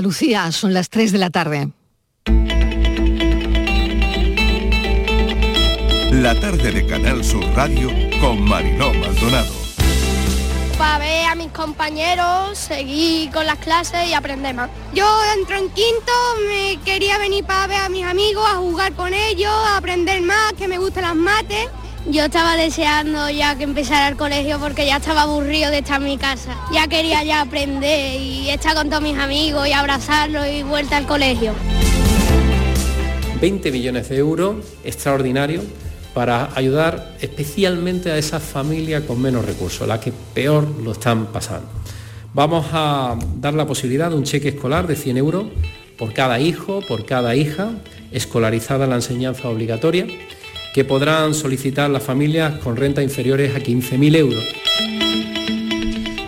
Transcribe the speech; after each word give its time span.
Lucía, 0.00 0.50
son 0.52 0.74
las 0.74 0.88
3 0.88 1.12
de 1.12 1.18
la 1.18 1.30
tarde. 1.30 1.70
La 6.12 6.38
tarde 6.38 6.72
de 6.72 6.86
Canal 6.86 7.24
Sur 7.24 7.44
Radio 7.54 7.88
con 8.20 8.42
Mariló 8.42 8.92
Maldonado. 8.94 9.54
Para 10.76 10.98
ver 10.98 11.26
a 11.26 11.34
mis 11.34 11.52
compañeros, 11.52 12.58
seguir 12.58 13.30
con 13.30 13.46
las 13.46 13.58
clases 13.58 14.08
y 14.08 14.14
aprender 14.14 14.54
más. 14.54 14.70
Yo 14.92 15.06
entro 15.36 15.56
en 15.56 15.68
quinto, 15.70 16.12
me 16.48 16.78
quería 16.84 17.18
venir 17.18 17.44
para 17.44 17.66
ver 17.66 17.78
a 17.78 17.88
mis 17.88 18.04
amigos, 18.04 18.44
a 18.48 18.56
jugar 18.56 18.92
con 18.94 19.14
ellos, 19.14 19.52
a 19.52 19.76
aprender 19.76 20.20
más, 20.22 20.52
que 20.54 20.68
me 20.68 20.78
gustan 20.78 21.04
las 21.04 21.14
mates. 21.14 21.68
Yo 22.10 22.24
estaba 22.24 22.56
deseando 22.56 23.30
ya 23.30 23.56
que 23.56 23.62
empezara 23.62 24.08
el 24.08 24.16
colegio 24.16 24.58
porque 24.58 24.84
ya 24.84 24.96
estaba 24.96 25.22
aburrido 25.22 25.70
de 25.70 25.78
estar 25.78 26.00
en 26.00 26.08
mi 26.08 26.18
casa. 26.18 26.56
Ya 26.72 26.88
quería 26.88 27.22
ya 27.22 27.42
aprender 27.42 28.20
y 28.20 28.50
estar 28.50 28.74
con 28.74 28.88
todos 28.88 29.00
mis 29.00 29.16
amigos 29.16 29.68
y 29.68 29.72
abrazarlos 29.72 30.44
y 30.48 30.64
vuelta 30.64 30.96
al 30.96 31.06
colegio. 31.06 31.52
20 33.40 33.70
millones 33.70 34.08
de 34.08 34.16
euros, 34.16 34.56
extraordinario, 34.82 35.62
para 36.12 36.50
ayudar 36.56 37.14
especialmente 37.20 38.10
a 38.10 38.18
esas 38.18 38.42
familias 38.42 39.04
con 39.04 39.22
menos 39.22 39.44
recursos, 39.44 39.86
las 39.86 40.00
que 40.00 40.12
peor 40.34 40.66
lo 40.82 40.90
están 40.90 41.26
pasando. 41.26 41.68
Vamos 42.34 42.66
a 42.72 43.16
dar 43.36 43.54
la 43.54 43.68
posibilidad 43.68 44.10
de 44.10 44.16
un 44.16 44.24
cheque 44.24 44.48
escolar 44.48 44.88
de 44.88 44.96
100 44.96 45.16
euros 45.16 45.44
por 45.96 46.12
cada 46.12 46.40
hijo, 46.40 46.80
por 46.88 47.06
cada 47.06 47.36
hija, 47.36 47.70
escolarizada 48.10 48.84
en 48.84 48.90
la 48.90 48.96
enseñanza 48.96 49.48
obligatoria 49.48 50.08
que 50.74 50.84
podrán 50.84 51.34
solicitar 51.34 51.90
las 51.90 52.02
familias 52.02 52.58
con 52.58 52.76
rentas 52.76 53.04
inferiores 53.04 53.54
a 53.54 53.58
15.000 53.58 54.16
euros. 54.16 54.44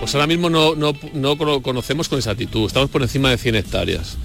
Pues 0.01 0.15
ahora 0.17 0.27
mismo 0.27 0.51
no, 0.51 0.75
no, 0.75 1.63
conocemos 1.63 2.09
con 2.09 2.19
exactitud, 2.19 2.67
estamos 2.67 2.91
por 2.91 3.03
encima 3.03 3.31
de 3.31 3.39
100 3.39 3.55
hectáreas. 3.55 4.17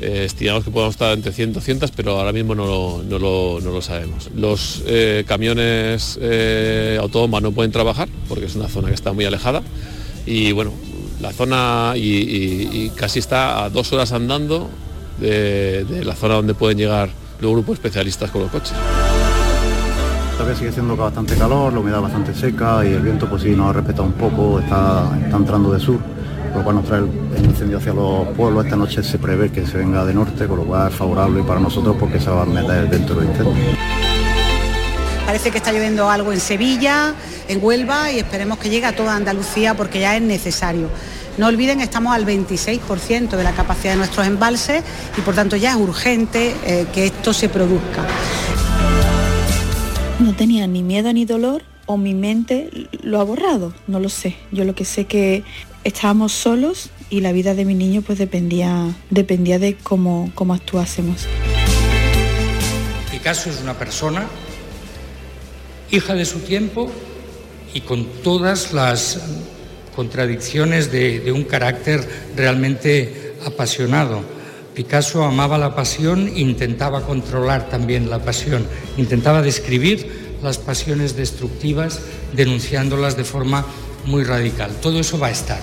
Eh, 0.00 0.24
estimamos 0.26 0.62
que 0.62 0.70
podemos 0.70 0.94
estar 0.94 1.12
entre 1.12 1.32
100 1.32 1.50
y 1.50 1.52
200, 1.54 1.90
pero 1.90 2.18
ahora 2.18 2.32
mismo 2.32 2.54
no, 2.54 3.02
lo, 3.02 3.82
sabemos. 3.82 4.30
Los 4.36 4.84
eh, 4.86 5.24
camiones 5.26 6.18
eh, 6.20 6.98
autónomos 7.00 7.42
no 7.42 7.52
pueden 7.52 7.72
trabajar 7.72 8.08
porque 8.28 8.44
es 8.44 8.54
una 8.54 8.68
zona 8.68 8.88
que 8.88 8.94
está 8.94 9.12
muy 9.12 9.24
alejada 9.24 9.62
y 10.26 10.52
bueno, 10.52 10.72
la 11.20 11.32
zona 11.32 11.94
y, 11.96 12.90
casi 12.94 13.18
está 13.18 13.64
a 13.64 13.70
dos 13.70 13.92
horas 13.92 14.12
andando 14.12 14.70
de 15.18 16.04
la 16.04 16.14
zona 16.14 16.34
donde 16.34 16.54
pueden 16.54 16.78
llegar 16.78 17.10
los 17.40 17.50
grupos 17.52 17.74
especialistas 17.74 18.30
con 18.30 18.42
los 18.42 18.50
coches. 18.50 18.74
Todavía 20.36 20.58
sigue 20.58 20.72
siendo 20.72 20.94
bastante 20.94 21.34
calor, 21.34 21.72
la 21.72 21.80
humedad 21.80 22.02
bastante 22.02 22.34
seca 22.34 22.84
y 22.84 22.92
el 22.92 23.00
viento 23.00 23.26
pues 23.26 23.40
sí 23.40 23.52
nos 23.52 23.70
ha 23.70 23.72
respetado 23.72 24.04
un 24.04 24.12
poco, 24.12 24.60
está, 24.60 25.10
entrando 25.32 25.72
de 25.72 25.80
sur, 25.80 25.98
lo 26.54 26.62
cual 26.62 26.76
nos 26.76 26.84
trae 26.84 27.00
el, 27.00 27.42
incendio 27.42 27.78
hacia 27.78 27.94
los 27.94 28.28
pueblos. 28.36 28.66
Esta 28.66 28.76
noche 28.76 29.02
se 29.02 29.18
prevé 29.18 29.50
que 29.50 29.66
se 29.66 29.78
venga 29.78 30.04
de 30.04 30.12
norte, 30.12 30.46
con 30.46 30.58
lo 30.58 30.64
cual 30.64 30.90
es 30.90 30.94
favorable 30.94 31.42
para 31.42 31.58
nosotros 31.58 31.96
porque 31.98 32.20
se 32.20 32.28
va 32.28 32.42
a 32.42 32.44
meter 32.44 32.90
dentro 32.90 33.14
del 33.14 33.30
incendio. 33.30 33.54
Parece 35.24 35.50
que 35.50 35.56
está 35.56 35.72
lloviendo 35.72 36.10
algo 36.10 36.34
en 36.34 36.40
Sevilla, 36.40 37.14
en 37.48 37.64
Huelva 37.64 38.12
y 38.12 38.18
esperemos 38.18 38.58
que 38.58 38.68
llegue 38.68 38.84
a 38.84 38.94
toda 38.94 39.16
Andalucía 39.16 39.72
porque 39.72 40.00
ya 40.00 40.16
es 40.16 40.22
necesario. 40.22 40.90
No 41.38 41.46
olviden, 41.46 41.80
estamos 41.80 42.14
al 42.14 42.26
26% 42.26 43.30
de 43.30 43.42
la 43.42 43.52
capacidad 43.52 43.92
de 43.92 43.98
nuestros 43.98 44.26
embalses 44.26 44.82
y 45.16 45.20
por 45.22 45.34
tanto 45.34 45.56
ya 45.56 45.70
es 45.70 45.76
urgente 45.76 46.54
eh, 46.64 46.86
que 46.92 47.06
esto 47.06 47.32
se 47.32 47.48
produzca. 47.48 48.06
No 50.18 50.34
tenía 50.34 50.66
ni 50.66 50.82
miedo 50.82 51.12
ni 51.12 51.26
dolor 51.26 51.62
o 51.84 51.98
mi 51.98 52.14
mente 52.14 52.88
lo 53.02 53.20
ha 53.20 53.24
borrado, 53.24 53.74
no 53.86 54.00
lo 54.00 54.08
sé. 54.08 54.34
Yo 54.50 54.64
lo 54.64 54.74
que 54.74 54.86
sé 54.86 55.04
que 55.04 55.44
estábamos 55.84 56.32
solos 56.32 56.88
y 57.10 57.20
la 57.20 57.32
vida 57.32 57.54
de 57.54 57.66
mi 57.66 57.74
niño 57.74 58.00
pues 58.00 58.18
dependía, 58.18 58.94
dependía 59.10 59.58
de 59.58 59.76
cómo, 59.76 60.32
cómo 60.34 60.54
actuásemos. 60.54 61.26
Picasso 63.10 63.50
es 63.50 63.60
una 63.60 63.74
persona 63.74 64.26
hija 65.90 66.14
de 66.14 66.24
su 66.24 66.38
tiempo 66.40 66.90
y 67.74 67.82
con 67.82 68.06
todas 68.22 68.72
las 68.72 69.20
contradicciones 69.94 70.90
de, 70.90 71.20
de 71.20 71.30
un 71.30 71.44
carácter 71.44 72.08
realmente 72.34 73.34
apasionado 73.44 74.35
Picasso 74.76 75.24
amaba 75.24 75.56
la 75.56 75.74
pasión, 75.74 76.30
intentaba 76.36 77.00
controlar 77.00 77.70
también 77.70 78.10
la 78.10 78.18
pasión, 78.18 78.66
intentaba 78.98 79.40
describir 79.40 80.36
las 80.42 80.58
pasiones 80.58 81.16
destructivas, 81.16 82.02
denunciándolas 82.34 83.16
de 83.16 83.24
forma 83.24 83.64
muy 84.04 84.22
radical. 84.22 84.70
Todo 84.82 85.00
eso 85.00 85.18
va 85.18 85.28
a 85.28 85.30
estar. 85.30 85.60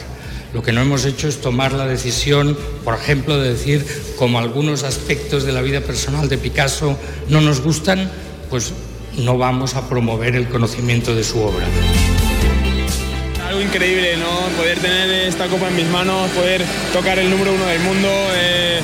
Lo 0.52 0.64
que 0.64 0.72
no 0.72 0.82
hemos 0.82 1.06
hecho 1.06 1.28
es 1.28 1.42
tomar 1.42 1.74
la 1.74 1.86
decisión, 1.86 2.58
por 2.84 2.96
ejemplo, 2.96 3.40
de 3.40 3.54
decir, 3.54 3.86
como 4.18 4.40
algunos 4.40 4.82
aspectos 4.82 5.44
de 5.44 5.52
la 5.52 5.62
vida 5.62 5.82
personal 5.82 6.28
de 6.28 6.40
Picasso 6.40 6.98
no 7.30 7.40
nos 7.40 7.62
gustan, 7.62 8.10
pues 8.50 8.74
no 9.20 9.38
vamos 9.38 9.76
a 9.76 9.88
promover 9.88 10.36
el 10.36 10.50
conocimiento 10.50 11.14
de 11.14 11.24
su 11.24 11.40
obra. 11.40 11.68
Algo 13.48 13.62
increíble, 13.62 14.18
¿no? 14.18 14.58
Poder 14.58 14.80
tener 14.80 15.28
esta 15.28 15.46
copa 15.46 15.68
en 15.68 15.76
mis 15.76 15.88
manos, 15.90 16.32
poder 16.32 16.64
tocar 16.92 17.20
el 17.20 17.30
número 17.30 17.54
uno 17.54 17.66
del 17.68 17.80
mundo. 17.82 18.10
Eh, 18.34 18.82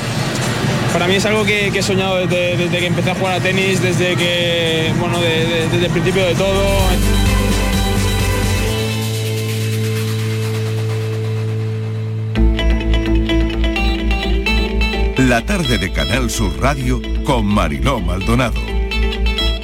para 0.92 1.06
mí 1.06 1.14
es 1.14 1.26
algo 1.26 1.44
que, 1.44 1.68
he 1.68 1.82
soñado 1.82 2.26
desde, 2.26 2.68
que 2.68 2.86
empecé 2.86 3.10
a 3.10 3.14
jugar 3.14 3.34
a 3.34 3.40
tenis, 3.40 3.80
desde 3.82 4.16
que, 4.16 4.92
bueno, 4.98 5.18
desde 5.20 5.86
el 5.86 5.92
principio 5.92 6.24
de 6.24 6.34
todo. 6.34 6.64
La 15.16 15.44
tarde 15.44 15.78
de 15.78 15.92
Canal 15.92 16.30
Sur 16.30 16.60
Radio 16.60 17.00
con 17.24 17.46
Mariló 17.46 18.00
Maldonado. 18.00 18.79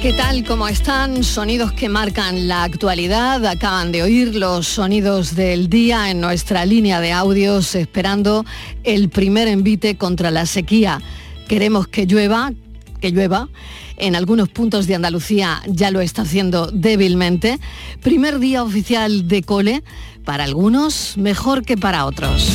¿Qué 0.07 0.13
tal? 0.13 0.45
¿Cómo 0.45 0.69
están? 0.69 1.21
Sonidos 1.21 1.73
que 1.73 1.89
marcan 1.89 2.47
la 2.47 2.63
actualidad. 2.63 3.45
Acaban 3.45 3.91
de 3.91 4.03
oír 4.03 4.35
los 4.35 4.65
sonidos 4.65 5.35
del 5.35 5.67
día 5.67 6.09
en 6.09 6.21
nuestra 6.21 6.65
línea 6.65 7.01
de 7.01 7.11
audios 7.11 7.75
esperando 7.75 8.45
el 8.85 9.09
primer 9.09 9.49
envite 9.49 9.97
contra 9.97 10.31
la 10.31 10.45
sequía. 10.45 11.01
Queremos 11.49 11.89
que 11.89 12.05
llueva, 12.05 12.53
que 13.01 13.11
llueva. 13.11 13.49
En 13.97 14.15
algunos 14.15 14.47
puntos 14.47 14.87
de 14.87 14.95
Andalucía 14.95 15.61
ya 15.67 15.91
lo 15.91 15.99
está 15.99 16.21
haciendo 16.21 16.71
débilmente. 16.71 17.59
Primer 18.01 18.39
día 18.39 18.63
oficial 18.63 19.27
de 19.27 19.43
cole, 19.43 19.83
para 20.23 20.45
algunos 20.45 21.17
mejor 21.17 21.65
que 21.65 21.75
para 21.75 22.05
otros. 22.05 22.47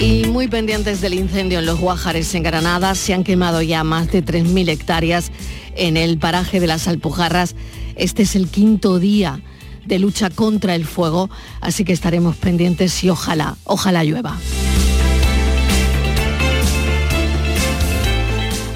Y 0.00 0.26
muy 0.26 0.48
pendientes 0.48 1.00
del 1.00 1.14
incendio 1.14 1.60
en 1.60 1.66
los 1.66 1.78
Guájares 1.78 2.34
en 2.34 2.42
Granada, 2.42 2.96
se 2.96 3.14
han 3.14 3.22
quemado 3.22 3.62
ya 3.62 3.84
más 3.84 4.10
de 4.10 4.22
3.000 4.22 4.68
hectáreas 4.68 5.30
en 5.76 5.96
el 5.96 6.18
paraje 6.18 6.60
de 6.60 6.66
las 6.66 6.88
Alpujarras. 6.88 7.54
Este 7.96 8.22
es 8.22 8.36
el 8.36 8.48
quinto 8.48 8.98
día 8.98 9.40
de 9.84 9.98
lucha 9.98 10.30
contra 10.30 10.74
el 10.74 10.84
fuego, 10.84 11.30
así 11.60 11.84
que 11.84 11.92
estaremos 11.92 12.36
pendientes 12.36 13.04
y 13.04 13.10
ojalá, 13.10 13.56
ojalá 13.64 14.04
llueva. 14.04 14.36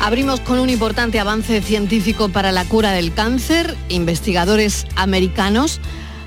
Abrimos 0.00 0.40
con 0.40 0.58
un 0.58 0.70
importante 0.70 1.20
avance 1.20 1.60
científico 1.60 2.30
para 2.30 2.52
la 2.52 2.64
cura 2.64 2.92
del 2.92 3.12
cáncer. 3.12 3.76
Investigadores 3.90 4.86
americanos 4.96 5.78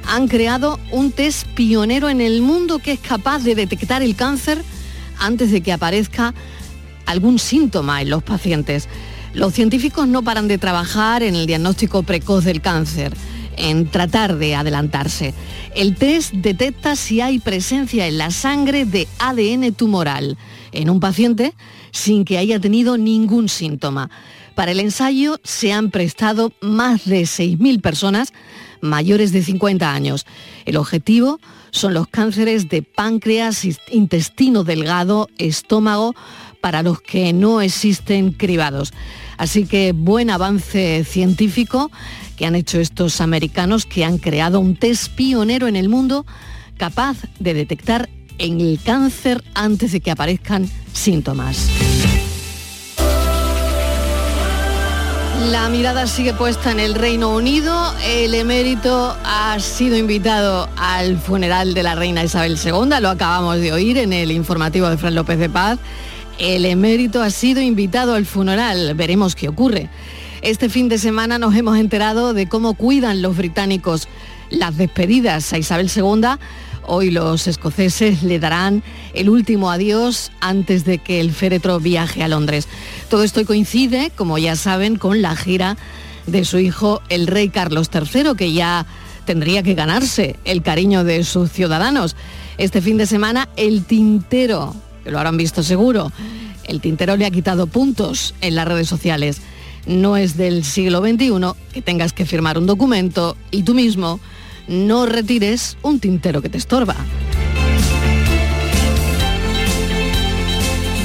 han 0.08 0.28
creado 0.28 0.80
un 0.92 1.12
test 1.12 1.48
pionero 1.50 2.10
en 2.10 2.22
el 2.22 2.42
mundo 2.42 2.80
que 2.80 2.92
es 2.92 3.00
capaz 3.00 3.40
de 3.40 3.56
detectar 3.56 4.04
el 4.04 4.16
cáncer 4.16 4.64
antes 5.18 5.52
de 5.52 5.62
que 5.62 5.74
aparezca 5.74 6.34
algún 7.06 7.40
síntoma 7.40 8.02
en 8.02 8.10
los 8.10 8.22
pacientes. 8.22 8.88
Los 9.34 9.54
científicos 9.54 10.08
no 10.08 10.22
paran 10.22 10.48
de 10.48 10.60
trabajar 10.60 11.24
en 11.24 11.34
el 11.34 11.48
diagnóstico 11.48 12.04
precoz 12.04 12.44
del 12.44 12.62
cáncer, 12.62 13.16
en 13.58 13.90
tratar 13.90 14.38
de 14.38 14.54
adelantarse. 14.54 15.34
El 15.76 15.96
test 15.96 16.34
detecta 16.34 16.96
si 16.96 17.20
hay 17.20 17.40
presencia 17.40 18.06
en 18.06 18.20
la 18.20 18.30
sangre 18.30 18.86
de 18.86 19.08
ADN 19.18 19.74
tumoral 19.74 20.38
en 20.72 20.92
un 20.92 21.00
paciente 21.00 21.56
sin 21.92 22.26
que 22.26 22.38
haya 22.38 22.60
tenido 22.60 22.98
ningún 23.00 23.50
síntoma. 23.50 24.12
Para 24.54 24.72
el 24.72 24.80
ensayo 24.80 25.40
se 25.44 25.74
han 25.74 25.90
prestado 25.90 26.54
más 26.62 27.06
de 27.06 27.24
6.000 27.24 27.82
personas 27.82 28.34
mayores 28.82 29.32
de 29.32 29.42
50 29.42 29.92
años. 29.92 30.28
El 30.66 30.78
objetivo 30.78 31.40
son 31.72 31.96
los 31.96 32.08
cánceres 32.08 32.70
de 32.70 32.84
páncreas, 32.84 33.66
intestino 33.90 34.64
delgado, 34.64 35.28
estómago, 35.40 36.14
para 36.62 36.84
los 36.84 37.02
que 37.02 37.34
no 37.34 37.62
existen 37.62 38.32
cribados. 38.32 38.94
Así 39.38 39.66
que 39.66 39.94
buen 39.94 40.30
avance 40.30 41.04
científico 41.04 41.92
que 42.38 42.46
han 42.46 42.56
hecho 42.56 42.80
estos 42.80 43.22
americanos 43.22 43.86
que 43.86 44.06
han 44.06 44.18
creado 44.18 44.60
un 44.60 44.76
test 44.76 45.14
pionero 45.14 45.68
en 45.68 45.76
el 45.76 45.90
mundo 45.90 46.26
capaz 46.78 47.18
de 47.40 47.54
detectar 47.54 48.10
en 48.38 48.60
el 48.60 48.80
cáncer 48.84 49.44
antes 49.54 49.92
de 49.92 50.02
que 50.02 50.12
aparezcan 50.12 50.70
síntomas. 50.94 51.70
La 55.52 55.68
mirada 55.68 56.08
sigue 56.08 56.34
puesta 56.34 56.72
en 56.72 56.80
el 56.80 56.96
Reino 56.96 57.36
Unido. 57.36 57.94
El 58.06 58.34
emérito 58.34 59.16
ha 59.26 59.60
sido 59.60 59.98
invitado 59.98 60.70
al 60.78 61.18
funeral 61.18 61.74
de 61.74 61.84
la 61.84 61.96
reina 61.96 62.24
Isabel 62.24 62.58
II. 62.64 63.02
Lo 63.02 63.10
acabamos 63.10 63.58
de 63.58 63.74
oír 63.74 63.98
en 63.98 64.14
el 64.14 64.32
informativo 64.32 64.90
de 64.90 64.98
Fran 64.98 65.16
López 65.16 65.38
de 65.40 65.50
Paz. 65.50 65.80
El 66.40 66.66
emérito 66.66 67.22
ha 67.22 67.30
sido 67.30 67.62
invitado 67.62 68.16
al 68.16 68.26
funeral. 68.26 68.96
Veremos 68.96 69.36
qué 69.36 69.50
ocurre. 69.50 69.90
Este 70.42 70.68
fin 70.68 70.90
de 70.90 70.98
semana 70.98 71.38
nos 71.38 71.56
hemos 71.56 71.78
enterado 71.78 72.34
de 72.34 72.48
cómo 72.48 72.74
cuidan 72.74 73.22
los 73.22 73.38
británicos 73.38 74.08
las 74.50 74.76
despedidas 74.78 75.54
a 75.54 75.58
Isabel 75.58 75.90
II. 75.96 76.38
Hoy 76.86 77.12
los 77.12 77.48
escoceses 77.48 78.24
le 78.24 78.40
darán 78.40 78.84
el 79.14 79.30
último 79.30 79.72
adiós 79.72 80.32
antes 80.42 80.84
de 80.84 80.98
que 80.98 81.22
el 81.22 81.32
féretro 81.32 81.80
viaje 81.80 82.24
a 82.24 82.28
Londres. 82.28 82.68
Todo 83.10 83.24
esto 83.24 83.46
coincide, 83.46 84.12
como 84.16 84.38
ya 84.38 84.56
saben, 84.56 84.98
con 84.98 85.22
la 85.22 85.36
gira 85.36 85.78
de 86.28 86.44
su 86.44 86.60
hijo, 86.60 87.02
el 87.10 87.28
rey 87.28 87.50
Carlos 87.50 87.90
III, 87.94 88.36
que 88.36 88.52
ya 88.52 88.86
tendría 89.26 89.64
que 89.64 89.76
ganarse 89.76 90.36
el 90.44 90.62
cariño 90.62 91.04
de 91.04 91.24
sus 91.24 91.52
ciudadanos. 91.52 92.16
Este 92.58 92.82
fin 92.82 92.98
de 92.98 93.06
semana 93.06 93.48
el 93.56 93.86
tintero, 93.86 94.76
que 95.04 95.12
lo 95.12 95.18
habrán 95.18 95.38
visto 95.38 95.64
seguro, 95.64 96.12
el 96.66 96.82
tintero 96.82 97.16
le 97.18 97.26
ha 97.26 97.32
quitado 97.32 97.68
puntos 97.68 98.34
en 98.42 98.56
las 98.56 98.68
redes 98.68 98.88
sociales. 98.88 99.42
No 99.86 100.16
es 100.16 100.38
del 100.38 100.64
siglo 100.64 101.02
XXI 101.02 101.32
que 101.74 101.82
tengas 101.82 102.14
que 102.14 102.26
firmar 102.26 102.58
un 102.58 102.66
documento 102.66 103.36
y 103.52 103.64
tú 103.64 103.74
mismo 103.74 104.20
no 104.68 105.06
retires 105.06 105.78
un 105.82 106.00
tintero 106.00 106.42
que 106.42 106.50
te 106.50 106.58
estorba. 106.58 106.96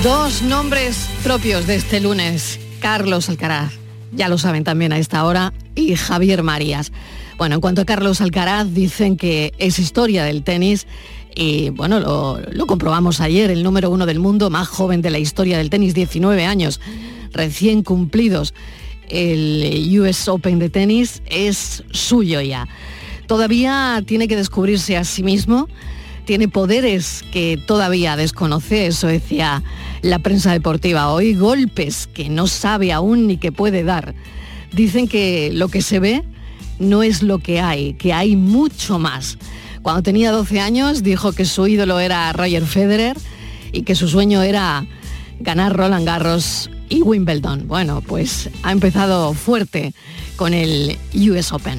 Dos 0.02 0.42
nombres 0.42 1.08
propios 1.24 1.66
de 1.66 1.74
este 1.74 2.00
lunes. 2.00 2.60
Carlos 2.80 3.28
Alcaraz, 3.28 3.72
ya 4.12 4.28
lo 4.28 4.38
saben 4.38 4.62
también 4.62 4.92
a 4.92 4.98
esta 4.98 5.24
hora, 5.24 5.52
y 5.74 5.96
Javier 5.96 6.44
Marías. 6.44 6.92
Bueno, 7.36 7.56
en 7.56 7.60
cuanto 7.60 7.82
a 7.82 7.84
Carlos 7.84 8.20
Alcaraz, 8.20 8.72
dicen 8.72 9.16
que 9.16 9.52
es 9.58 9.80
historia 9.80 10.24
del 10.24 10.44
tenis 10.44 10.86
y 11.40 11.70
bueno, 11.70 12.00
lo, 12.00 12.66
comprobamos 12.66 13.20
ayer, 13.20 13.52
el 13.52 13.62
número 13.62 13.90
uno 13.90 14.06
del 14.06 14.18
mundo, 14.18 14.50
más 14.50 14.66
joven 14.66 15.02
de 15.02 15.10
la 15.10 15.20
historia 15.20 15.56
del 15.56 15.70
tenis, 15.70 15.94
19 15.94 16.44
años, 16.44 16.80
recién 17.32 17.84
cumplidos. 17.84 18.54
El 19.08 19.88
US 20.00 20.26
Open 20.26 20.58
de 20.58 20.68
tenis 20.68 21.22
es 21.26 21.84
suyo 21.92 22.40
ya. 22.40 22.66
Todavía 23.28 24.02
tiene 24.04 24.26
que 24.26 24.34
descubrirse 24.34 24.96
a 24.96 25.04
sí 25.04 25.22
mismo, 25.22 25.68
tiene 26.24 26.48
poderes 26.48 27.24
que 27.30 27.56
todavía 27.68 28.16
desconoce, 28.16 28.88
eso 28.88 29.06
decía 29.06 29.62
la 30.02 30.18
prensa 30.18 30.50
deportiva 30.50 31.12
hoy, 31.12 31.34
golpes 31.34 32.08
que 32.12 32.28
no 32.28 32.48
sabe 32.48 32.92
aún 32.92 33.28
ni 33.28 33.36
que 33.36 33.52
puede 33.52 33.84
dar. 33.84 34.16
Dicen 34.72 35.06
que 35.06 35.52
lo 35.52 35.68
que 35.68 35.82
se 35.82 36.00
ve 36.00 36.24
no 36.80 37.04
es 37.04 37.22
lo 37.22 37.38
que 37.38 37.60
hay, 37.60 37.94
que 37.94 38.12
hay 38.12 38.34
mucho 38.34 38.98
más. 38.98 39.38
Cuando 39.82 40.02
tenía 40.02 40.32
12 40.32 40.60
años 40.60 41.02
dijo 41.02 41.32
que 41.32 41.44
su 41.44 41.66
ídolo 41.66 42.00
era 42.00 42.32
Roger 42.32 42.64
Federer 42.64 43.16
y 43.72 43.82
que 43.82 43.94
su 43.94 44.08
sueño 44.08 44.42
era 44.42 44.86
ganar 45.40 45.76
Roland 45.76 46.06
Garros 46.06 46.70
y 46.88 47.02
Wimbledon. 47.02 47.68
Bueno, 47.68 48.02
pues 48.06 48.50
ha 48.62 48.72
empezado 48.72 49.32
fuerte 49.34 49.94
con 50.36 50.54
el 50.54 50.98
US 51.14 51.52
Open. 51.52 51.78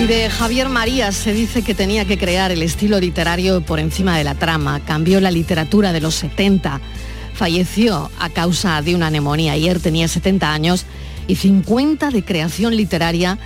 Y 0.00 0.06
de 0.06 0.30
Javier 0.30 0.68
Marías 0.68 1.14
se 1.14 1.34
dice 1.34 1.62
que 1.62 1.74
tenía 1.74 2.06
que 2.06 2.16
crear 2.16 2.52
el 2.52 2.62
estilo 2.62 2.98
literario 2.98 3.60
por 3.60 3.80
encima 3.80 4.16
de 4.16 4.24
la 4.24 4.34
trama, 4.34 4.80
cambió 4.80 5.20
la 5.20 5.30
literatura 5.30 5.92
de 5.92 6.00
los 6.00 6.14
70, 6.14 6.80
falleció 7.34 8.10
a 8.18 8.30
causa 8.30 8.80
de 8.80 8.94
una 8.94 9.10
neumonía, 9.10 9.52
ayer 9.52 9.78
tenía 9.78 10.08
70 10.08 10.52
años 10.52 10.86
y 11.26 11.36
50 11.36 12.10
de 12.10 12.24
creación 12.24 12.76
literaria 12.76 13.38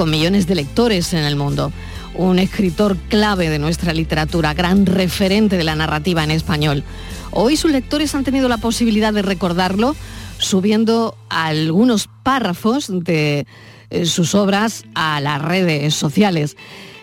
con 0.00 0.08
millones 0.08 0.46
de 0.46 0.54
lectores 0.54 1.12
en 1.12 1.24
el 1.24 1.36
mundo. 1.36 1.70
Un 2.14 2.38
escritor 2.38 2.96
clave 3.10 3.50
de 3.50 3.58
nuestra 3.58 3.92
literatura, 3.92 4.54
gran 4.54 4.86
referente 4.86 5.58
de 5.58 5.64
la 5.64 5.76
narrativa 5.76 6.24
en 6.24 6.30
español. 6.30 6.84
Hoy 7.32 7.58
sus 7.58 7.70
lectores 7.70 8.14
han 8.14 8.24
tenido 8.24 8.48
la 8.48 8.56
posibilidad 8.56 9.12
de 9.12 9.20
recordarlo 9.20 9.94
subiendo 10.38 11.18
algunos 11.28 12.08
párrafos 12.22 12.86
de 12.90 13.46
eh, 13.90 14.06
sus 14.06 14.34
obras 14.34 14.86
a 14.94 15.20
las 15.20 15.42
redes 15.42 15.94
sociales. 15.96 16.56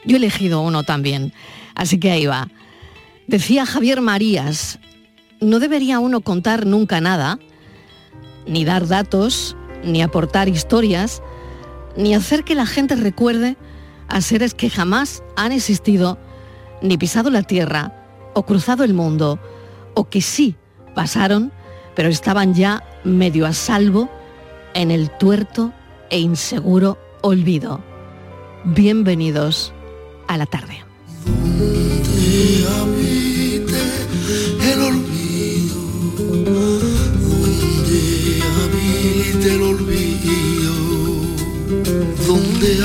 Yo 0.04 0.16
he 0.16 0.18
elegido 0.18 0.62
uno 0.62 0.82
también, 0.82 1.34
así 1.76 2.00
que 2.00 2.10
ahí 2.10 2.26
va. 2.26 2.50
Decía 3.28 3.68
Javier 3.68 4.02
Marías, 4.02 4.80
no 5.40 5.60
debería 5.60 6.00
uno 6.00 6.22
contar 6.22 6.66
nunca 6.66 7.00
nada, 7.00 7.38
ni 8.48 8.66
dar 8.66 8.88
datos, 8.88 9.56
ni 9.84 10.02
aportar 10.02 10.50
historias, 10.50 11.22
ni 11.98 12.14
hacer 12.14 12.44
que 12.44 12.56
la 12.56 12.66
gente 12.66 12.96
recuerde 12.96 13.58
a 14.08 14.22
seres 14.22 14.54
que 14.54 14.70
jamás 14.70 15.24
han 15.36 15.52
existido, 15.52 16.18
ni 16.82 16.98
pisado 16.98 17.30
la 17.30 17.44
tierra, 17.44 17.94
o 18.34 18.46
cruzado 18.46 18.84
el 18.84 18.94
mundo, 18.94 19.40
o 19.96 20.10
que 20.10 20.22
sí 20.22 20.56
pasaron, 20.96 21.52
pero 21.96 22.10
estaban 22.10 22.54
ya 22.54 22.84
medio 23.04 23.46
a 23.46 23.54
salvo 23.54 24.10
en 24.74 24.92
el 24.92 25.10
tuerto 25.18 25.74
e 26.10 26.20
inseguro 26.20 26.98
olvido. 27.22 27.84
Bienvenidos 28.64 29.74
a 30.28 30.38
la 30.38 30.46
tarde. 30.46 30.84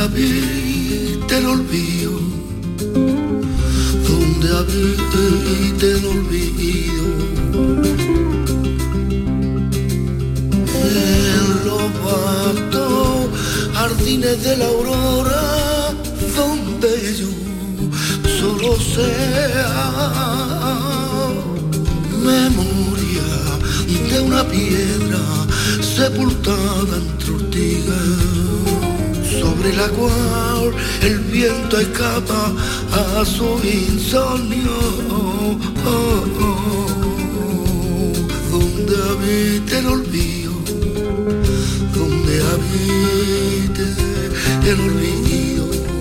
Habite 0.02 1.38
el 1.38 1.46
olvido, 1.46 2.18
donde 4.08 4.48
habite 4.60 5.86
el 5.96 6.04
olvido. 6.06 7.04
En 10.84 11.46
lo 11.66 11.78
vasto 12.04 13.30
jardines 13.74 14.42
de 14.42 14.56
la 14.56 14.66
aurora 14.66 15.94
donde 16.36 16.90
yo 17.20 17.30
solo 18.40 18.70
sea 18.96 19.72
memoria 22.24 23.30
de 24.10 24.20
una 24.20 24.42
piedra 24.48 25.22
sepultada 25.80 26.96
entre 26.96 27.30
ortigas 27.34 28.41
sobre 29.62 29.76
la 29.76 29.88
cual 29.90 30.74
el 31.02 31.18
viento 31.18 31.78
escapa 31.78 32.52
a 32.90 33.24
su 33.24 33.60
insomnio 33.62 34.72
donde 38.50 38.94
habita 39.10 39.78
el 39.78 39.86
olvido 39.86 40.52
donde 41.94 42.42
habite 42.52 43.84
el 44.68 44.80
olvido. 44.80 45.91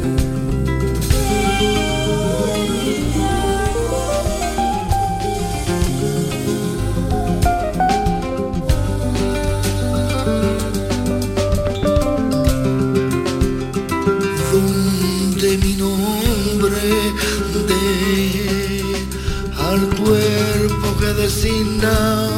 Designa 21.13 22.29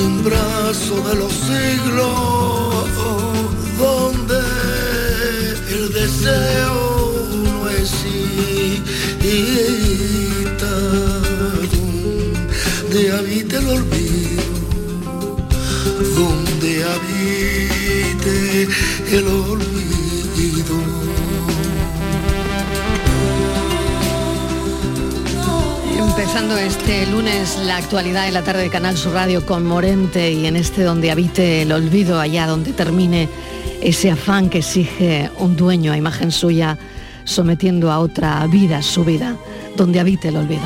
en 0.00 0.24
brazo 0.24 0.94
de 1.08 1.14
los 1.16 1.32
siglos, 1.32 2.88
donde 3.78 4.40
el 5.70 5.92
deseo 5.92 7.14
no 7.44 7.68
exista, 7.68 7.92
donde 11.72 13.12
habita 13.12 13.58
el 13.58 13.68
olvido, 13.68 14.42
donde 16.16 16.84
habite 16.84 18.68
el 19.12 19.26
olvido. 19.26 20.76
Empezando 26.32 26.56
este 26.56 27.06
lunes 27.08 27.58
la 27.58 27.76
actualidad 27.76 28.26
en 28.26 28.32
la 28.32 28.40
tarde 28.40 28.62
de 28.62 28.70
Canal 28.70 28.96
Sur 28.96 29.12
Radio 29.12 29.44
con 29.44 29.66
Morente 29.66 30.32
y 30.32 30.46
en 30.46 30.56
este 30.56 30.82
donde 30.82 31.10
habite 31.10 31.60
el 31.60 31.72
olvido, 31.72 32.18
allá 32.18 32.46
donde 32.46 32.72
termine 32.72 33.28
ese 33.82 34.10
afán 34.10 34.48
que 34.48 34.60
exige 34.60 35.30
un 35.36 35.56
dueño 35.56 35.92
a 35.92 35.98
imagen 35.98 36.30
suya, 36.30 36.78
sometiendo 37.24 37.92
a 37.92 37.98
otra 37.98 38.46
vida 38.46 38.80
su 38.80 39.04
vida, 39.04 39.36
donde 39.76 40.00
habite 40.00 40.28
el 40.28 40.38
olvido. 40.38 40.62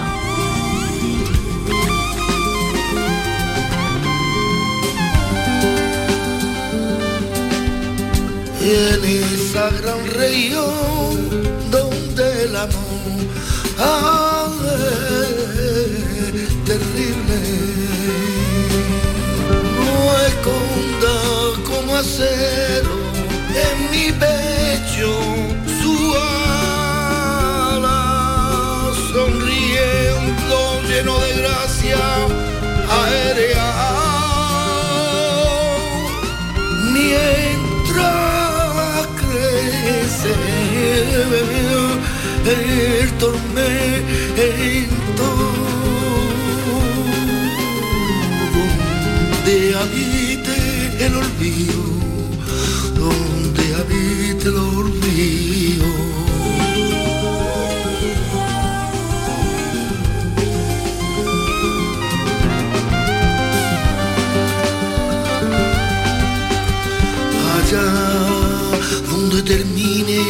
En 8.61 9.05
esa 9.05 9.69
gran 9.83 10.07
región 10.15 11.73
donde 11.73 12.45
el 12.45 12.55
amor 12.55 12.87
en 21.99 23.91
mi 23.91 24.13
pecho 24.13 25.13
su 25.81 25.95
ala, 27.75 28.01
sonriendo 29.13 30.59
lleno 30.87 31.19
de 31.21 31.31
gracia 31.41 31.99
aérea. 33.01 33.69
Mientras 36.93 38.37
crece 39.17 40.33
el 42.45 43.09
tormento 43.13 43.67
donde 52.95 53.75
habite 53.75 54.49
el. 54.49 55.83
Allá 67.57 67.89
donde 69.11 69.43
termine 69.43 70.21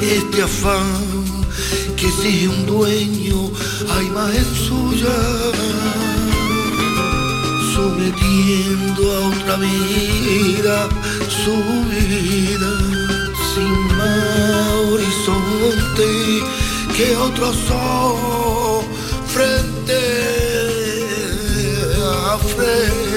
este 0.00 0.42
afán 0.42 1.18
que 1.96 2.08
si 2.22 2.46
un 2.46 2.66
dueño 2.66 3.50
hay 3.90 4.06
más 4.10 4.34
es 4.34 4.46
suya, 4.68 5.16
sometiendo 7.98 9.12
a 9.12 9.28
otra 9.28 9.56
vida 9.56 10.88
su 11.28 11.56
vida 11.90 12.72
sin 13.54 13.74
más 13.96 14.70
horizonte 14.92 16.10
que 16.96 17.16
otros 17.16 17.56
ojos 17.70 18.84
frente 19.26 20.00
a 22.00 22.38
frente. 22.38 23.08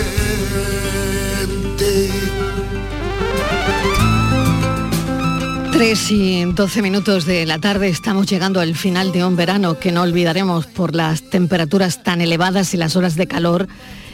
3 5.72 6.12
y 6.12 6.46
12 6.46 6.82
minutos 6.82 7.26
de 7.26 7.46
la 7.46 7.60
tarde 7.60 7.90
estamos 7.90 8.26
llegando 8.28 8.60
al 8.60 8.76
final 8.76 9.12
de 9.12 9.26
un 9.26 9.36
verano 9.36 9.78
que 9.80 9.92
no 9.92 10.02
olvidaremos 10.02 10.66
por 10.66 10.96
las 10.96 11.30
temperaturas 11.30 12.04
tan 12.04 12.22
elevadas 12.22 12.74
y 12.74 12.78
las 12.78 12.96
horas 12.96 13.16
de 13.16 13.28
calor 13.28 13.68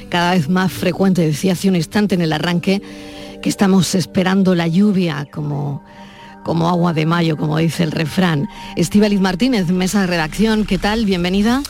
cada 0.10 0.32
vez 0.32 0.50
más 0.50 0.72
frecuentes. 0.72 1.26
Decía 1.26 1.54
hace 1.54 1.70
un 1.70 1.76
instante 1.76 2.16
en 2.16 2.22
el 2.22 2.34
arranque 2.34 2.82
que 3.42 3.50
estamos 3.50 3.96
esperando 3.96 4.56
la 4.56 4.68
lluvia 4.68 5.28
como, 5.32 5.84
como 6.44 6.70
agua 6.70 6.94
de 6.94 7.06
mayo, 7.06 7.38
como 7.38 7.58
dice 7.58 7.84
el 7.84 7.92
refrán. 7.92 8.48
Estíbaliz 8.76 9.20
Martínez, 9.20 9.68
mesa 9.68 10.02
de 10.02 10.08
redacción, 10.08 10.66
¿qué 10.66 10.78
tal? 10.78 11.06
Bienvenida. 11.06 11.62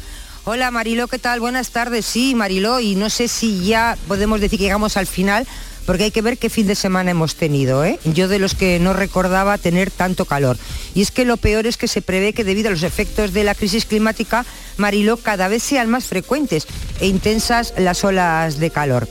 Hola 0.46 0.72
Mariló, 0.72 1.08
¿qué 1.08 1.20
tal? 1.20 1.42
Buenas 1.42 1.72
tardes. 1.72 2.06
Sí, 2.06 2.34
Mariló, 2.34 2.80
y 2.80 2.96
no 2.96 3.10
sé 3.10 3.28
si 3.28 3.66
ya 3.66 3.98
podemos 4.08 4.40
decir 4.40 4.58
que 4.58 4.66
llegamos 4.66 4.96
al 4.96 5.06
final, 5.06 5.46
porque 5.88 6.04
hay 6.04 6.12
que 6.12 6.22
ver 6.22 6.38
qué 6.38 6.50
fin 6.50 6.68
de 6.68 6.76
semana 6.76 7.12
hemos 7.12 7.36
tenido. 7.36 7.86
¿eh? 7.86 7.98
Yo 8.04 8.28
de 8.28 8.40
los 8.40 8.56
que 8.56 8.78
no 8.78 8.92
recordaba 8.92 9.58
tener 9.58 9.90
tanto 9.90 10.26
calor. 10.26 10.58
Y 10.94 11.02
es 11.02 11.12
que 11.12 11.24
lo 11.24 11.38
peor 11.38 11.66
es 11.66 11.78
que 11.78 11.88
se 11.88 12.02
prevé 12.02 12.34
que 12.34 12.44
debido 12.44 12.68
a 12.68 12.72
los 12.72 12.84
efectos 12.84 13.32
de 13.32 13.46
la 13.46 13.56
crisis 13.56 13.86
climática, 13.86 14.46
Mariló, 14.76 15.16
cada 15.16 15.48
vez 15.48 15.64
sean 15.64 15.90
más 15.90 16.04
frecuentes 16.04 16.68
e 17.00 17.08
intensas 17.08 17.74
las 17.78 18.04
olas 18.04 18.60
de 18.60 18.70
calor. 18.70 19.08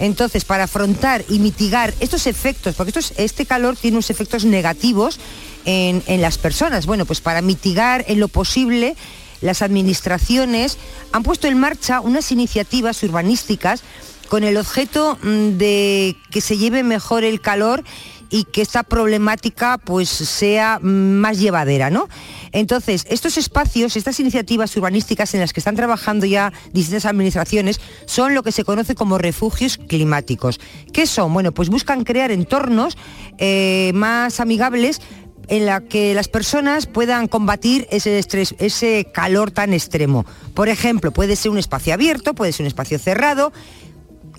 Entonces, 0.00 0.44
para 0.44 0.64
afrontar 0.64 1.24
y 1.30 1.38
mitigar 1.38 1.94
estos 1.98 2.26
efectos, 2.26 2.74
porque 2.74 2.92
este 3.16 3.46
calor 3.46 3.76
tiene 3.76 3.96
unos 3.96 4.10
efectos 4.10 4.44
negativos 4.44 5.18
en 5.64 6.20
las 6.20 6.36
personas, 6.36 6.84
bueno, 6.84 7.06
pues 7.06 7.22
para 7.22 7.40
mitigar 7.40 8.04
en 8.06 8.20
lo 8.20 8.28
posible, 8.28 8.96
las 9.40 9.62
administraciones 9.62 10.76
han 11.12 11.22
puesto 11.22 11.48
en 11.48 11.58
marcha 11.58 12.00
unas 12.00 12.32
iniciativas 12.32 13.02
urbanísticas 13.02 13.82
con 14.32 14.44
el 14.44 14.56
objeto 14.56 15.18
mm, 15.22 15.58
de 15.58 16.16
que 16.30 16.40
se 16.40 16.56
lleve 16.56 16.82
mejor 16.82 17.22
el 17.22 17.42
calor 17.42 17.84
y 18.30 18.44
que 18.44 18.62
esta 18.62 18.82
problemática 18.82 19.76
pues 19.76 20.08
sea 20.08 20.78
mm, 20.80 20.86
más 20.86 21.38
llevadera, 21.38 21.90
¿no? 21.90 22.08
Entonces, 22.52 23.04
estos 23.10 23.36
espacios, 23.36 23.94
estas 23.94 24.18
iniciativas 24.20 24.74
urbanísticas 24.74 25.34
en 25.34 25.40
las 25.40 25.52
que 25.52 25.60
están 25.60 25.76
trabajando 25.76 26.24
ya 26.24 26.50
distintas 26.72 27.04
administraciones 27.04 27.78
son 28.06 28.34
lo 28.34 28.42
que 28.42 28.52
se 28.52 28.64
conoce 28.64 28.94
como 28.94 29.18
refugios 29.18 29.76
climáticos. 29.76 30.60
¿Qué 30.94 31.06
son? 31.06 31.34
Bueno, 31.34 31.52
pues 31.52 31.68
buscan 31.68 32.02
crear 32.02 32.30
entornos 32.30 32.96
eh, 33.36 33.90
más 33.92 34.40
amigables 34.40 35.02
en 35.48 35.66
la 35.66 35.82
que 35.82 36.14
las 36.14 36.28
personas 36.28 36.86
puedan 36.86 37.28
combatir 37.28 37.86
ese 37.90 38.18
estrés, 38.18 38.54
ese 38.58 39.08
calor 39.12 39.50
tan 39.50 39.74
extremo. 39.74 40.24
Por 40.54 40.70
ejemplo, 40.70 41.10
puede 41.12 41.36
ser 41.36 41.50
un 41.50 41.58
espacio 41.58 41.92
abierto, 41.92 42.32
puede 42.34 42.52
ser 42.52 42.64
un 42.64 42.68
espacio 42.68 42.98
cerrado, 42.98 43.52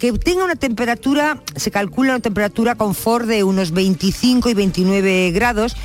que 0.03 0.11
tenga 0.11 0.43
una 0.43 0.57
temperatura, 0.57 1.41
se 1.55 1.71
calcula 1.71 2.11
una 2.11 2.19
temperatura 2.19 2.75
confort 2.75 3.25
de 3.25 3.45
unos 3.45 3.71
25 3.71 4.49
y 4.49 4.53
29 4.53 5.31
grados 5.31 5.77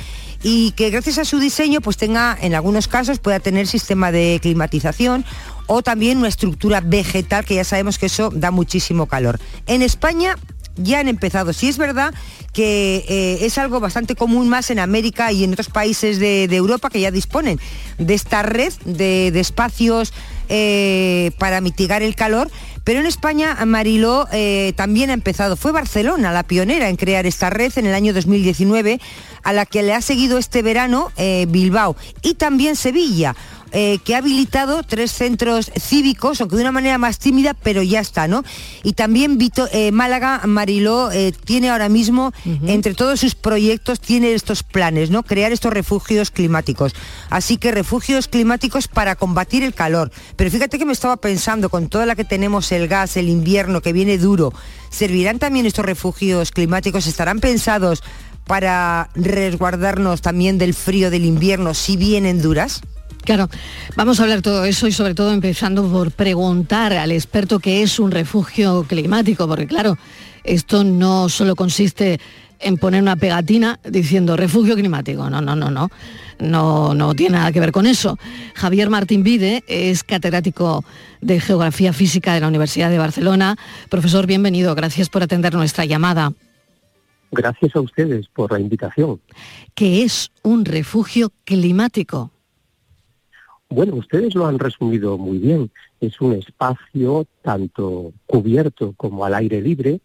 y 0.43 0.71
que 0.71 0.89
gracias 0.89 1.19
a 1.19 1.23
su 1.23 1.39
diseño 1.39 1.79
pues 1.79 1.95
tenga 1.95 2.37
en 2.41 2.53
algunos 2.53 2.89
casos 2.89 3.19
pueda 3.19 3.39
tener 3.39 3.65
sistema 3.65 4.11
de 4.11 4.39
climatización 4.41 5.23
o 5.67 5.83
también 5.83 6.17
una 6.17 6.27
estructura 6.27 6.81
vegetal 6.81 7.45
que 7.45 7.55
ya 7.55 7.63
sabemos 7.63 7.97
que 7.97 8.07
eso 8.07 8.29
da 8.29 8.51
muchísimo 8.51 9.05
calor. 9.05 9.39
En 9.67 9.81
España 9.81 10.35
ya 10.75 10.99
han 10.99 11.07
empezado. 11.07 11.53
Sí 11.53 11.69
es 11.69 11.77
verdad 11.77 12.13
que 12.51 13.05
eh, 13.07 13.45
es 13.45 13.57
algo 13.57 13.79
bastante 13.79 14.15
común 14.15 14.49
más 14.49 14.69
en 14.69 14.79
América 14.79 15.31
y 15.31 15.45
en 15.45 15.53
otros 15.53 15.69
países 15.69 16.19
de, 16.19 16.43
Europa 16.43 16.89
que 16.89 16.99
ya 16.99 17.11
disponen 17.11 17.57
de 17.97 18.13
esta 18.15 18.43
red 18.43 18.73
de, 18.83 19.31
de 19.31 19.39
espacios 19.39 20.13
eh, 20.49 21.31
para 21.37 21.61
mitigar 21.61 22.01
el 22.01 22.15
calor. 22.15 22.49
Pero 22.89 23.01
en 23.01 23.05
España, 23.05 23.55
Mariló 23.67 24.27
eh, 24.31 24.73
también 24.75 25.11
ha 25.11 25.13
empezado. 25.13 25.55
Fue 25.55 25.71
Barcelona 25.71 26.31
la 26.31 26.41
pionera 26.41 26.89
en 26.89 26.95
crear 26.95 27.27
esta 27.27 27.51
red 27.51 27.71
en 27.75 27.85
el 27.85 27.93
año 27.93 28.15
2019, 28.15 28.99
a 29.43 29.53
la 29.53 29.67
que 29.67 29.83
le 29.83 29.93
ha 29.93 30.01
seguido 30.01 30.39
este 30.39 30.63
verano 30.63 31.11
eh, 31.15 31.45
Bilbao 31.47 31.95
y 32.23 32.33
también 32.33 32.75
Sevilla 32.75 33.35
eh, 33.71 33.99
que 34.03 34.15
ha 34.15 34.19
habilitado 34.19 34.83
tres 34.83 35.11
centros 35.11 35.71
cívicos, 35.79 36.41
aunque 36.41 36.55
de 36.55 36.63
una 36.63 36.71
manera 36.71 36.97
más 36.97 37.19
tímida, 37.19 37.53
pero 37.53 37.81
ya 37.83 37.99
está, 37.99 38.27
¿no? 38.27 38.43
Y 38.83 38.93
también 38.93 39.37
Vito- 39.37 39.67
eh, 39.71 39.91
Málaga, 39.91 40.41
Mariló, 40.45 41.11
eh, 41.11 41.33
tiene 41.45 41.69
ahora 41.69 41.89
mismo, 41.89 42.31
entre 42.65 42.93
todos 42.93 43.19
sus 43.19 43.35
proyectos, 43.35 43.99
tiene 43.99 44.33
estos 44.33 44.63
planes, 44.63 45.09
¿no? 45.09 45.23
Crear 45.23 45.51
estos 45.51 45.73
refugios 45.73 46.31
climáticos. 46.31 46.93
Así 47.29 47.57
que 47.57 47.71
refugios 47.71 48.27
climáticos 48.27 48.87
para 48.87 49.15
combatir 49.15 49.63
el 49.63 49.73
calor. 49.73 50.11
Pero 50.35 50.51
fíjate 50.51 50.77
que 50.79 50.85
me 50.85 50.93
estaba 50.93 51.17
pensando, 51.17 51.69
con 51.69 51.89
toda 51.89 52.05
la 52.05 52.15
que 52.15 52.23
tenemos 52.23 52.71
el 52.71 52.87
gas, 52.87 53.17
el 53.17 53.29
invierno 53.29 53.81
que 53.81 53.93
viene 53.93 54.17
duro, 54.17 54.53
¿servirán 54.89 55.39
también 55.39 55.65
estos 55.65 55.85
refugios 55.85 56.51
climáticos? 56.51 57.07
¿Estarán 57.07 57.39
pensados 57.39 58.03
para 58.45 59.09
resguardarnos 59.13 60.21
también 60.21 60.57
del 60.57 60.73
frío 60.73 61.11
del 61.11 61.25
invierno 61.25 61.73
si 61.73 61.97
vienen 61.97 62.41
duras? 62.41 62.81
Claro, 63.23 63.47
vamos 63.95 64.19
a 64.19 64.23
hablar 64.23 64.41
todo 64.41 64.65
eso 64.65 64.87
y 64.87 64.91
sobre 64.91 65.13
todo 65.13 65.31
empezando 65.31 65.87
por 65.87 66.11
preguntar 66.11 66.93
al 66.93 67.11
experto 67.11 67.59
qué 67.59 67.83
es 67.83 67.99
un 67.99 68.11
refugio 68.11 68.85
climático, 68.87 69.47
porque 69.47 69.67
claro, 69.67 69.97
esto 70.43 70.83
no 70.83 71.29
solo 71.29 71.55
consiste 71.55 72.19
en 72.59 72.77
poner 72.77 73.01
una 73.01 73.15
pegatina 73.15 73.79
diciendo 73.89 74.35
refugio 74.35 74.75
climático, 74.75 75.29
no, 75.29 75.41
no, 75.41 75.55
no, 75.55 75.69
no, 75.69 75.89
no, 76.39 76.93
no 76.93 77.13
tiene 77.13 77.37
nada 77.37 77.51
que 77.51 77.59
ver 77.59 77.71
con 77.71 77.85
eso. 77.85 78.17
Javier 78.55 78.89
Martín 78.89 79.23
Vide 79.23 79.63
es 79.67 80.03
catedrático 80.03 80.83
de 81.21 81.39
Geografía 81.39 81.93
Física 81.93 82.33
de 82.33 82.41
la 82.41 82.47
Universidad 82.47 82.89
de 82.89 82.97
Barcelona. 82.97 83.57
Profesor, 83.89 84.25
bienvenido, 84.25 84.75
gracias 84.75 85.09
por 85.09 85.23
atender 85.23 85.53
nuestra 85.53 85.85
llamada. 85.85 86.33
Gracias 87.31 87.75
a 87.75 87.81
ustedes 87.81 88.27
por 88.33 88.51
la 88.51 88.59
invitación. 88.59 89.21
¿Qué 89.75 90.03
es 90.03 90.31
un 90.41 90.65
refugio 90.65 91.31
climático? 91.45 92.31
Bueno, 93.71 93.95
ustedes 93.95 94.33
lo 94.33 94.47
han 94.47 94.57
resumido 94.57 95.17
muy 95.19 95.37
bien. 95.37 95.71
Es 96.01 96.19
un 96.21 96.33
espacio 96.33 97.27
tanto 97.43 98.13
cubierto 98.25 98.93
como 98.97 99.25
al 99.25 99.35
aire 99.35 99.61
libre, 99.61 100.01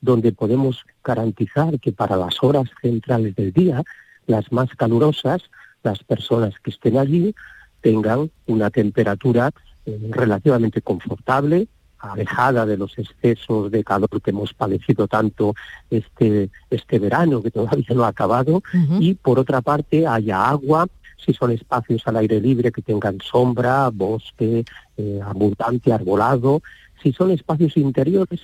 donde 0.00 0.32
podemos 0.32 0.84
garantizar 1.04 1.78
que 1.78 1.92
para 1.92 2.16
las 2.16 2.42
horas 2.42 2.70
centrales 2.80 3.36
del 3.36 3.52
día, 3.52 3.82
las 4.26 4.50
más 4.50 4.70
calurosas, 4.70 5.42
las 5.82 6.02
personas 6.04 6.54
que 6.62 6.70
estén 6.70 6.96
allí 6.96 7.34
tengan 7.82 8.30
una 8.46 8.70
temperatura 8.70 9.50
eh, 9.84 10.08
relativamente 10.10 10.80
confortable, 10.80 11.68
alejada 11.98 12.64
de 12.64 12.78
los 12.78 12.98
excesos 12.98 13.70
de 13.70 13.84
calor 13.84 14.22
que 14.22 14.30
hemos 14.30 14.54
padecido 14.54 15.06
tanto 15.06 15.54
este, 15.90 16.50
este 16.70 16.98
verano, 16.98 17.42
que 17.42 17.50
todavía 17.50 17.94
no 17.94 18.04
ha 18.04 18.08
acabado, 18.08 18.62
y 18.98 19.14
por 19.14 19.38
otra 19.38 19.60
parte 19.60 20.06
haya 20.06 20.48
agua 20.48 20.88
si 21.24 21.32
son 21.32 21.50
espacios 21.52 22.02
al 22.06 22.16
aire 22.16 22.40
libre 22.40 22.72
que 22.72 22.82
tengan 22.82 23.18
sombra, 23.20 23.90
bosque, 23.90 24.64
eh, 24.96 25.20
abundante, 25.24 25.92
arbolado, 25.92 26.62
si 27.02 27.12
son 27.12 27.30
espacios 27.30 27.76
interiores 27.76 28.40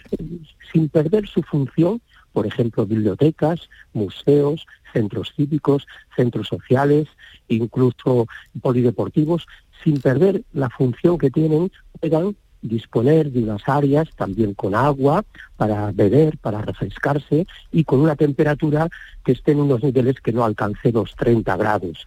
sin 0.72 0.88
perder 0.88 1.26
su 1.26 1.42
función, 1.42 2.00
por 2.32 2.46
ejemplo, 2.46 2.86
bibliotecas, 2.86 3.68
museos, 3.92 4.66
centros 4.92 5.32
cívicos, 5.36 5.86
centros 6.16 6.48
sociales, 6.48 7.08
incluso 7.48 8.26
polideportivos, 8.60 9.46
sin 9.82 10.00
perder 10.00 10.42
la 10.52 10.70
función 10.70 11.18
que 11.18 11.30
tienen, 11.30 11.70
puedan 12.00 12.36
disponer 12.60 13.30
de 13.30 13.44
unas 13.44 13.62
áreas 13.68 14.08
también 14.16 14.54
con 14.54 14.74
agua 14.74 15.24
para 15.56 15.92
beber, 15.92 16.38
para 16.38 16.62
refrescarse 16.62 17.46
y 17.70 17.84
con 17.84 18.00
una 18.00 18.16
temperatura 18.16 18.88
que 19.24 19.32
esté 19.32 19.52
en 19.52 19.60
unos 19.60 19.82
niveles 19.82 20.20
que 20.20 20.32
no 20.32 20.44
alcance 20.44 20.90
los 20.92 21.14
30 21.14 21.56
grados. 21.56 22.06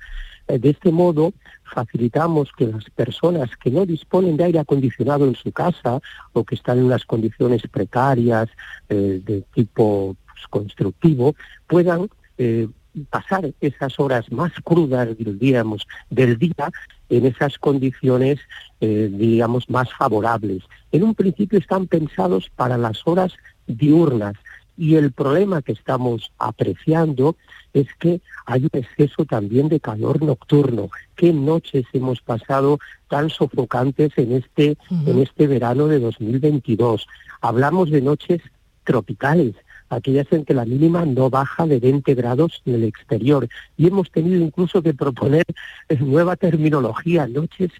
Eh, 0.51 0.59
de 0.59 0.71
este 0.71 0.91
modo, 0.91 1.33
facilitamos 1.63 2.51
que 2.57 2.67
las 2.67 2.89
personas 2.89 3.49
que 3.55 3.71
no 3.71 3.85
disponen 3.85 4.35
de 4.35 4.43
aire 4.43 4.59
acondicionado 4.59 5.25
en 5.25 5.35
su 5.35 5.51
casa 5.53 6.01
o 6.33 6.43
que 6.43 6.55
están 6.55 6.77
en 6.79 6.85
unas 6.85 7.05
condiciones 7.05 7.61
precarias 7.71 8.49
eh, 8.89 9.21
de 9.23 9.43
tipo 9.53 10.17
pues, 10.25 10.47
constructivo 10.49 11.35
puedan 11.67 12.09
eh, 12.37 12.67
pasar 13.09 13.53
esas 13.61 13.97
horas 13.97 14.29
más 14.29 14.51
crudas, 14.61 15.07
diríamos, 15.17 15.87
del 16.09 16.37
día 16.37 16.69
en 17.07 17.25
esas 17.25 17.57
condiciones, 17.57 18.39
digamos, 18.81 19.69
más 19.69 19.87
favorables. 19.93 20.63
En 20.91 21.03
un 21.03 21.15
principio 21.15 21.59
están 21.59 21.87
pensados 21.87 22.49
para 22.53 22.77
las 22.77 23.05
horas 23.05 23.33
diurnas, 23.67 24.35
y 24.77 24.95
el 24.95 25.11
problema 25.11 25.61
que 25.61 25.73
estamos 25.73 26.31
apreciando 26.37 27.35
es 27.73 27.87
que 27.99 28.21
hay 28.45 28.63
un 28.63 28.69
exceso 28.73 29.25
también 29.25 29.69
de 29.69 29.79
calor 29.79 30.21
nocturno. 30.21 30.89
¿Qué 31.15 31.31
noches 31.31 31.85
hemos 31.93 32.21
pasado 32.21 32.79
tan 33.07 33.29
sofocantes 33.29 34.11
en 34.17 34.33
este, 34.33 34.77
en 34.89 35.19
este 35.19 35.47
verano 35.47 35.87
de 35.87 35.99
2022? 35.99 37.07
Hablamos 37.41 37.91
de 37.91 38.01
noches 38.01 38.41
tropicales, 38.83 39.55
aquellas 39.89 40.27
en 40.31 40.45
que 40.45 40.53
la 40.53 40.65
mínima 40.65 41.05
no 41.05 41.29
baja 41.29 41.65
de 41.67 41.79
20 41.79 42.13
grados 42.15 42.61
en 42.65 42.75
el 42.75 42.83
exterior. 42.83 43.47
Y 43.77 43.87
hemos 43.87 44.09
tenido 44.11 44.41
incluso 44.41 44.81
que 44.81 44.93
proponer 44.93 45.45
nueva 45.99 46.35
terminología, 46.35 47.27
noches 47.27 47.71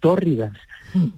tórridas, 0.00 0.52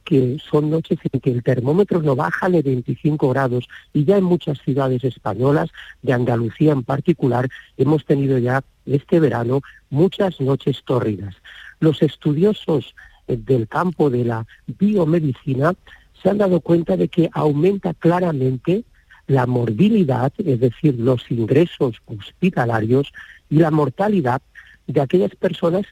que 0.04 0.38
son 0.50 0.70
noches 0.70 0.98
en 1.12 1.20
que 1.20 1.30
el 1.30 1.42
termómetro 1.42 2.02
no 2.02 2.16
baja 2.16 2.48
de 2.48 2.62
25 2.62 3.28
grados 3.30 3.68
y 3.92 4.04
ya 4.04 4.16
en 4.16 4.24
muchas 4.24 4.58
ciudades 4.62 5.04
españolas, 5.04 5.70
de 6.02 6.12
Andalucía 6.12 6.72
en 6.72 6.82
particular, 6.82 7.48
hemos 7.76 8.04
tenido 8.04 8.38
ya 8.38 8.64
este 8.86 9.20
verano 9.20 9.60
muchas 9.90 10.40
noches 10.40 10.82
tórridas. 10.84 11.34
Los 11.80 12.02
estudiosos 12.02 12.94
eh, 13.26 13.36
del 13.36 13.68
campo 13.68 14.10
de 14.10 14.24
la 14.24 14.46
biomedicina 14.66 15.74
se 16.20 16.30
han 16.30 16.38
dado 16.38 16.60
cuenta 16.60 16.96
de 16.96 17.08
que 17.08 17.30
aumenta 17.32 17.94
claramente 17.94 18.84
la 19.26 19.46
morbilidad, 19.46 20.32
es 20.38 20.58
decir, 20.58 20.98
los 20.98 21.30
ingresos 21.30 21.96
hospitalarios 22.06 23.12
y 23.50 23.58
la 23.58 23.70
mortalidad 23.70 24.42
de 24.86 25.00
aquellas 25.00 25.34
personas 25.36 25.84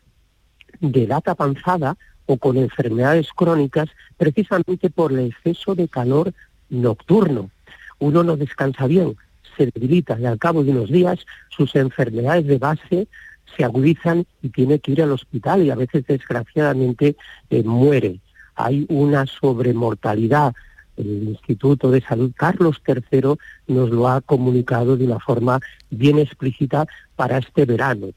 de 0.81 1.05
edad 1.05 1.23
avanzada 1.27 1.97
o 2.27 2.37
con 2.37 2.57
enfermedades 2.57 3.29
crónicas 3.35 3.89
precisamente 4.17 4.91
por 4.91 5.13
el 5.13 5.29
exceso 5.29 5.75
de 5.75 5.89
calor 5.89 6.33
nocturno. 6.69 7.51
Uno 7.99 8.23
no 8.23 8.37
descansa 8.37 8.87
bien, 8.87 9.17
se 9.57 9.67
debilita 9.67 10.19
y 10.21 10.27
al 10.27 10.39
cabo 10.39 10.63
de 10.63 10.73
unos 10.73 10.91
días 10.91 11.21
sus 11.49 11.75
enfermedades 11.77 12.47
de 12.47 12.59
base 12.59 13.09
se 13.57 13.65
agudizan 13.65 14.27
y 14.43 14.51
tiene 14.51 14.81
que 14.81 14.93
ir 14.93 15.03
al 15.03 15.13
hospital 15.13 15.63
y 15.63 15.71
a 15.71 15.77
veces 15.77 16.07
desgraciadamente 16.07 17.17
eh, 17.49 17.63
muere. 17.63 18.21
Hay 18.55 18.87
una 18.89 19.27
sobremortalidad. 19.27 20.55
El 20.97 21.29
Instituto 21.29 21.91
de 21.91 22.01
Salud 22.01 22.33
Carlos 22.35 22.83
III 22.87 23.37
nos 23.69 23.91
lo 23.91 24.09
ha 24.09 24.21
comunicado 24.23 24.97
de 24.97 25.05
una 25.05 25.21
forma 25.21 25.61
bien 25.91 26.19
explícita 26.19 26.87
para 27.17 27.39
este 27.39 27.67
verano 27.67 28.09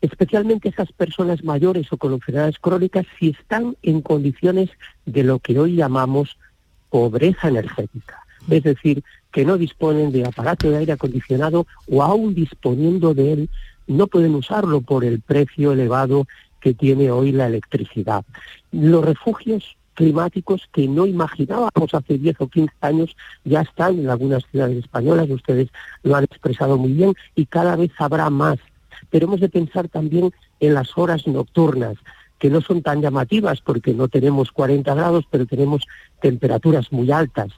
especialmente 0.00 0.68
esas 0.68 0.92
personas 0.92 1.44
mayores 1.44 1.92
o 1.92 1.96
con 1.96 2.12
enfermedades 2.12 2.58
crónicas, 2.58 3.06
si 3.18 3.30
están 3.30 3.76
en 3.82 4.02
condiciones 4.02 4.70
de 5.04 5.24
lo 5.24 5.38
que 5.38 5.58
hoy 5.58 5.76
llamamos 5.76 6.36
pobreza 6.90 7.48
energética. 7.48 8.22
Es 8.48 8.62
decir, 8.62 9.02
que 9.32 9.44
no 9.44 9.58
disponen 9.58 10.12
de 10.12 10.24
aparato 10.24 10.70
de 10.70 10.78
aire 10.78 10.92
acondicionado 10.92 11.66
o 11.88 12.02
aún 12.02 12.34
disponiendo 12.34 13.12
de 13.14 13.32
él, 13.32 13.50
no 13.86 14.06
pueden 14.06 14.34
usarlo 14.34 14.80
por 14.80 15.04
el 15.04 15.20
precio 15.20 15.72
elevado 15.72 16.26
que 16.60 16.74
tiene 16.74 17.10
hoy 17.10 17.32
la 17.32 17.46
electricidad. 17.46 18.24
Los 18.72 19.04
refugios 19.04 19.76
climáticos 19.94 20.68
que 20.72 20.86
no 20.86 21.06
imaginábamos 21.06 21.94
hace 21.94 22.18
10 22.18 22.40
o 22.40 22.48
15 22.48 22.72
años 22.80 23.16
ya 23.44 23.62
están 23.62 23.98
en 23.98 24.10
algunas 24.10 24.44
ciudades 24.50 24.78
españolas, 24.78 25.28
ustedes 25.30 25.68
lo 26.02 26.14
han 26.14 26.24
expresado 26.24 26.76
muy 26.76 26.92
bien, 26.92 27.14
y 27.34 27.46
cada 27.46 27.76
vez 27.76 27.90
habrá 27.98 28.30
más 28.30 28.58
pero 29.10 29.26
hemos 29.26 29.40
de 29.40 29.48
pensar 29.48 29.88
también 29.88 30.32
en 30.60 30.74
las 30.74 30.96
horas 30.96 31.26
nocturnas, 31.26 31.96
que 32.38 32.50
no 32.50 32.60
son 32.60 32.82
tan 32.82 33.00
llamativas 33.00 33.60
porque 33.60 33.94
no 33.94 34.08
tenemos 34.08 34.52
40 34.52 34.94
grados, 34.94 35.24
pero 35.30 35.46
tenemos 35.46 35.84
temperaturas 36.20 36.92
muy 36.92 37.10
altas. 37.10 37.52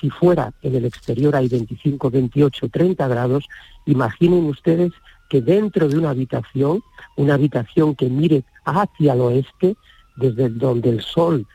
Si 0.00 0.10
fuera 0.10 0.52
en 0.62 0.74
el 0.74 0.84
exterior 0.86 1.36
hay 1.36 1.48
25, 1.48 2.10
28, 2.10 2.68
30 2.68 3.08
grados, 3.08 3.44
imaginen 3.86 4.46
ustedes 4.46 4.92
que 5.28 5.40
dentro 5.40 5.88
de 5.88 5.98
una 5.98 6.10
habitación, 6.10 6.82
una 7.16 7.34
habitación 7.34 7.94
que 7.94 8.08
mire 8.08 8.44
hacia 8.64 9.12
el 9.12 9.20
oeste, 9.20 9.76
desde 10.16 10.48
donde 10.48 10.90
el 10.90 11.00
sol 11.00 11.46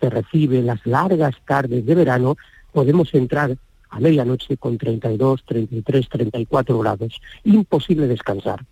se 0.00 0.10
recibe 0.10 0.62
las 0.62 0.84
largas 0.86 1.34
tardes 1.46 1.84
de 1.86 1.94
verano, 1.94 2.36
podemos 2.72 3.14
entrar 3.14 3.56
a 3.90 4.00
medianoche 4.00 4.56
con 4.56 4.76
32, 4.76 5.44
33, 5.44 6.08
34 6.08 6.78
grados. 6.78 7.20
Imposible 7.44 8.08
descansar. 8.08 8.64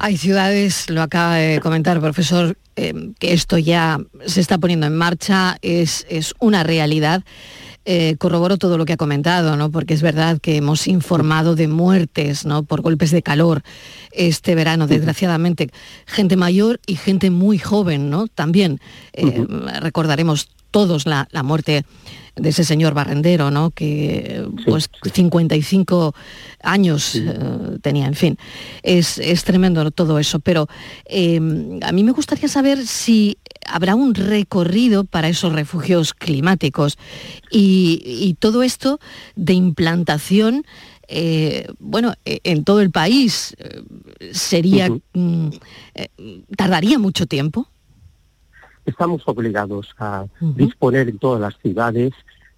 Hay 0.00 0.16
ciudades, 0.16 0.88
lo 0.90 1.02
acaba 1.02 1.36
de 1.36 1.60
comentar 1.60 2.00
profesor, 2.00 2.56
eh, 2.76 3.12
que 3.18 3.32
esto 3.32 3.58
ya 3.58 3.98
se 4.26 4.40
está 4.40 4.58
poniendo 4.58 4.86
en 4.86 4.96
marcha, 4.96 5.56
es, 5.62 6.06
es 6.08 6.34
una 6.38 6.62
realidad. 6.62 7.24
Eh, 7.90 8.16
corroboro 8.18 8.58
todo 8.58 8.76
lo 8.76 8.84
que 8.84 8.92
ha 8.92 8.96
comentado, 8.98 9.56
¿no? 9.56 9.70
porque 9.70 9.94
es 9.94 10.02
verdad 10.02 10.38
que 10.42 10.56
hemos 10.56 10.86
informado 10.86 11.56
de 11.56 11.68
muertes 11.68 12.44
¿no? 12.44 12.62
por 12.62 12.82
golpes 12.82 13.10
de 13.10 13.22
calor 13.22 13.62
este 14.12 14.54
verano, 14.54 14.86
desgraciadamente. 14.86 15.70
Gente 16.04 16.36
mayor 16.36 16.80
y 16.86 16.96
gente 16.96 17.30
muy 17.30 17.58
joven, 17.58 18.10
¿no? 18.10 18.26
También 18.28 18.78
eh, 19.14 19.46
recordaremos 19.80 20.48
todos 20.70 21.06
la, 21.06 21.28
la 21.30 21.42
muerte 21.42 21.84
de 22.38 22.48
ese 22.50 22.64
señor 22.64 22.94
barrendero, 22.94 23.50
¿no? 23.50 23.70
Que 23.70 24.46
pues 24.66 24.90
55 25.12 26.14
años 26.62 27.16
eh, 27.16 27.34
tenía, 27.82 28.06
en 28.06 28.14
fin. 28.14 28.38
Es, 28.82 29.18
tremendo 29.44 29.90
todo 29.90 30.18
eso, 30.18 30.40
pero 30.40 30.68
em, 31.04 31.80
a 31.82 31.92
mí 31.92 32.04
me 32.04 32.12
gustaría 32.12 32.48
saber 32.48 32.86
si 32.86 33.38
habrá 33.66 33.94
un 33.94 34.14
recorrido 34.14 35.04
para 35.04 35.28
esos 35.28 35.52
refugios 35.52 36.14
climáticos 36.14 36.98
y, 37.50 38.36
todo 38.40 38.62
esto 38.62 39.00
de 39.36 39.54
implantación 39.54 40.64
eh, 41.08 41.66
bueno, 41.78 42.14
e, 42.24 42.40
en 42.44 42.64
todo 42.64 42.82
el 42.82 42.90
país 42.90 43.56
eh, 43.58 43.82
sería, 44.32 44.90
mm, 45.14 45.48
tardaría 46.56 46.98
mucho 46.98 47.26
tiempo 47.26 47.68
estamos 48.88 49.22
obligados 49.26 49.94
a 49.98 50.26
disponer 50.40 51.08
en 51.08 51.18
todas 51.18 51.40
las 51.40 51.56
ciudades 51.58 52.12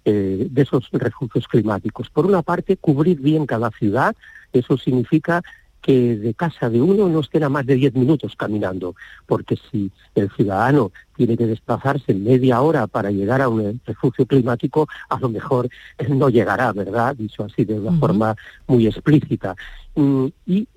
eh, 0.05 0.47
de 0.49 0.61
esos 0.61 0.89
refugios 0.91 1.47
climáticos. 1.47 2.09
Por 2.09 2.25
una 2.25 2.41
parte, 2.41 2.77
cubrir 2.77 3.19
bien 3.19 3.45
cada 3.45 3.69
ciudad, 3.71 4.15
eso 4.51 4.77
significa 4.77 5.43
que 5.81 6.15
de 6.15 6.33
casa 6.33 6.69
de 6.69 6.81
uno 6.81 7.09
no 7.09 7.21
estén 7.21 7.43
a 7.43 7.49
más 7.49 7.65
de 7.65 7.75
10 7.75 7.95
minutos 7.95 8.35
caminando, 8.35 8.95
porque 9.25 9.57
si 9.69 9.91
el 10.13 10.29
ciudadano 10.31 10.91
tiene 11.15 11.35
que 11.35 11.47
desplazarse 11.47 12.13
media 12.13 12.61
hora 12.61 12.87
para 12.87 13.11
llegar 13.11 13.41
a 13.41 13.49
un 13.49 13.81
refugio 13.85 14.25
climático, 14.25 14.87
a 15.09 15.19
lo 15.19 15.29
mejor 15.29 15.69
no 16.09 16.29
llegará, 16.29 16.71
¿verdad? 16.71 17.15
Dicho 17.15 17.43
así 17.43 17.65
de 17.65 17.79
una 17.79 17.97
forma 17.97 18.35
muy 18.67 18.85
explícita. 18.85 19.55
Mm, 19.95 20.27
y 20.45 20.67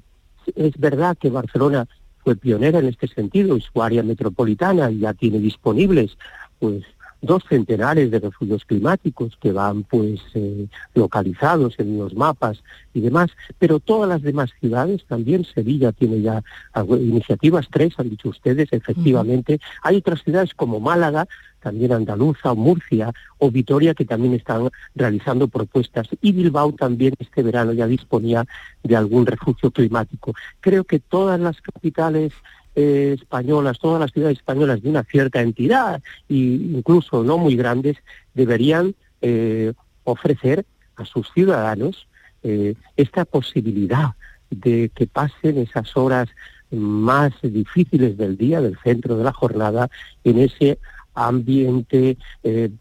es 0.55 0.77
verdad 0.79 1.17
que 1.19 1.31
Barcelona 1.31 1.87
fue 2.25 2.35
pionera 2.37 2.79
en 2.79 2.89
este 2.89 3.07
sentido 3.07 3.57
y 3.57 3.61
su 3.61 3.83
área 3.83 4.03
metropolitana 4.03 4.91
ya 4.91 5.13
tiene 5.13 5.39
disponibles 5.39 6.17
pues 6.59 6.83
dos 7.25 7.43
centenares 7.49 8.11
de 8.11 8.21
refugios 8.21 8.65
climáticos 8.65 9.37
que 9.41 9.53
van 9.53 9.83
pues 9.85 10.21
eh, 10.35 10.67
localizados 10.95 11.75
en 11.79 11.99
los 11.99 12.15
mapas 12.15 12.63
y 12.93 13.01
demás, 13.01 13.31
pero 13.59 13.81
todas 13.81 14.09
las 14.09 14.23
demás 14.23 14.51
ciudades, 14.61 15.05
también 15.07 15.45
Sevilla 15.45 15.93
tiene 15.93 16.21
ya 16.21 16.43
iniciativas, 16.89 17.69
tres 17.71 17.95
han 17.99 18.11
dicho 18.11 18.29
ustedes, 18.29 18.69
efectivamente, 18.73 19.61
hay 19.83 19.97
otras 19.97 20.23
ciudades 20.23 20.55
como 20.55 20.81
Málaga, 20.81 21.27
también 21.61 21.93
Andaluza 21.93 22.53
o 22.53 22.57
Murcia 22.57 23.11
o 23.39 23.51
Vitoria 23.51 23.95
que 23.95 24.05
también 24.05 24.35
están 24.35 24.69
realizando 24.95 25.49
propuestas 25.49 26.07
y 26.21 26.33
Bilbao 26.33 26.73
también 26.73 27.15
este 27.19 27.43
verano 27.43 27.73
ya 27.73 27.87
disponía 27.87 28.45
de 28.83 28.97
algún 28.97 29.25
refugio 29.25 29.71
climático. 29.71 30.35
Creo 30.61 30.85
que 30.85 31.01
todas 31.01 31.41
las 31.41 31.61
capitales 31.63 32.35
eh, 32.77 33.17
españolas, 33.21 33.79
todas 33.79 34.01
las 34.01 34.11
ciudades 34.11 34.39
españolas 34.39 34.83
de 34.83 34.89
una 34.89 35.05
cierta 35.05 35.41
entidad, 35.41 36.03
e 36.29 36.35
incluso 36.35 37.23
no 37.23 37.39
muy 37.39 37.55
grandes, 37.55 37.99
deberían 38.35 38.95
eh, 39.23 39.73
ofrecer 40.03 40.65
a 40.97 41.05
sus 41.05 41.33
ciudadanos 41.33 42.09
eh, 42.43 42.75
esta 42.97 43.25
posibilidad 43.25 44.15
de 44.51 44.91
que 44.95 45.07
pasen 45.07 45.59
esas 45.59 45.97
horas 45.97 46.29
más 46.73 47.33
difíciles 47.43 48.17
del 48.17 48.37
día, 48.37 48.61
del 48.61 48.77
centro 48.83 49.17
de 49.17 49.25
la 49.25 49.33
jornada, 49.33 49.89
en 50.25 50.41
ese 50.41 50.79
ambiente 51.15 52.19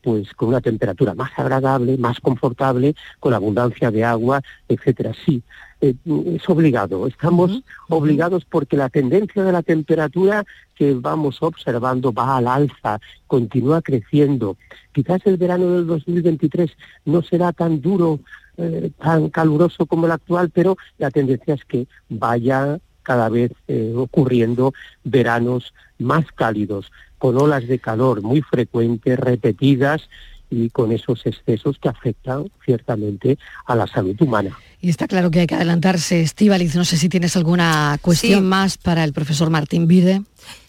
pues 0.02 0.34
con 0.34 0.50
una 0.50 0.62
temperatura 0.62 1.14
más 1.14 1.32
agradable, 1.38 1.98
más 1.98 2.20
confortable, 2.20 2.96
con 3.20 3.36
abundancia 3.36 3.92
de 3.92 4.04
agua, 4.04 4.42
etcétera. 4.68 5.12
Sí, 5.24 5.44
eh, 5.84 5.96
es 6.28 6.48
obligado, 6.48 7.08
estamos 7.08 7.62
obligados 7.90 8.46
porque 8.46 8.78
la 8.78 8.88
tendencia 8.88 9.44
de 9.44 9.52
la 9.52 9.64
temperatura 9.64 10.46
que 10.76 10.94
vamos 10.94 11.44
observando 11.44 12.14
va 12.14 12.38
al 12.38 12.48
alza, 12.48 13.02
continúa 13.28 13.82
creciendo. 13.82 14.56
Quizás 14.94 15.20
el 15.26 15.36
verano 15.36 15.72
del 15.72 15.86
2023 15.86 16.72
no 17.04 17.22
será 17.22 17.52
tan 17.52 17.82
duro, 17.82 18.22
eh, 18.56 18.92
tan 18.98 19.30
caluroso 19.30 19.86
como 19.86 20.06
el 20.06 20.14
actual, 20.14 20.52
pero 20.52 20.78
la 21.00 21.12
tendencia 21.12 21.56
es 21.56 21.66
que 21.66 21.86
vaya 22.08 22.80
cada 23.02 23.28
vez 23.28 23.52
ocurriendo 23.98 24.74
veranos 25.04 25.74
más 26.00 26.26
cálidos 26.34 26.90
con 27.18 27.36
olas 27.38 27.68
de 27.68 27.80
calor 27.80 28.22
muy 28.22 28.42
frecuentes, 28.42 29.20
repetidas 29.20 30.08
y 30.54 30.70
con 30.70 30.92
esos 30.92 31.26
excesos 31.26 31.78
que 31.80 31.90
afectan 31.90 32.50
ciertamente 32.66 33.38
a 33.66 33.76
la 33.76 33.88
salud 33.88 34.16
humana. 34.20 34.58
Y 34.80 34.90
está 34.90 35.08
claro 35.08 35.32
que 35.32 35.40
hay 35.40 35.48
que 35.48 35.56
adelantarse, 35.56 36.22
Estíbaliz. 36.22 36.76
No 36.76 36.84
sé 36.84 36.98
si 36.98 37.08
tienes 37.08 37.38
alguna 37.38 37.98
cuestión 38.02 38.46
más 38.46 38.78
para 38.78 39.04
el 39.04 39.14
profesor 39.14 39.50
Martín 39.50 39.88
Vide. 39.88 40.22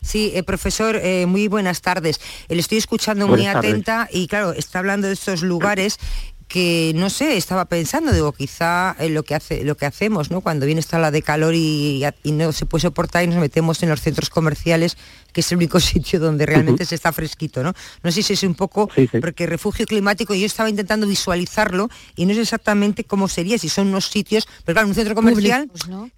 Sí, 0.03 0.31
eh, 0.35 0.43
profesor, 0.45 0.97
eh, 0.97 1.27
muy 1.27 1.49
buenas 1.49 1.81
tardes. 1.81 2.21
Le 2.49 2.61
estoy 2.61 2.79
escuchando 2.79 3.27
muy 3.27 3.47
atenta 3.47 4.09
y 4.13 4.29
claro, 4.29 4.53
está 4.53 4.79
hablando 4.79 5.09
de 5.09 5.15
estos 5.15 5.43
lugares 5.43 5.99
que 6.55 6.93
no 6.95 7.11
sé, 7.11 7.37
estaba 7.37 7.65
pensando, 7.65 8.13
digo, 8.13 8.31
quizá 8.31 8.95
lo 9.09 9.25
que 9.25 9.35
hace, 9.35 9.65
lo 9.65 9.77
que 9.77 9.87
hacemos, 9.87 10.31
¿no? 10.31 10.41
Cuando 10.41 10.67
viene 10.67 10.81
esta 10.81 11.01
la 11.01 11.11
de 11.11 11.21
calor 11.21 11.53
y, 11.53 12.05
no 12.23 12.53
se 12.53 12.65
puede 12.65 12.83
soportar 12.83 13.25
y 13.25 13.27
nos 13.27 13.39
metemos 13.39 13.83
en 13.83 13.89
los 13.89 14.01
centros 14.01 14.31
comerciales, 14.31 14.97
que 15.33 15.41
es 15.41 15.51
el 15.51 15.57
único 15.57 15.81
sitio 15.81 16.21
donde 16.21 16.47
realmente 16.47 16.85
se 16.85 16.95
está 16.95 17.11
fresquito, 17.11 17.65
¿no? 17.65 17.75
No 18.05 18.13
sé 18.13 18.23
si 18.23 18.35
es 18.35 18.43
un 18.45 18.55
poco, 18.55 18.89
porque 19.21 19.47
refugio 19.47 19.85
climático, 19.85 20.33
yo 20.33 20.47
estaba 20.47 20.71
intentando 20.71 21.09
visualizarlo 21.09 21.91
y 22.15 22.25
no 22.25 22.35
sé 22.35 22.43
exactamente 22.43 23.03
cómo 23.03 23.27
sería, 23.27 23.59
si 23.59 23.69
son 23.69 23.89
unos 23.89 24.07
sitios, 24.07 24.47
pero 24.65 24.77
claro, 24.77 24.87
un 24.87 24.95
centro 24.95 25.17
comercial, 25.17 25.69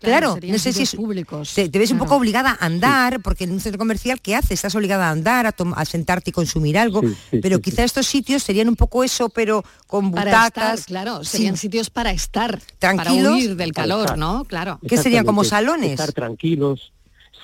claro, 0.00 0.38
no 0.42 0.58
sé 0.58 0.74
si 0.74 0.82
es 0.82 0.94
públicos. 0.94 1.54
Te, 1.54 1.70
ves 1.70 1.92
un 1.92 1.98
poco 1.98 2.14
obligada 2.14 2.58
a 2.60 2.66
andar, 2.66 3.22
porque 3.22 3.44
en 3.44 3.52
un 3.52 3.60
centro 3.60 3.78
comercial, 3.78 4.20
¿qué 4.20 4.36
haces? 4.36 4.50
Estás 4.50 4.74
obligada 4.74 5.08
a 5.08 5.12
andar, 5.12 5.46
a, 5.46 5.54
a 5.76 5.84
sentarte 5.86 6.28
y 6.28 6.32
consumir 6.34 6.76
algo, 6.76 7.00
pero 7.40 7.58
quizá 7.62 7.84
estos 7.84 8.06
sitios 8.06 8.42
serían 8.42 8.68
un 8.68 8.76
poco 8.76 9.02
eso, 9.02 9.30
pero 9.30 9.64
con 9.86 10.12
para 10.30 10.46
estar, 10.46 10.78
claro, 10.86 11.24
serían 11.24 11.56
sitios 11.56 11.90
para 11.90 12.10
estar, 12.10 12.60
tranquilos, 12.78 13.24
para 13.24 13.34
huir 13.34 13.56
del 13.56 13.72
calor, 13.72 14.16
¿no? 14.18 14.44
Claro. 14.44 14.78
¿Qué 14.86 14.96
serían 14.96 15.24
como 15.24 15.44
salones? 15.44 15.92
Estar 15.92 16.12
tranquilos, 16.12 16.92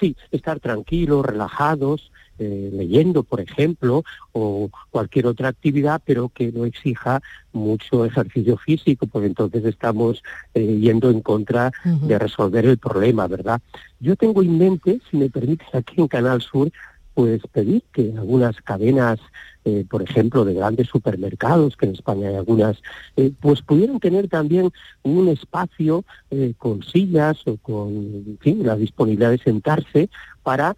sí, 0.01 0.17
estar 0.31 0.61
tranquilos, 0.61 1.25
relajados, 1.25 2.11
eh, 2.39 2.71
leyendo, 2.73 3.23
por 3.23 3.41
ejemplo, 3.41 4.03
o 4.33 4.71
cualquier 4.91 5.27
otra 5.27 5.49
actividad, 5.49 6.03
pero 6.05 6.29
que 6.29 6.51
no 6.51 6.65
exija 6.65 7.23
mucho 7.53 8.05
ejercicio 8.05 8.57
físico, 8.57 9.07
porque 9.07 9.29
entonces 9.29 9.65
estamos 9.65 10.23
eh, 10.55 10.79
yendo 10.81 11.11
en 11.11 11.21
contra 11.21 11.71
de 11.85 12.19
resolver 12.19 12.65
el 12.67 12.79
problema, 12.79 13.29
¿verdad? 13.29 13.61
Yo 14.01 14.17
tengo 14.17 14.43
en 14.43 14.59
mente, 14.59 15.01
si 15.11 15.19
me 15.19 15.31
permites, 15.31 15.69
aquí 15.73 15.95
en 15.99 16.09
Canal 16.09 16.41
Sur, 16.41 16.73
pues 17.15 17.43
pedir 17.53 17.83
que 17.93 18.13
algunas 18.17 18.57
cadenas 18.63 19.21
eh, 19.65 19.85
por 19.89 20.03
ejemplo, 20.03 20.45
de 20.45 20.55
grandes 20.55 20.89
supermercados, 20.89 21.77
que 21.77 21.87
en 21.87 21.93
España 21.93 22.29
hay 22.29 22.35
algunas, 22.35 22.83
eh, 23.17 23.31
pues 23.41 23.63
pudieran 23.63 24.01
tener 24.01 24.29
también 24.29 24.73
un 25.03 25.29
espacio 25.29 26.05
eh, 26.31 26.55
con 26.59 26.83
sillas 26.83 27.47
o 27.47 27.57
con 27.59 28.39
fin, 28.41 28.67
la 28.67 28.75
disponibilidad 28.75 29.31
de 29.31 29.39
sentarse 29.39 30.09
para 30.43 30.77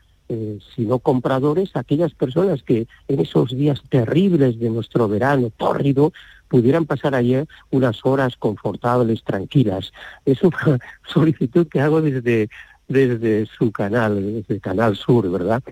si 0.75 0.83
no 0.83 1.01
compradores, 1.01 1.77
aquellas 1.77 2.15
personas 2.15 2.63
que 2.63 2.89
en 3.09 3.21
esos 3.21 3.51
días 3.51 3.83
terribles 3.91 4.59
de 4.59 4.71
nuestro 4.71 5.07
verano, 5.07 5.53
tórrido, 5.55 6.13
pudieran 6.49 6.87
pasar 6.87 7.15
ayer 7.15 7.47
unas 7.71 8.05
horas 8.05 8.37
confortables, 8.37 9.23
tranquilas. 9.23 9.93
Es 10.25 10.43
una 10.43 10.79
solicitud 11.07 11.69
que 11.69 11.81
hago 11.81 12.01
desde 12.01 12.49
desde 12.89 13.47
su 13.47 13.73
canal, 13.73 14.17
desde 14.17 14.55
el 14.55 14.61
Canal 14.61 14.97
Sur, 14.97 15.31
¿verdad? 15.31 15.63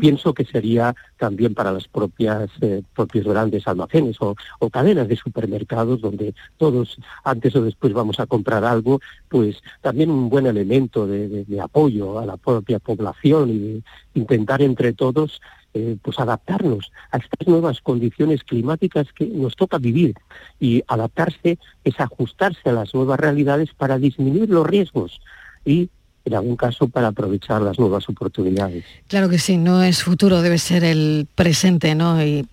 Pienso 0.00 0.34
que 0.34 0.44
sería 0.44 0.94
también 1.16 1.54
para 1.54 1.72
las 1.72 1.88
propias 1.88 2.50
eh, 2.60 2.82
propios 2.94 3.26
grandes 3.26 3.66
almacenes 3.66 4.16
o, 4.20 4.36
cadenas 4.70 5.08
de 5.08 5.16
supermercados 5.16 6.00
donde 6.00 6.34
todos 6.58 6.98
antes 7.24 7.56
o 7.56 7.62
después 7.62 7.92
vamos 7.94 8.20
a 8.20 8.26
comprar 8.26 8.64
algo, 8.64 9.00
pues 9.28 9.62
también 9.80 10.10
un 10.10 10.28
buen 10.28 10.46
elemento 10.46 11.06
de, 11.06 11.46
apoyo 11.60 12.18
a 12.18 12.26
la 12.26 12.36
propia 12.36 12.78
población 12.78 13.50
y 13.50 13.82
intentar 14.14 14.60
entre 14.60 14.92
todos 14.92 15.40
eh, 15.74 15.96
pues 16.02 16.18
adaptarnos 16.18 16.92
a 17.10 17.18
estas 17.18 17.46
nuevas 17.46 17.80
condiciones 17.80 18.44
climáticas 18.44 19.06
que 19.12 19.26
nos 19.26 19.56
toca 19.56 19.78
vivir 19.78 20.14
y 20.60 20.82
adaptarse 20.86 21.58
es 21.84 22.00
ajustarse 22.00 22.68
a 22.68 22.72
las 22.72 22.94
nuevas 22.94 23.18
realidades 23.18 23.72
para 23.74 23.98
disminuir 23.98 24.50
los 24.50 24.66
riesgos 24.66 25.20
y 25.64 25.90
en 26.28 26.34
algún 26.34 26.56
caso 26.56 26.88
para 26.88 27.08
aprovechar 27.08 27.60
las 27.60 27.78
nuevas 27.78 28.08
oportunidades. 28.08 28.84
Claro 29.08 29.28
que 29.28 29.38
sí, 29.38 29.56
no 29.56 29.82
es 29.82 30.02
futuro, 30.02 30.40
debe 30.40 30.58
ser 30.58 30.84
el 30.84 31.26
presente, 31.34 31.94
¿no? 31.94 32.24
Y 32.24 32.46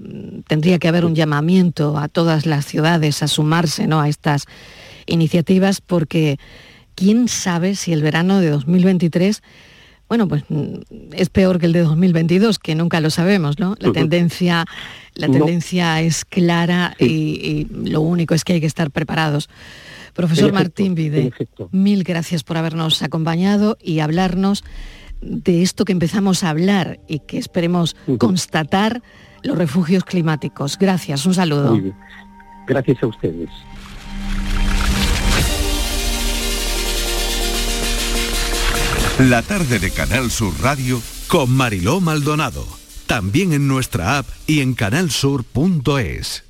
tendría 0.47 0.79
que 0.79 0.88
haber 0.88 1.05
un 1.05 1.15
llamamiento 1.15 1.97
a 1.97 2.07
todas 2.07 2.45
las 2.45 2.65
ciudades 2.65 3.21
a 3.23 3.27
sumarse, 3.27 3.88
¿no? 3.88 4.01
A 4.01 4.09
estas 4.09 4.45
iniciativas 5.05 5.81
porque 5.81 6.39
quién 6.95 7.27
sabe 7.27 7.75
si 7.75 7.93
el 7.93 8.01
verano 8.01 8.39
de 8.39 8.49
2023 8.49 9.41
bueno, 10.07 10.27
pues 10.27 10.43
es 11.13 11.29
peor 11.29 11.59
que 11.59 11.65
el 11.65 11.73
de 11.73 11.81
2022, 11.81 12.59
que 12.59 12.75
nunca 12.75 12.99
lo 12.99 13.09
sabemos, 13.09 13.57
¿no? 13.57 13.75
La 13.79 13.91
tendencia, 13.91 14.65
la 15.15 15.27
tendencia 15.27 15.99
es 16.01 16.25
clara 16.25 16.95
y, 16.99 17.67
lo 17.71 18.01
único 18.01 18.35
es 18.35 18.43
que 18.43 18.53
hay 18.53 18.59
que 18.59 18.67
estar 18.67 18.91
preparados. 18.91 19.49
Profesor 20.15 20.54
Martín 20.54 20.95
Vide, 20.95 21.32
mil 21.71 22.04
gracias 22.04 22.43
por 22.43 22.58
habernos 22.58 23.04
acompañado 23.04 23.78
y 23.82 23.99
hablarnos 23.99 24.63
de 25.21 25.62
esto 25.62 25.84
que 25.84 25.91
empezamos 25.91 26.43
a 26.43 26.49
hablar 26.49 26.99
y 27.08 27.19
que 27.19 27.38
esperemos 27.38 27.97
constatar 28.17 29.01
los 29.43 29.58
refugios 29.58 30.06
climáticos. 30.06 30.78
Gracias, 30.78 31.25
un 31.25 31.34
saludo. 31.34 31.78
Gracias 32.65 33.04
a 33.04 33.08
ustedes. 33.08 33.49
La 39.19 39.41
tarde 39.41 39.80
de 39.80 39.91
Canal 39.91 40.32
Sur 40.32 40.54
Radio 40.62 41.01
con 41.28 41.49
Mariló 41.51 42.01
Maldonado. 42.01 42.65
También 43.06 43.54
en 43.54 43.67
nuestra 43.67 44.17
app 44.17 44.28
y 44.47 44.62
en 44.62 44.73
canalsur.es. 44.73 46.43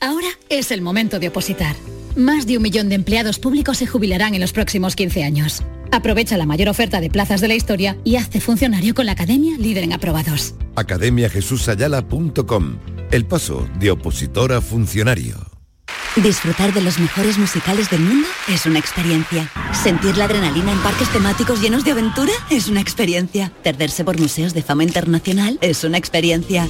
Ahora 0.00 0.28
es 0.48 0.70
el 0.70 0.80
momento 0.80 1.18
de 1.18 1.28
opositar. 1.28 1.74
Más 2.14 2.46
de 2.46 2.56
un 2.56 2.62
millón 2.62 2.88
de 2.88 2.94
empleados 2.94 3.38
públicos 3.38 3.78
se 3.78 3.86
jubilarán 3.86 4.34
en 4.34 4.40
los 4.40 4.52
próximos 4.52 4.96
15 4.96 5.24
años. 5.24 5.62
Aprovecha 5.90 6.36
la 6.36 6.46
mayor 6.46 6.68
oferta 6.68 7.00
de 7.00 7.10
plazas 7.10 7.40
de 7.40 7.48
la 7.48 7.54
historia 7.54 7.96
y 8.04 8.16
hazte 8.16 8.40
funcionario 8.40 8.94
con 8.94 9.06
la 9.06 9.12
Academia 9.12 9.56
Líder 9.58 9.84
en 9.84 9.92
Aprobados. 9.92 10.54
academiajesusayala.com 10.76 12.78
El 13.10 13.26
paso 13.26 13.68
de 13.78 13.90
opositor 13.90 14.52
a 14.52 14.60
funcionario. 14.60 15.36
Disfrutar 16.16 16.74
de 16.74 16.80
los 16.80 16.98
mejores 16.98 17.38
musicales 17.38 17.90
del 17.90 18.00
mundo 18.00 18.28
es 18.48 18.66
una 18.66 18.78
experiencia. 18.78 19.50
Sentir 19.72 20.16
la 20.16 20.24
adrenalina 20.24 20.72
en 20.72 20.78
parques 20.78 21.08
temáticos 21.10 21.60
llenos 21.60 21.84
de 21.84 21.92
aventura 21.92 22.32
es 22.50 22.68
una 22.68 22.80
experiencia. 22.80 23.52
Perderse 23.62 24.04
por 24.04 24.18
museos 24.18 24.54
de 24.54 24.62
fama 24.62 24.84
internacional 24.84 25.58
es 25.60 25.84
una 25.84 25.98
experiencia. 25.98 26.66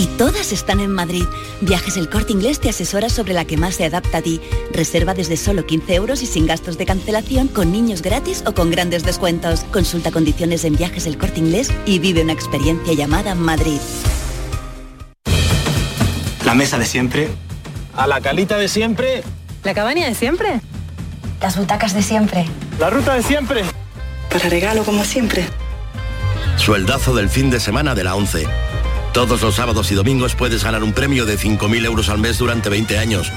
Y 0.00 0.06
todas 0.06 0.50
están 0.50 0.80
en 0.80 0.90
Madrid. 0.90 1.26
Viajes 1.60 1.98
El 1.98 2.08
Corte 2.08 2.32
Inglés 2.32 2.58
te 2.58 2.70
asesora 2.70 3.10
sobre 3.10 3.34
la 3.34 3.44
que 3.44 3.58
más 3.58 3.74
se 3.74 3.84
adapta 3.84 4.16
a 4.16 4.22
ti. 4.22 4.40
Reserva 4.72 5.12
desde 5.12 5.36
solo 5.36 5.66
15 5.66 5.94
euros 5.94 6.22
y 6.22 6.26
sin 6.26 6.46
gastos 6.46 6.78
de 6.78 6.86
cancelación, 6.86 7.48
con 7.48 7.70
niños 7.70 8.00
gratis 8.00 8.42
o 8.46 8.54
con 8.54 8.70
grandes 8.70 9.04
descuentos. 9.04 9.60
Consulta 9.64 10.10
condiciones 10.10 10.64
en 10.64 10.74
Viajes 10.76 11.04
El 11.04 11.18
Corte 11.18 11.40
Inglés 11.40 11.70
y 11.84 11.98
vive 11.98 12.22
una 12.22 12.32
experiencia 12.32 12.94
llamada 12.94 13.34
Madrid. 13.34 13.78
La 16.46 16.54
mesa 16.54 16.78
de 16.78 16.86
siempre. 16.86 17.28
A 17.94 18.06
la 18.06 18.22
calita 18.22 18.56
de 18.56 18.68
siempre. 18.68 19.22
La 19.64 19.74
cabaña 19.74 20.06
de 20.06 20.14
siempre. 20.14 20.62
Las 21.42 21.58
butacas 21.58 21.92
de 21.92 22.02
siempre. 22.02 22.46
La 22.78 22.88
ruta 22.88 23.16
de 23.16 23.22
siempre. 23.22 23.64
Para 24.30 24.48
regalo 24.48 24.82
como 24.84 25.04
siempre. 25.04 25.44
Sueldazo 26.56 27.14
del 27.14 27.28
fin 27.28 27.50
de 27.50 27.60
semana 27.60 27.94
de 27.94 28.04
la 28.04 28.14
11. 28.14 28.69
Todos 29.12 29.42
los 29.42 29.56
sábados 29.56 29.90
y 29.90 29.94
domingos 29.94 30.34
puedes 30.34 30.64
ganar 30.64 30.82
un 30.82 30.92
premio 30.92 31.26
de 31.26 31.38
5.000 31.38 31.84
euros 31.84 32.08
al 32.08 32.18
mes 32.18 32.38
durante 32.38 32.68
20 32.68 32.98
años. 32.98 33.30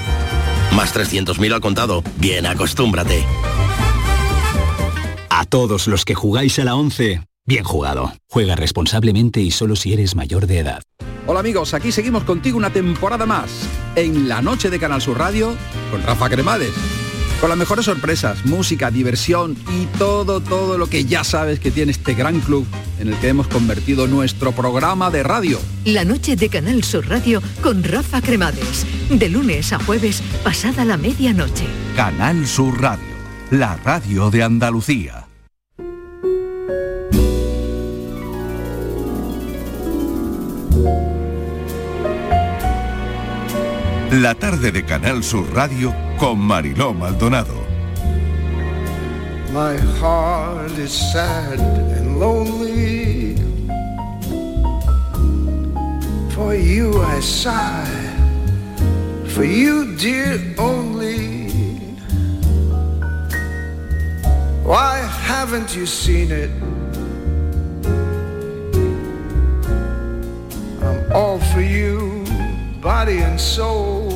Más 0.72 0.94
300.000 0.94 1.52
al 1.52 1.60
contado. 1.60 2.02
Bien, 2.16 2.46
acostúmbrate. 2.46 3.24
A 5.30 5.44
todos 5.44 5.88
los 5.88 6.04
que 6.04 6.14
jugáis 6.14 6.58
a 6.58 6.64
la 6.64 6.76
11, 6.76 7.22
Bien 7.46 7.62
jugado. 7.62 8.10
Juega 8.30 8.56
responsablemente 8.56 9.40
y 9.40 9.50
solo 9.50 9.76
si 9.76 9.92
eres 9.92 10.16
mayor 10.16 10.46
de 10.46 10.60
edad. 10.60 10.82
Hola 11.26 11.40
amigos, 11.40 11.74
aquí 11.74 11.92
seguimos 11.92 12.24
contigo 12.24 12.56
una 12.56 12.70
temporada 12.70 13.26
más 13.26 13.68
en 13.96 14.28
la 14.28 14.40
noche 14.40 14.70
de 14.70 14.78
Canal 14.78 15.02
Sur 15.02 15.18
Radio 15.18 15.54
con 15.90 16.02
Rafa 16.02 16.30
Cremades. 16.30 17.03
Con 17.40 17.50
las 17.50 17.58
mejores 17.58 17.84
sorpresas, 17.84 18.46
música, 18.46 18.90
diversión 18.90 19.56
y 19.70 19.86
todo, 19.98 20.40
todo 20.40 20.78
lo 20.78 20.86
que 20.86 21.04
ya 21.04 21.24
sabes 21.24 21.60
que 21.60 21.70
tiene 21.70 21.92
este 21.92 22.14
gran 22.14 22.40
club 22.40 22.66
en 22.98 23.08
el 23.08 23.16
que 23.16 23.28
hemos 23.28 23.48
convertido 23.48 24.06
nuestro 24.06 24.52
programa 24.52 25.10
de 25.10 25.22
radio. 25.22 25.58
La 25.84 26.04
noche 26.04 26.36
de 26.36 26.48
Canal 26.48 26.82
Sur 26.84 27.08
Radio 27.08 27.42
con 27.62 27.84
Rafa 27.84 28.22
Cremades. 28.22 28.86
De 29.10 29.28
lunes 29.28 29.72
a 29.72 29.78
jueves, 29.78 30.22
pasada 30.42 30.84
la 30.84 30.96
medianoche. 30.96 31.66
Canal 31.96 32.46
Sur 32.46 32.80
Radio, 32.80 33.04
la 33.50 33.76
radio 33.76 34.30
de 34.30 34.42
Andalucía. 34.42 35.26
La 44.20 44.32
tarde 44.32 44.70
de 44.70 44.84
Canal 44.84 45.24
Sur 45.24 45.44
Radio 45.54 45.92
con 46.18 46.38
Mariló 46.38 46.94
Maldonado. 46.94 47.66
My 49.52 49.76
heart 49.98 50.78
is 50.78 50.92
sad 50.92 51.58
and 51.58 52.20
lonely. 52.20 53.34
For 56.30 56.54
you 56.54 57.02
I 57.02 57.20
sigh. 57.20 57.88
For 59.26 59.44
you, 59.44 59.96
dear, 59.96 60.38
only. 60.58 61.48
Why 64.62 65.00
haven't 65.26 65.74
you 65.74 65.86
seen 65.86 66.30
it? 66.30 66.50
I'm 70.80 71.12
all 71.12 71.40
for 71.52 71.62
you, 71.62 72.23
body 72.84 73.20
and 73.20 73.40
soul. 73.40 74.12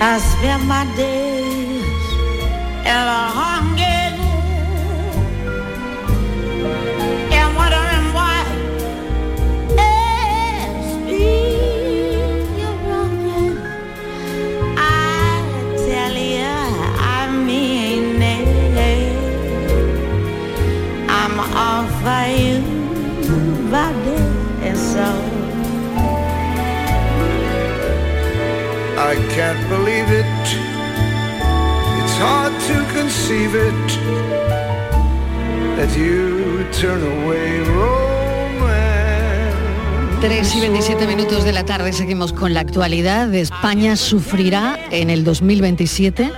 I 0.00 0.18
spend 0.18 0.66
my 0.66 0.84
days 0.96 2.02
in 2.90 3.02
a 3.20 3.24
hunger 3.38 3.91
tarde 41.78 41.94
seguimos 41.94 42.34
con 42.34 42.52
la 42.52 42.60
actualidad. 42.60 43.34
España 43.34 43.96
sufrirá 43.96 44.78
en 44.90 45.08
el 45.08 45.24
2027 45.24 46.30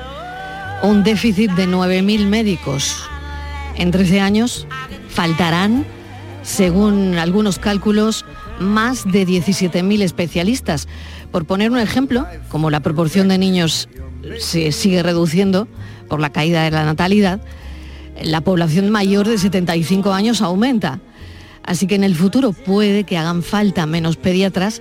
un 0.85 1.03
déficit 1.03 1.51
de 1.55 1.67
9.000 1.67 2.29
médicos. 2.29 3.03
En 3.75 3.91
13 3.91 4.21
años 4.21 4.69
faltarán, 5.09 5.87
según 6.45 7.19
algunos 7.19 7.59
cálculos, 7.59 8.25
más 8.61 9.11
de 9.11 9.27
17.000 9.27 10.03
especialistas. 10.03 10.87
Por 11.33 11.47
poner 11.47 11.73
un 11.73 11.81
ejemplo, 11.81 12.29
como 12.49 12.71
la 12.71 12.79
proporción 12.79 13.27
de 13.27 13.37
niños 13.37 13.89
se 14.39 14.71
sigue 14.71 15.03
reduciendo 15.03 15.67
por 16.09 16.21
la 16.21 16.31
caída 16.31 16.63
de 16.63 16.71
la 16.71 16.85
natalidad, 16.85 17.41
la 18.23 18.43
población 18.43 18.89
mayor 18.89 19.27
de 19.27 19.39
75 19.39 20.13
años 20.13 20.43
aumenta. 20.43 21.01
Así 21.65 21.89
que 21.89 21.97
en 21.97 22.05
el 22.05 22.15
futuro 22.15 22.53
puede 22.53 23.03
que 23.03 23.19
hagan 23.19 23.43
falta 23.43 23.85
menos 23.85 24.17
pediatras, 24.17 24.81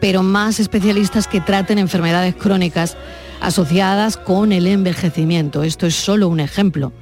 pero 0.00 0.22
más 0.22 0.60
especialistas 0.60 1.26
que 1.26 1.40
traten 1.40 1.78
enfermedades 1.78 2.34
crónicas 2.34 2.96
asociadas 3.40 4.16
con 4.16 4.52
el 4.52 4.66
envejecimiento. 4.66 5.62
Esto 5.62 5.86
es 5.86 5.94
solo 5.94 6.28
un 6.28 6.40
ejemplo. 6.40 6.92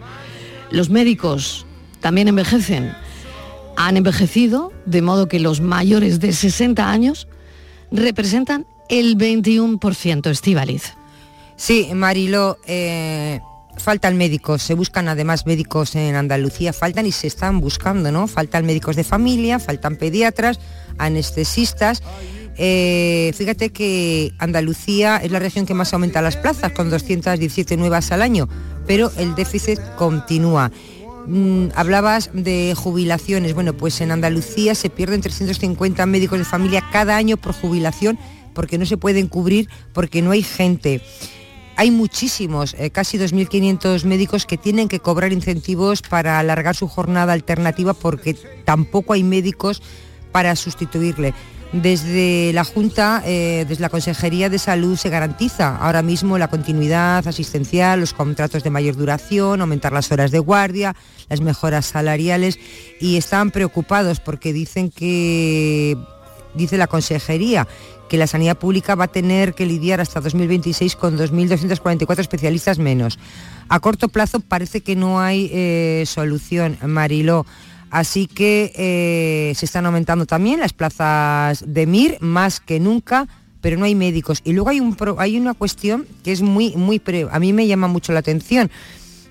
Los 0.70 0.90
médicos 0.90 1.66
también 2.00 2.28
envejecen. 2.28 2.92
Han 3.76 3.96
envejecido, 3.96 4.72
de 4.86 5.02
modo 5.02 5.28
que 5.28 5.40
los 5.40 5.60
mayores 5.60 6.20
de 6.20 6.32
60 6.32 6.90
años 6.90 7.28
representan 7.90 8.66
el 8.88 9.16
21% 9.16 10.30
Estivaliz. 10.30 10.94
Sí, 11.56 11.90
Marilo, 11.94 12.58
eh, 12.66 13.40
faltan 13.76 14.16
médicos, 14.16 14.62
se 14.62 14.74
buscan 14.74 15.08
además 15.08 15.46
médicos 15.46 15.94
en 15.94 16.14
Andalucía, 16.14 16.72
faltan 16.72 17.06
y 17.06 17.12
se 17.12 17.26
están 17.26 17.60
buscando, 17.60 18.12
¿no? 18.12 18.26
Faltan 18.26 18.66
médicos 18.66 18.96
de 18.96 19.04
familia, 19.04 19.58
faltan 19.58 19.96
pediatras, 19.96 20.60
anestesistas. 20.98 22.02
Eh, 22.58 23.32
fíjate 23.36 23.70
que 23.70 24.32
Andalucía 24.38 25.18
es 25.18 25.30
la 25.30 25.38
región 25.38 25.66
que 25.66 25.74
más 25.74 25.92
aumenta 25.92 26.22
las 26.22 26.36
plazas, 26.36 26.72
con 26.72 26.90
217 26.90 27.76
nuevas 27.76 28.12
al 28.12 28.22
año, 28.22 28.48
pero 28.86 29.10
el 29.18 29.34
déficit 29.34 29.78
continúa. 29.96 30.70
Mm, 31.26 31.68
hablabas 31.74 32.30
de 32.32 32.74
jubilaciones. 32.76 33.54
Bueno, 33.54 33.74
pues 33.74 34.00
en 34.00 34.10
Andalucía 34.10 34.74
se 34.74 34.90
pierden 34.90 35.20
350 35.20 36.06
médicos 36.06 36.38
de 36.38 36.44
familia 36.44 36.84
cada 36.92 37.16
año 37.16 37.36
por 37.36 37.52
jubilación 37.52 38.18
porque 38.54 38.78
no 38.78 38.86
se 38.86 38.96
pueden 38.96 39.28
cubrir, 39.28 39.68
porque 39.92 40.22
no 40.22 40.30
hay 40.30 40.42
gente. 40.42 41.02
Hay 41.76 41.90
muchísimos, 41.90 42.74
eh, 42.78 42.90
casi 42.90 43.18
2.500 43.18 44.04
médicos 44.04 44.46
que 44.46 44.56
tienen 44.56 44.88
que 44.88 44.98
cobrar 44.98 45.30
incentivos 45.30 46.00
para 46.00 46.38
alargar 46.38 46.74
su 46.74 46.88
jornada 46.88 47.34
alternativa 47.34 47.92
porque 47.92 48.34
tampoco 48.64 49.12
hay 49.12 49.22
médicos 49.22 49.82
para 50.32 50.56
sustituirle. 50.56 51.34
Desde 51.72 52.52
la 52.52 52.64
Junta, 52.64 53.22
eh, 53.26 53.64
desde 53.68 53.82
la 53.82 53.88
Consejería 53.88 54.48
de 54.48 54.58
Salud 54.58 54.96
se 54.96 55.10
garantiza 55.10 55.76
ahora 55.76 56.00
mismo 56.00 56.38
la 56.38 56.48
continuidad 56.48 57.26
asistencial, 57.26 58.00
los 58.00 58.12
contratos 58.12 58.62
de 58.62 58.70
mayor 58.70 58.96
duración, 58.96 59.60
aumentar 59.60 59.92
las 59.92 60.10
horas 60.12 60.30
de 60.30 60.38
guardia, 60.38 60.94
las 61.28 61.40
mejoras 61.40 61.86
salariales 61.86 62.58
y 63.00 63.16
están 63.16 63.50
preocupados 63.50 64.20
porque 64.20 64.52
dicen 64.52 64.90
que, 64.90 65.98
dice 66.54 66.78
la 66.78 66.86
Consejería, 66.86 67.66
que 68.08 68.16
la 68.16 68.28
sanidad 68.28 68.56
pública 68.56 68.94
va 68.94 69.04
a 69.04 69.08
tener 69.08 69.54
que 69.54 69.66
lidiar 69.66 70.00
hasta 70.00 70.20
2026 70.20 70.94
con 70.96 71.18
2.244 71.18 72.20
especialistas 72.20 72.78
menos. 72.78 73.18
A 73.68 73.80
corto 73.80 74.08
plazo 74.08 74.40
parece 74.40 74.82
que 74.82 74.94
no 74.94 75.20
hay 75.20 75.50
eh, 75.52 76.04
solución, 76.06 76.78
Mariló. 76.82 77.44
Así 77.90 78.26
que 78.26 78.72
eh, 78.76 79.52
se 79.54 79.64
están 79.64 79.86
aumentando 79.86 80.26
también 80.26 80.60
las 80.60 80.72
plazas 80.72 81.64
de 81.66 81.86
MIR 81.86 82.18
más 82.20 82.60
que 82.60 82.80
nunca, 82.80 83.28
pero 83.60 83.78
no 83.78 83.84
hay 83.84 83.94
médicos. 83.94 84.40
Y 84.44 84.52
luego 84.52 84.70
hay, 84.70 84.80
un 84.80 84.94
pro- 84.96 85.20
hay 85.20 85.38
una 85.38 85.54
cuestión 85.54 86.06
que 86.24 86.32
es 86.32 86.42
muy, 86.42 86.74
muy, 86.76 86.98
pre- 86.98 87.28
a 87.30 87.38
mí 87.38 87.52
me 87.52 87.66
llama 87.66 87.88
mucho 87.88 88.12
la 88.12 88.18
atención. 88.20 88.70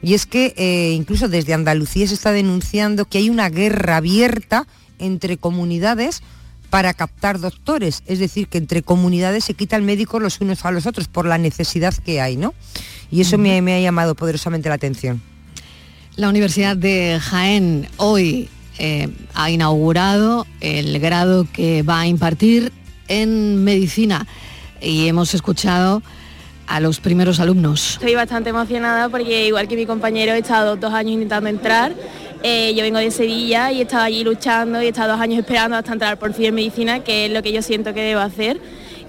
Y 0.02 0.13
es 0.13 0.26
que 0.26 0.54
eh, 0.58 0.91
incluso 0.94 1.28
desde 1.28 1.54
Andalucía 1.54 2.08
se 2.08 2.13
está 2.13 2.32
denunciando 2.32 3.06
que 3.06 3.18
hay 3.18 3.30
una 3.30 3.50
guerra 3.50 3.98
abierta 3.98 4.68
entre 5.00 5.38
comunidades 5.38 6.22
para 6.70 6.94
captar 6.94 7.39
doctores, 7.39 8.04
es 8.06 8.20
decir, 8.20 8.48
que 8.48 8.58
entre 8.58 8.82
comunidades 8.82 9.46
se 9.46 9.54
quitan 9.54 9.86
médicos 9.86 10.22
los 10.22 10.41
unos 10.41 10.65
a 10.65 10.72
los 10.72 10.86
otros 10.86 11.08
por 11.08 11.26
la 11.26 11.38
necesidad 11.38 11.94
que 11.94 12.20
hay, 12.22 12.36
¿no? 12.38 12.54
Y 13.12 13.22
eso 13.22 13.38
me, 13.38 13.62
me 13.62 13.76
ha 13.76 13.80
llamado 13.80 14.15
poderosamente 14.15 14.68
la 14.70 14.76
atención. 14.76 15.22
La 16.17 16.30
Universidad 16.30 16.78
de 16.78 17.19
Jaén 17.21 17.89
hoy 17.97 18.47
eh, 18.80 19.10
ha 19.34 19.49
inaugurado 19.49 20.47
el 20.62 20.97
grado 20.99 21.45
que 21.51 21.84
va 21.84 21.99
a 21.99 22.08
impartir 22.08 22.71
en 23.10 23.62
medicina 23.65 24.25
y 24.80 25.10
hemos 25.10 25.34
escuchado 25.34 26.01
a 26.67 26.80
los 26.80 27.01
primeros 27.01 27.41
alumnos. 27.41 27.95
Estoy 27.95 28.15
bastante 28.15 28.51
emocionada 28.51 29.10
porque 29.10 29.47
igual 29.47 29.67
que 29.67 29.75
mi 29.75 29.86
compañero 29.86 30.32
he 30.32 30.39
estado 30.39 30.78
dos 30.78 30.93
años 30.93 31.15
intentando 31.15 31.49
entrar. 31.49 31.93
Eh, 32.43 32.73
yo 32.78 32.84
vengo 32.84 32.99
de 32.99 33.12
Sevilla 33.12 33.73
y 33.73 33.80
he 33.80 33.82
estado 33.82 34.04
allí 34.04 34.23
luchando 34.23 34.82
y 34.82 34.86
he 34.86 34.89
estado 34.89 35.12
dos 35.12 35.21
años 35.21 35.39
esperando 35.39 35.75
hasta 35.75 35.91
entrar 35.91 36.17
por 36.17 36.34
fin 36.34 36.45
en 36.45 36.56
medicina, 36.56 37.04
que 37.04 37.25
es 37.25 37.32
lo 37.32 37.43
que 37.43 37.51
yo 37.51 37.62
siento 37.62 37.93
que 37.93 38.01
debo 38.01 38.21
hacer. 38.21 38.62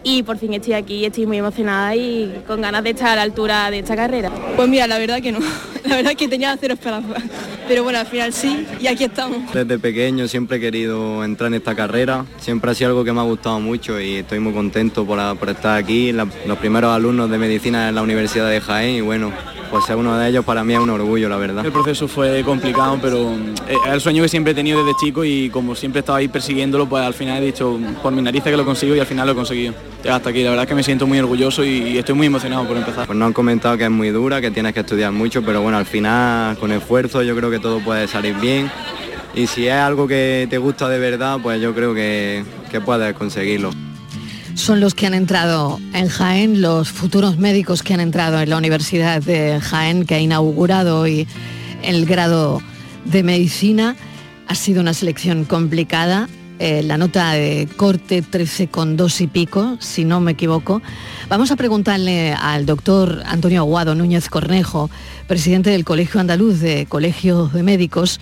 Y 0.08 0.22
por 0.22 0.38
fin 0.38 0.54
estoy 0.54 0.74
aquí, 0.74 1.04
estoy 1.04 1.26
muy 1.26 1.38
emocionada 1.38 1.96
y 1.96 2.32
con 2.46 2.60
ganas 2.60 2.84
de 2.84 2.90
estar 2.90 3.08
a 3.08 3.16
la 3.16 3.22
altura 3.22 3.68
de 3.72 3.80
esta 3.80 3.96
carrera. 3.96 4.30
Pues 4.54 4.68
mira, 4.68 4.86
la 4.86 4.98
verdad 4.98 5.20
que 5.20 5.32
no. 5.32 5.40
La 5.86 5.94
verdad 5.94 6.14
que 6.16 6.26
tenía 6.26 6.56
cero 6.60 6.74
esperanza. 6.74 7.14
Pero 7.68 7.84
bueno, 7.84 8.00
al 8.00 8.06
final 8.06 8.32
sí 8.32 8.66
y 8.80 8.88
aquí 8.88 9.04
estamos. 9.04 9.38
Desde 9.54 9.78
pequeño 9.78 10.26
siempre 10.26 10.56
he 10.56 10.60
querido 10.60 11.22
entrar 11.24 11.46
en 11.46 11.54
esta 11.54 11.76
carrera, 11.76 12.24
siempre 12.38 12.72
ha 12.72 12.74
sido 12.74 12.90
algo 12.90 13.04
que 13.04 13.12
me 13.12 13.20
ha 13.20 13.22
gustado 13.24 13.60
mucho 13.60 14.00
y 14.00 14.16
estoy 14.16 14.40
muy 14.40 14.52
contento 14.52 15.04
por, 15.06 15.18
por 15.38 15.48
estar 15.50 15.76
aquí, 15.78 16.10
la- 16.10 16.26
los 16.46 16.58
primeros 16.58 16.92
alumnos 16.92 17.30
de 17.30 17.38
medicina 17.38 17.88
en 17.88 17.94
la 17.94 18.02
Universidad 18.02 18.50
de 18.50 18.60
Jaén 18.60 18.96
y 18.96 19.00
bueno, 19.00 19.30
pues 19.70 19.84
ser 19.84 19.94
uno 19.94 20.16
de 20.18 20.28
ellos 20.28 20.44
para 20.44 20.64
mí 20.64 20.74
es 20.74 20.80
un 20.80 20.90
orgullo, 20.90 21.28
la 21.28 21.36
verdad. 21.36 21.64
El 21.64 21.70
proceso 21.72 22.08
fue 22.08 22.42
complicado, 22.44 22.98
pero 23.00 23.32
eh, 23.68 23.76
es 23.86 23.92
el 23.92 24.00
sueño 24.00 24.22
que 24.24 24.28
siempre 24.28 24.50
he 24.50 24.54
tenido 24.56 24.84
desde 24.84 24.98
chico 24.98 25.24
y 25.24 25.50
como 25.50 25.76
siempre 25.76 26.00
he 26.00 26.02
estado 26.02 26.16
ahí 26.18 26.26
persiguiéndolo, 26.26 26.88
pues 26.88 27.04
al 27.04 27.14
final 27.14 27.40
he 27.40 27.46
dicho 27.46 27.78
por 28.02 28.12
mi 28.12 28.22
nariz 28.22 28.42
que 28.42 28.56
lo 28.56 28.64
consigo 28.64 28.96
y 28.96 28.98
al 29.00 29.06
final 29.06 29.24
lo 29.26 29.32
he 29.34 29.36
conseguido. 29.36 29.74
Ya 30.06 30.14
hasta 30.14 30.30
aquí, 30.30 30.44
la 30.44 30.50
verdad 30.50 30.66
es 30.66 30.68
que 30.68 30.76
me 30.76 30.84
siento 30.84 31.04
muy 31.08 31.18
orgulloso 31.18 31.64
y 31.64 31.98
estoy 31.98 32.14
muy 32.14 32.28
emocionado 32.28 32.64
por 32.64 32.76
empezar. 32.76 33.06
Pues 33.06 33.18
nos 33.18 33.26
han 33.26 33.32
comentado 33.32 33.76
que 33.76 33.82
es 33.82 33.90
muy 33.90 34.10
dura, 34.10 34.40
que 34.40 34.52
tienes 34.52 34.72
que 34.72 34.78
estudiar 34.78 35.10
mucho, 35.10 35.42
pero 35.42 35.62
bueno, 35.62 35.78
al 35.78 35.84
final 35.84 36.56
con 36.58 36.70
esfuerzo 36.70 37.24
yo 37.24 37.34
creo 37.34 37.50
que 37.50 37.58
todo 37.58 37.80
puede 37.80 38.06
salir 38.06 38.36
bien 38.36 38.70
y 39.34 39.48
si 39.48 39.66
es 39.66 39.74
algo 39.74 40.06
que 40.06 40.46
te 40.48 40.58
gusta 40.58 40.88
de 40.88 41.00
verdad, 41.00 41.40
pues 41.42 41.60
yo 41.60 41.74
creo 41.74 41.92
que, 41.92 42.44
que 42.70 42.80
puedes 42.80 43.14
conseguirlo 43.14 43.72
son 44.54 44.78
los 44.80 44.94
que 44.94 45.06
han 45.06 45.14
entrado 45.14 45.78
en 45.92 46.08
Jaén, 46.08 46.62
los 46.62 46.90
futuros 46.90 47.36
médicos 47.36 47.82
que 47.82 47.92
han 47.92 48.00
entrado 48.00 48.40
en 48.40 48.48
la 48.48 48.56
Universidad 48.56 49.20
de 49.20 49.60
Jaén, 49.60 50.06
que 50.06 50.14
ha 50.14 50.20
inaugurado 50.20 51.00
hoy 51.00 51.28
el 51.82 52.06
grado 52.06 52.62
de 53.04 53.22
medicina. 53.22 53.96
Ha 54.48 54.54
sido 54.54 54.80
una 54.80 54.94
selección 54.94 55.44
complicada. 55.44 56.28
Eh, 56.58 56.82
la 56.82 56.96
nota 56.96 57.32
de 57.32 57.68
corte 57.76 58.22
13 58.22 58.68
con 58.68 58.96
dos 58.96 59.20
y 59.20 59.26
pico, 59.26 59.76
si 59.78 60.04
no 60.06 60.20
me 60.20 60.32
equivoco. 60.32 60.80
Vamos 61.28 61.50
a 61.50 61.56
preguntarle 61.56 62.32
al 62.32 62.64
doctor 62.64 63.22
Antonio 63.26 63.60
Aguado 63.60 63.94
Núñez 63.94 64.30
Cornejo, 64.30 64.88
presidente 65.28 65.68
del 65.68 65.84
Colegio 65.84 66.18
Andaluz 66.18 66.60
de 66.60 66.86
Colegios 66.86 67.52
de 67.52 67.62
Médicos, 67.62 68.20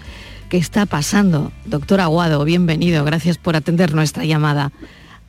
qué 0.49 0.57
está 0.57 0.85
pasando. 0.85 1.53
Doctor 1.65 2.01
Aguado, 2.01 2.45
bienvenido, 2.45 3.05
gracias 3.05 3.39
por 3.39 3.55
atender 3.55 3.95
nuestra 3.95 4.25
llamada. 4.25 4.73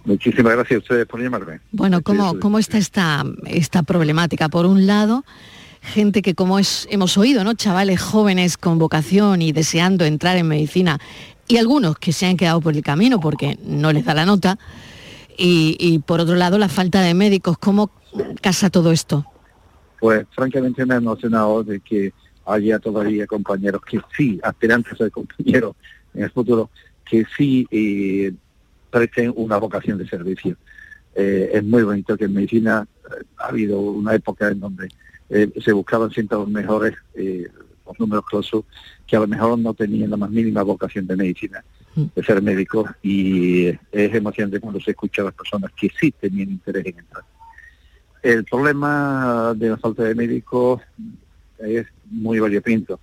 Muchísimas 0.03 0.53
gracias 0.53 0.77
a 0.77 0.81
ustedes 0.81 1.05
por 1.05 1.21
llamarme. 1.21 1.59
Bueno, 1.71 2.01
¿cómo, 2.01 2.39
cómo 2.39 2.57
está 2.57 2.79
esta, 2.79 3.23
esta 3.45 3.83
problemática? 3.83 4.49
Por 4.49 4.65
un 4.65 4.87
lado, 4.87 5.25
gente 5.81 6.23
que 6.23 6.33
como 6.33 6.57
es, 6.57 6.87
hemos 6.89 7.17
oído, 7.17 7.43
¿no? 7.43 7.53
Chavales 7.53 8.01
jóvenes 8.01 8.57
con 8.57 8.79
vocación 8.79 9.41
y 9.41 9.51
deseando 9.51 10.05
entrar 10.05 10.37
en 10.37 10.47
medicina 10.47 10.99
y 11.47 11.57
algunos 11.57 11.97
que 11.97 12.11
se 12.11 12.25
han 12.25 12.37
quedado 12.37 12.61
por 12.61 12.75
el 12.75 12.81
camino 12.81 13.19
porque 13.19 13.57
no 13.63 13.91
les 13.91 14.05
da 14.05 14.13
la 14.13 14.25
nota. 14.25 14.57
Y, 15.37 15.99
por 16.05 16.21
otro 16.21 16.35
lado, 16.35 16.57
la 16.57 16.69
falta 16.69 17.01
de 17.01 17.13
médicos. 17.13 17.57
¿Cómo 17.57 17.91
casa 18.41 18.69
todo 18.69 18.93
esto? 18.93 19.25
Pues 19.99 20.25
francamente 20.31 20.85
me 20.85 20.93
ha 20.93 20.97
emocionado 20.97 21.61
de 21.63 21.81
que 21.81 22.13
haya 22.45 22.79
todavía 22.79 23.27
compañeros 23.27 23.81
que 23.81 23.99
sí, 24.15 24.39
aspirantes 24.41 25.01
a 25.01 25.09
compañeros 25.09 25.75
en 26.13 26.23
el 26.23 26.31
futuro, 26.31 26.69
que 27.03 27.25
sí 27.35 27.67
eh, 27.69 28.31
presten 28.89 29.33
una 29.35 29.57
vocación 29.57 29.97
de 29.97 30.07
servicio. 30.07 30.55
Eh, 31.15 31.51
es 31.53 31.63
muy 31.63 31.83
bonito 31.83 32.17
que 32.17 32.25
en 32.25 32.33
medicina 32.33 32.85
eh, 33.09 33.23
ha 33.37 33.47
habido 33.47 33.79
una 33.79 34.13
época 34.15 34.49
en 34.49 34.59
donde 34.59 34.89
eh, 35.29 35.49
se 35.63 35.71
buscaban 35.71 36.11
los 36.29 36.49
mejores, 36.49 36.93
los 37.85 37.99
números 37.99 38.25
clausos, 38.25 38.65
que 39.05 39.15
a 39.15 39.19
lo 39.19 39.27
mejor 39.27 39.57
no 39.59 39.73
tenían 39.73 40.09
la 40.09 40.17
más 40.17 40.29
mínima 40.29 40.63
vocación 40.63 41.07
de 41.07 41.15
medicina, 41.15 41.63
de 41.95 42.23
ser 42.23 42.41
médico, 42.41 42.87
y 43.01 43.67
es 43.67 44.13
emocionante 44.13 44.59
cuando 44.59 44.79
se 44.79 44.91
escucha 44.91 45.21
a 45.21 45.25
las 45.25 45.33
personas 45.33 45.71
que 45.79 45.89
sí 45.99 46.11
tenían 46.11 46.49
interés 46.49 46.85
en 46.85 46.99
entrar. 46.99 47.23
El 48.21 48.43
problema 48.43 49.53
de 49.55 49.69
la 49.69 49.77
falta 49.77 50.03
de 50.03 50.15
médicos 50.15 50.81
es 51.59 51.85
muy 52.09 52.39
variopinto. 52.39 52.99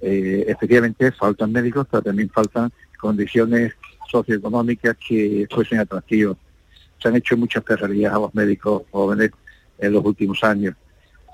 efectivamente 0.00 1.12
faltan 1.12 1.52
médicos, 1.52 1.86
pero 1.90 2.02
también 2.02 2.28
faltan 2.30 2.70
condiciones 2.98 3.72
socioeconómicas 4.10 4.96
que 4.96 5.46
fuesen 5.50 5.80
atractivas. 5.80 6.36
Se 6.98 7.08
han 7.08 7.16
hecho 7.16 7.36
muchas 7.36 7.62
carreras 7.64 8.12
a 8.12 8.18
los 8.18 8.34
médicos 8.34 8.82
jóvenes 8.90 9.30
en 9.78 9.92
los 9.92 10.04
últimos 10.04 10.42
años. 10.42 10.74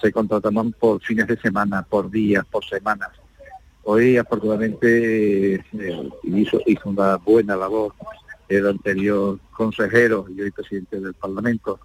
Se 0.03 0.13
contrataban 0.13 0.73
por 0.73 1.01
fines 1.01 1.29
de 1.29 1.39
semana, 1.39 1.83
por 1.83 2.11
días, 2.11 2.45
por 2.45 2.65
semanas. 2.65 3.11
Hoy, 3.85 4.17
afortunadamente, 4.17 5.55
eh, 5.55 6.11
hizo, 6.25 6.61
una 6.85 7.17
buena 7.17 7.57
labor 7.57 7.95
el 8.49 8.67
anterior 8.67 9.39
consejero 9.53 10.27
y 10.29 10.41
hoy 10.41 10.51
presidente 10.51 11.01
del 11.01 11.15
Parlamento, 11.15 11.79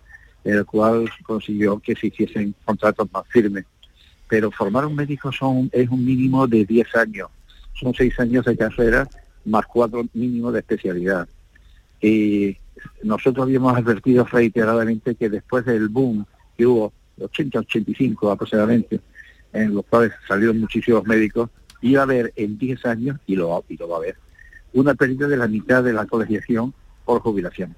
el 0.43 0.65
cual 0.65 1.09
consiguió 1.23 1.79
que 1.79 1.95
se 1.95 2.07
hiciesen 2.07 2.55
contratos 2.65 3.07
más 3.13 3.23
firmes. 3.27 3.65
Pero 4.27 4.49
formar 4.49 4.85
un 4.85 4.95
médico 4.95 5.31
son, 5.31 5.69
es 5.71 5.87
un 5.89 6.03
mínimo 6.03 6.47
de 6.47 6.65
10 6.65 6.95
años. 6.95 7.29
Son 7.73 7.93
6 7.93 8.19
años 8.19 8.45
de 8.45 8.57
carrera 8.57 9.07
más 9.45 9.65
cuatro 9.65 10.03
mínimos 10.13 10.53
de 10.53 10.59
especialidad. 10.59 11.27
Y 12.01 12.57
nosotros 13.03 13.45
habíamos 13.45 13.75
advertido 13.75 14.25
reiteradamente 14.25 15.15
que 15.15 15.29
después 15.29 15.65
del 15.65 15.87
boom 15.87 16.25
que 16.57 16.65
hubo, 16.65 16.91
80-85 17.19 18.31
aproximadamente, 18.31 18.99
en 19.53 19.73
los 19.75 19.85
cuales 19.85 20.13
salieron 20.27 20.59
muchísimos 20.59 21.05
médicos, 21.05 21.49
iba 21.81 22.01
a 22.01 22.03
haber 22.03 22.33
en 22.35 22.57
10 22.57 22.85
años, 22.85 23.19
y 23.25 23.35
lo, 23.35 23.63
y 23.67 23.77
lo 23.77 23.87
va 23.87 23.95
a 23.95 23.99
haber, 23.99 24.17
una 24.73 24.93
pérdida 24.95 25.27
de 25.27 25.37
la 25.37 25.47
mitad 25.47 25.83
de 25.83 25.93
la 25.93 26.05
colegiación 26.05 26.73
por 27.05 27.21
jubilación. 27.21 27.75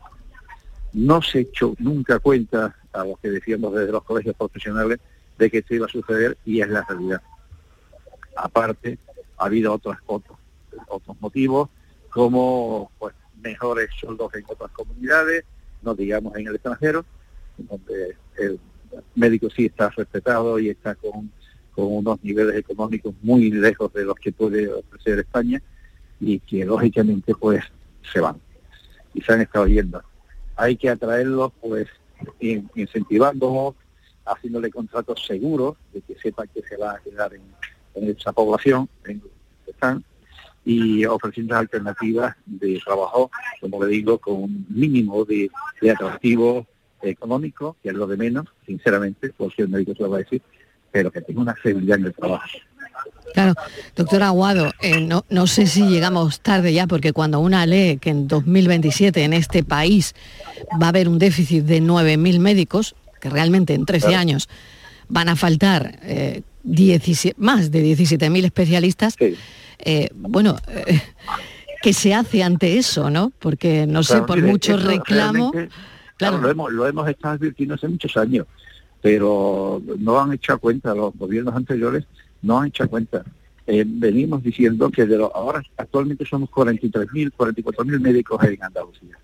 No 0.93 1.21
se 1.21 1.41
echó 1.41 1.75
nunca 1.78 2.19
cuenta 2.19 2.75
a 2.93 3.06
los 3.06 3.19
que 3.19 3.30
decíamos 3.30 3.73
desde 3.73 3.91
los 3.91 4.04
colegios 4.04 4.36
profesionales 4.36 4.99
de 5.38 5.49
que 5.49 5.60
esto 5.60 5.75
iba 5.75 5.86
a 5.86 5.89
suceder 5.89 6.38
y 6.45 6.62
es 6.62 6.69
la 6.69 6.84
realidad. 6.84 7.21
Aparte, 8.36 8.97
ha 9.38 9.45
habido 9.45 9.73
otros, 9.73 9.97
otros 10.08 10.39
otros 10.88 11.19
motivos, 11.19 11.69
como 12.10 12.91
pues 12.99 13.15
mejores 13.41 13.89
sueldos 13.99 14.34
en 14.36 14.43
otras 14.47 14.71
comunidades, 14.71 15.45
no 15.82 15.95
digamos 15.95 16.36
en 16.36 16.47
el 16.47 16.56
extranjero, 16.56 17.06
donde 17.58 18.15
el 18.38 18.60
médico 19.15 19.49
sí 19.49 19.65
está 19.65 19.89
respetado 19.89 20.60
y 20.60 20.69
está 20.69 20.95
con, 20.95 21.32
unos 21.75 22.21
niveles 22.23 22.58
económicos 22.58 23.13
muy 23.21 23.52
lejos 23.52 23.93
de 23.93 24.04
los 24.04 24.15
que 24.15 24.34
puede 24.34 24.67
ofrecer 24.67 25.19
España 25.19 25.62
y 26.19 26.39
que 26.39 26.65
lógicamente 26.65 27.34
pues 27.34 27.63
se 28.12 28.19
van 28.19 28.36
y 29.13 29.21
se 29.21 29.32
han 29.32 29.41
estado 29.41 29.65
yendo. 29.65 30.04
Hay 30.58 30.75
que 30.75 30.89
atraerlos 30.89 31.54
pues 31.62 31.88
incentivándolos, 32.41 33.75
haciéndole 34.25 34.69
contratos 34.71 35.25
seguros 35.25 35.78
de 35.93 36.02
que 36.02 36.15
sepan 36.15 36.49
que 36.54 36.62
se 36.63 36.75
va 36.75 36.95
a 36.95 36.99
quedar 36.99 37.32
en, 37.34 38.10
esa 38.10 38.34
población 38.34 38.89
en 39.06 39.21
que 39.21 39.71
están 39.71 40.04
y 40.65 41.06
ofreciendo 41.06 41.56
alternativas 41.56 42.36
de 42.45 42.80
trabajo, 42.84 43.32
como 43.62 43.84
le 43.84 43.91
digo, 43.91 44.17
con 44.19 44.43
un 44.43 44.65
mínimo 44.69 45.25
de, 45.25 45.49
atractivo 45.89 46.67
económico, 47.01 47.75
que 47.81 47.89
es 47.89 47.95
lo 47.95 48.07
de 48.07 48.17
menos, 48.17 48.47
sinceramente, 48.65 49.31
si 49.55 49.62
el 49.62 49.69
médico 49.69 49.93
se 49.95 50.03
lo 50.03 50.09
va 50.09 50.17
a 50.17 50.19
decir, 50.19 50.41
pero 50.91 51.12
que 51.12 51.21
tenga 51.21 51.41
una 51.41 51.55
seguridad 51.62 51.99
en 51.99 52.05
el 52.07 52.13
trabajo. 52.13 52.47
Claro, 53.33 53.53
doctor 53.95 54.23
Aguado, 54.23 54.71
eh, 54.81 55.01
no, 55.01 55.23
no 55.29 55.47
sé 55.47 55.67
si 55.67 55.88
llegamos 55.88 56.41
tarde 56.41 56.73
ya, 56.73 56.88
porque 56.88 57.13
cuando 57.13 57.39
una 57.39 57.65
lee 57.65 57.99
que 58.01 58.09
en 58.09 58.27
2027 58.27 59.23
en 59.23 59.33
este 59.33 59.63
país 59.63 60.15
va 60.81 60.88
a 60.88 60.89
haber 60.89 61.07
un 61.07 61.19
déficit 61.19 61.63
de 61.63 61.81
9.000 61.81 62.39
médicos, 62.39 62.95
que 63.21 63.29
realmente 63.29 63.73
en 63.73 63.85
13 63.85 64.15
años 64.15 64.49
van 65.07 65.29
a 65.29 65.35
faltar 65.35 65.99
eh, 66.03 66.41
más 67.38 67.71
de 67.71 67.83
17.000 67.83 68.45
especialistas, 68.45 69.15
eh, 69.79 70.09
bueno, 70.15 70.57
eh, 70.67 71.01
¿qué 71.81 71.93
se 71.93 72.13
hace 72.13 72.43
ante 72.43 72.77
eso, 72.77 73.09
no? 73.09 73.31
Porque, 73.39 73.85
no 73.88 74.03
sé, 74.03 74.21
por 74.21 74.41
mucho 74.41 74.77
reclamo... 74.77 75.51
Claro, 76.19 76.38
lo, 76.38 76.49
hemos, 76.49 76.71
lo 76.73 76.86
hemos 76.86 77.08
estado 77.08 77.36
advirtiendo 77.36 77.75
hace 77.75 77.88
muchos 77.88 78.17
años, 78.17 78.45
pero 79.01 79.82
no 79.99 80.19
han 80.19 80.34
hecho 80.34 80.60
cuenta, 80.60 80.93
los 80.93 81.15
gobiernos 81.15 81.55
anteriores 81.55 82.03
no 82.41 82.60
han 82.60 82.67
hecho 82.67 82.89
cuenta. 82.89 83.23
Eh, 83.65 83.86
venimos 83.88 84.43
diciendo 84.43 84.89
que 84.89 85.05
de 85.05 85.17
los, 85.17 85.32
ahora 85.34 85.63
actualmente 85.77 86.25
somos 86.25 86.49
43.000, 86.49 87.32
44.000 87.32 87.99
médicos 88.01 88.43
en 88.43 88.62
Andalucía. 88.62 89.17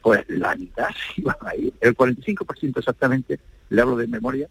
Pues 0.00 0.24
la 0.28 0.56
mitad 0.56 0.88
sí 1.14 1.20
van 1.20 1.36
a 1.42 1.54
ir, 1.54 1.74
el 1.82 1.94
45% 1.94 2.78
exactamente, 2.78 3.38
le 3.68 3.82
hablo 3.82 3.96
de 3.96 4.06
memoria, 4.06 4.48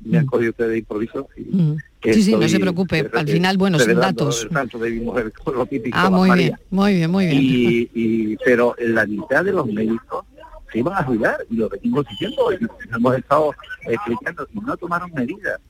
me 0.00 0.18
han 0.18 0.26
mm. 0.26 0.28
cogido 0.28 0.50
ustedes 0.50 0.72
de 0.72 0.78
improviso. 0.78 1.28
Y 1.38 1.40
mm. 1.40 1.76
Sí, 2.02 2.22
sí, 2.22 2.36
no 2.36 2.46
se 2.46 2.60
preocupe. 2.60 3.10
Al 3.14 3.26
final, 3.26 3.56
bueno, 3.56 3.78
son 3.78 3.94
datos. 3.96 4.46
ah, 5.92 6.10
muy 6.10 6.30
bien, 6.32 6.54
muy 6.70 6.94
bien, 6.94 7.10
muy 7.10 7.26
bien. 7.26 7.38
Y, 7.40 8.36
pero 8.44 8.76
la 8.78 9.06
mitad 9.06 9.42
de 9.42 9.52
los 9.52 9.66
médicos 9.66 10.24
se 10.72 10.78
iban 10.78 10.94
a 10.94 11.04
jubilar 11.04 11.38
y 11.50 11.56
lo 11.56 11.68
venimos 11.68 12.06
diciendo 12.08 12.52
y 12.52 12.66
hemos 12.94 13.16
estado 13.16 13.54
explicando 13.82 14.46
y 14.52 14.60
no 14.60 14.76
tomaron 14.76 15.10
medidas. 15.12 15.60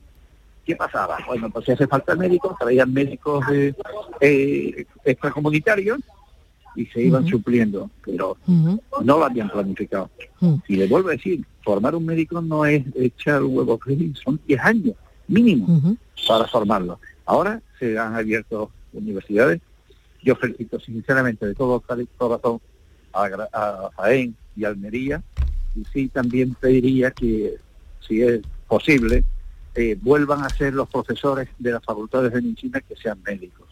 ¿Qué 0.65 0.75
pasaba? 0.75 1.17
Bueno, 1.25 1.49
pues 1.49 1.65
si 1.65 1.71
hace 1.71 1.87
falta 1.87 2.15
médicos, 2.15 2.55
traían 2.59 2.93
médicos 2.93 3.43
eh, 4.21 4.85
extracomunitarios 5.03 5.99
y 6.75 6.85
se 6.87 7.01
iban 7.01 7.25
supliendo, 7.25 7.89
pero 8.05 8.37
no 8.45 8.79
lo 9.01 9.25
habían 9.25 9.49
planificado. 9.49 10.09
Y 10.67 10.75
le 10.75 10.87
vuelvo 10.87 11.09
a 11.09 11.13
decir, 11.13 11.43
formar 11.63 11.95
un 11.95 12.05
médico 12.05 12.41
no 12.41 12.65
es 12.65 12.83
echar 12.95 13.43
huevos 13.43 13.79
son 14.23 14.39
10 14.45 14.59
años 14.61 14.95
mínimo 15.27 15.97
para 16.27 16.45
formarlo. 16.45 16.99
Ahora 17.25 17.61
se 17.79 17.97
han 17.97 18.15
abierto 18.15 18.71
universidades. 18.93 19.61
Yo 20.21 20.35
felicito 20.35 20.79
sinceramente 20.79 21.45
de 21.45 21.55
todo 21.55 21.81
corazón 22.17 22.61
a, 23.13 23.25
a 23.53 23.89
Jaén 23.97 24.35
y 24.55 24.65
Almería 24.65 25.21
y 25.75 25.83
sí 25.93 26.07
también 26.09 26.55
pediría 26.55 27.11
que, 27.11 27.55
si 28.05 28.21
es 28.21 28.41
posible, 28.67 29.23
eh, 29.75 29.97
vuelvan 30.01 30.43
a 30.43 30.49
ser 30.49 30.73
los 30.73 30.89
profesores 30.89 31.47
de 31.59 31.71
las 31.71 31.83
facultades 31.83 32.33
de 32.33 32.41
medicina 32.41 32.81
que 32.81 32.95
sean 32.95 33.19
médicos. 33.25 33.67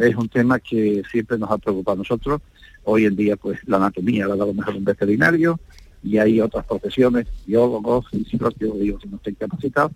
Es 0.00 0.14
un 0.14 0.28
tema 0.28 0.60
que 0.60 1.02
siempre 1.10 1.38
nos 1.38 1.50
ha 1.50 1.58
preocupado 1.58 1.96
a 1.96 1.98
nosotros. 1.98 2.40
Hoy 2.84 3.04
en 3.06 3.16
día, 3.16 3.36
pues 3.36 3.58
la 3.66 3.78
anatomía 3.78 4.28
la 4.28 4.36
da 4.36 4.46
lo 4.46 4.54
mejor 4.54 4.76
un 4.76 4.84
veterinario 4.84 5.58
y 6.04 6.18
hay 6.18 6.40
otras 6.40 6.64
profesiones, 6.66 7.26
biólogos, 7.46 8.08
físicos, 8.10 8.54
yo 8.60 8.74
digo 8.74 8.98
que 8.98 9.08
no 9.08 9.16
estén 9.16 9.34
capacitados, 9.36 9.92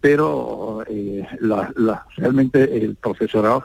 pero 0.00 0.82
eh, 0.88 1.24
la- 1.40 1.72
la- 1.76 2.06
realmente 2.16 2.76
el 2.84 2.94
profesorado 2.96 3.64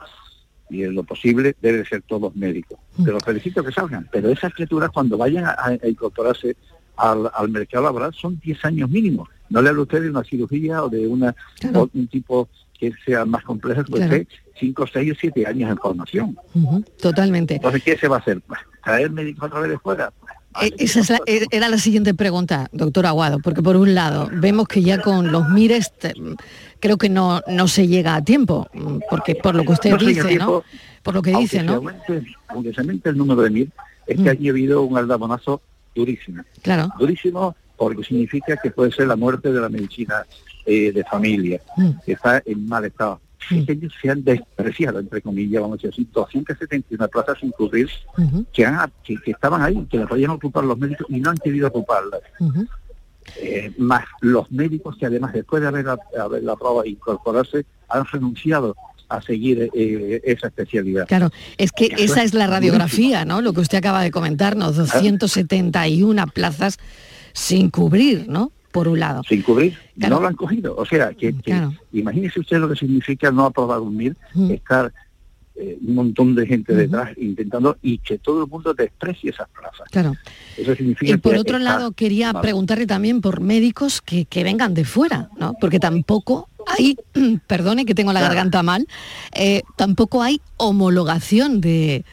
y 0.69 0.83
en 0.83 0.95
lo 0.95 1.03
posible 1.03 1.55
debe 1.61 1.85
ser 1.85 2.01
todos 2.01 2.35
médicos. 2.35 2.79
Pero 3.03 3.19
felicito 3.19 3.63
que 3.63 3.71
salgan. 3.71 4.07
Pero 4.11 4.29
esas 4.29 4.53
criaturas 4.53 4.89
cuando 4.91 5.17
vayan 5.17 5.45
a, 5.45 5.55
a 5.81 5.87
incorporarse 5.87 6.55
al, 6.97 7.29
al 7.33 7.49
mercado 7.49 7.83
laboral 7.83 8.13
son 8.13 8.39
10 8.39 8.65
años 8.65 8.89
mínimo. 8.89 9.27
No 9.49 9.61
le 9.61 9.69
hablo 9.69 9.81
a 9.81 9.83
usted 9.83 10.01
de 10.01 10.09
una 10.09 10.23
cirugía 10.23 10.83
o 10.83 10.89
de 10.89 11.07
una 11.07 11.35
o 11.73 11.89
un 11.93 12.07
tipo 12.07 12.49
que 12.79 12.91
sea 13.05 13.25
más 13.25 13.43
complejo, 13.43 13.83
pues 13.89 14.07
Claro. 14.07 14.23
5, 14.59 14.87
6 14.91 15.11
o 15.11 15.15
7 15.19 15.47
años 15.47 15.69
en 15.71 15.77
formación. 15.77 16.37
Totalmente. 17.01 17.55
Entonces, 17.55 17.83
¿qué 17.83 17.97
se 17.97 18.07
va 18.07 18.17
a 18.17 18.19
hacer? 18.19 18.41
Pues, 18.41 18.59
¿Traer 18.83 19.11
médicos 19.11 19.45
otra 19.45 19.59
vez 19.61 19.71
de 19.71 19.79
fuera? 19.79 20.11
Eh, 20.61 20.71
Esa 20.77 20.99
es 21.01 21.09
la- 21.09 21.19
eh, 21.25 21.45
era 21.51 21.69
la 21.69 21.77
siguiente 21.77 22.13
pregunta, 22.13 22.69
doctor 22.71 23.05
Aguado, 23.05 23.39
porque 23.39 23.61
por 23.61 23.75
un 23.75 23.93
lado 23.93 24.29
vemos 24.31 24.67
que 24.67 24.81
ya 24.81 25.01
con 25.01 25.31
los 25.31 25.49
mires 25.49 25.91
creo 26.79 26.97
que 26.97 27.09
no, 27.09 27.41
no 27.47 27.67
se 27.67 27.87
llega 27.87 28.15
a 28.15 28.23
tiempo, 28.23 28.67
mm, 28.73 28.99
porque 29.09 29.35
por 29.35 29.55
lo 29.55 29.63
que 29.63 29.71
usted 29.73 29.91
No 29.91 29.97
dice, 29.97 30.35
¿no? 30.37 30.63
Por 31.03 31.13
lo 31.13 31.21
que 31.21 31.35
dice, 31.35 31.61
¿no? 31.63 31.73
Mm. 31.73 31.75
aumente- 31.87 32.25
aunque 32.47 32.73
se 32.73 32.81
aumente 32.81 33.09
el 33.09 33.17
número 33.17 33.41
de 33.41 33.49
mil, 33.49 33.71
es 34.07 34.19
que 34.21 34.29
allí 34.29 34.47
ha 34.47 34.51
habido 34.51 34.83
un 34.83 34.97
aldabonazo 34.97 35.61
durísimo. 35.93 36.43
Claro. 36.61 36.89
Durísimo 36.99 37.55
porque 37.77 38.03
significa 38.03 38.55
que 38.57 38.71
puede 38.71 38.91
ser 38.91 39.07
la 39.07 39.15
muerte 39.15 39.51
de 39.51 39.59
la 39.59 39.69
medicina 39.69 40.25
eh, 40.67 40.91
de 40.91 41.03
familia, 41.03 41.61
Mm. 41.77 41.89
que 42.05 42.13
está 42.13 42.41
en 42.45 42.67
mal 42.67 42.83
estado. 42.85 43.19
Que 43.65 43.71
ellos 43.73 43.93
se 44.01 44.09
han 44.09 44.23
despreciado, 44.23 44.99
entre 44.99 45.21
comillas, 45.21 45.61
vamos 45.61 45.79
a 45.83 45.87
decir, 45.87 46.07
271 46.11 47.07
plazas 47.09 47.37
sin 47.39 47.51
cubrir 47.51 47.89
que, 48.53 48.65
han- 48.65 48.91
que, 49.03 49.15
que 49.17 49.31
estaban 49.31 49.61
ahí, 49.61 49.85
que 49.89 49.97
las 49.97 50.07
podían 50.07 50.31
ocupar 50.31 50.63
los 50.63 50.77
médicos 50.77 51.05
y 51.09 51.19
no 51.19 51.29
han 51.29 51.37
querido 51.37 51.67
ocuparlas. 51.67 52.21
Eh, 53.41 53.73
más 53.79 54.05
los 54.21 54.51
médicos 54.51 54.95
que 54.97 55.07
además 55.07 55.33
después 55.33 55.61
de 55.61 55.67
haber, 55.67 55.85
haber 55.89 56.43
la 56.43 56.55
prueba 56.55 56.83
e 56.85 56.89
incorporarse 56.89 57.65
han 57.89 58.05
renunciado 58.05 58.75
a 59.09 59.21
seguir 59.21 59.69
eh, 59.73 60.21
esa 60.23 60.47
especialidad. 60.47 61.07
Claro, 61.07 61.29
es 61.57 61.71
que 61.71 61.85
Eso 61.87 61.95
esa 61.97 62.19
es 62.21 62.27
es 62.27 62.33
la 62.35 62.47
radiografía, 62.47 63.25
¿no? 63.25 63.41
Lo 63.41 63.53
que 63.53 63.61
usted 63.61 63.79
acaba 63.79 64.01
de 64.03 64.11
comentarnos, 64.11 64.75
271 64.77 66.27
plazas 66.27 66.77
sin 67.33 67.69
cubrir, 67.69 68.27
¿no? 68.27 68.51
Por 68.75 68.87
un 68.87 68.99
lado. 68.99 69.21
sin 69.27 69.41
cubrir, 69.41 69.75
Claro. 69.97 70.15
no 70.15 70.21
lo 70.21 70.27
han 70.27 70.35
cogido. 70.35 70.75
O 70.77 70.85
sea, 70.85 71.13
que, 71.13 71.33
que 71.33 71.41
Claro. 71.41 71.73
imagínese 71.93 72.39
usted 72.41 72.57
lo 72.59 72.69
que 72.69 72.75
significa 72.75 73.31
no 73.31 73.45
aprobar 73.45 73.79
un 73.79 73.95
MIR, 73.97 74.15
Mm. 74.35 74.51
estar 74.51 74.93
eh, 75.57 75.77
un 75.87 75.95
montón 75.95 76.35
de 76.35 76.45
gente 76.45 76.73
detrás 76.75 77.17
intentando 77.17 77.77
y 77.81 77.99
que 77.99 78.17
todo 78.17 78.43
el 78.43 78.49
mundo 78.49 78.73
desprecie 78.73 79.29
esas 79.31 79.47
plazas. 79.57 79.87
Claro. 79.89 80.13
Eso 80.57 80.75
significa 80.75 81.13
Y 81.13 81.17
por 81.17 81.31
que 81.33 81.39
otro 81.39 81.59
lado, 81.59 81.93
quería 81.93 82.33
mal. 82.33 82.41
preguntarle 82.41 82.85
también 82.85 83.21
por 83.21 83.39
médicos 83.39 84.01
que, 84.01 84.25
que 84.25 84.43
vengan 84.43 84.73
de 84.73 84.83
fuera, 84.83 85.29
¿no? 85.39 85.53
Porque 85.61 85.79
tampoco 85.79 86.49
hay, 86.67 86.97
perdone 87.47 87.85
que 87.85 87.95
tengo 87.95 88.11
la 88.11 88.19
garganta 88.19 88.63
mal, 88.63 88.85
eh, 89.33 89.61
tampoco 89.77 90.21
hay 90.21 90.41
homologación 90.57 91.61
de, 91.61 92.03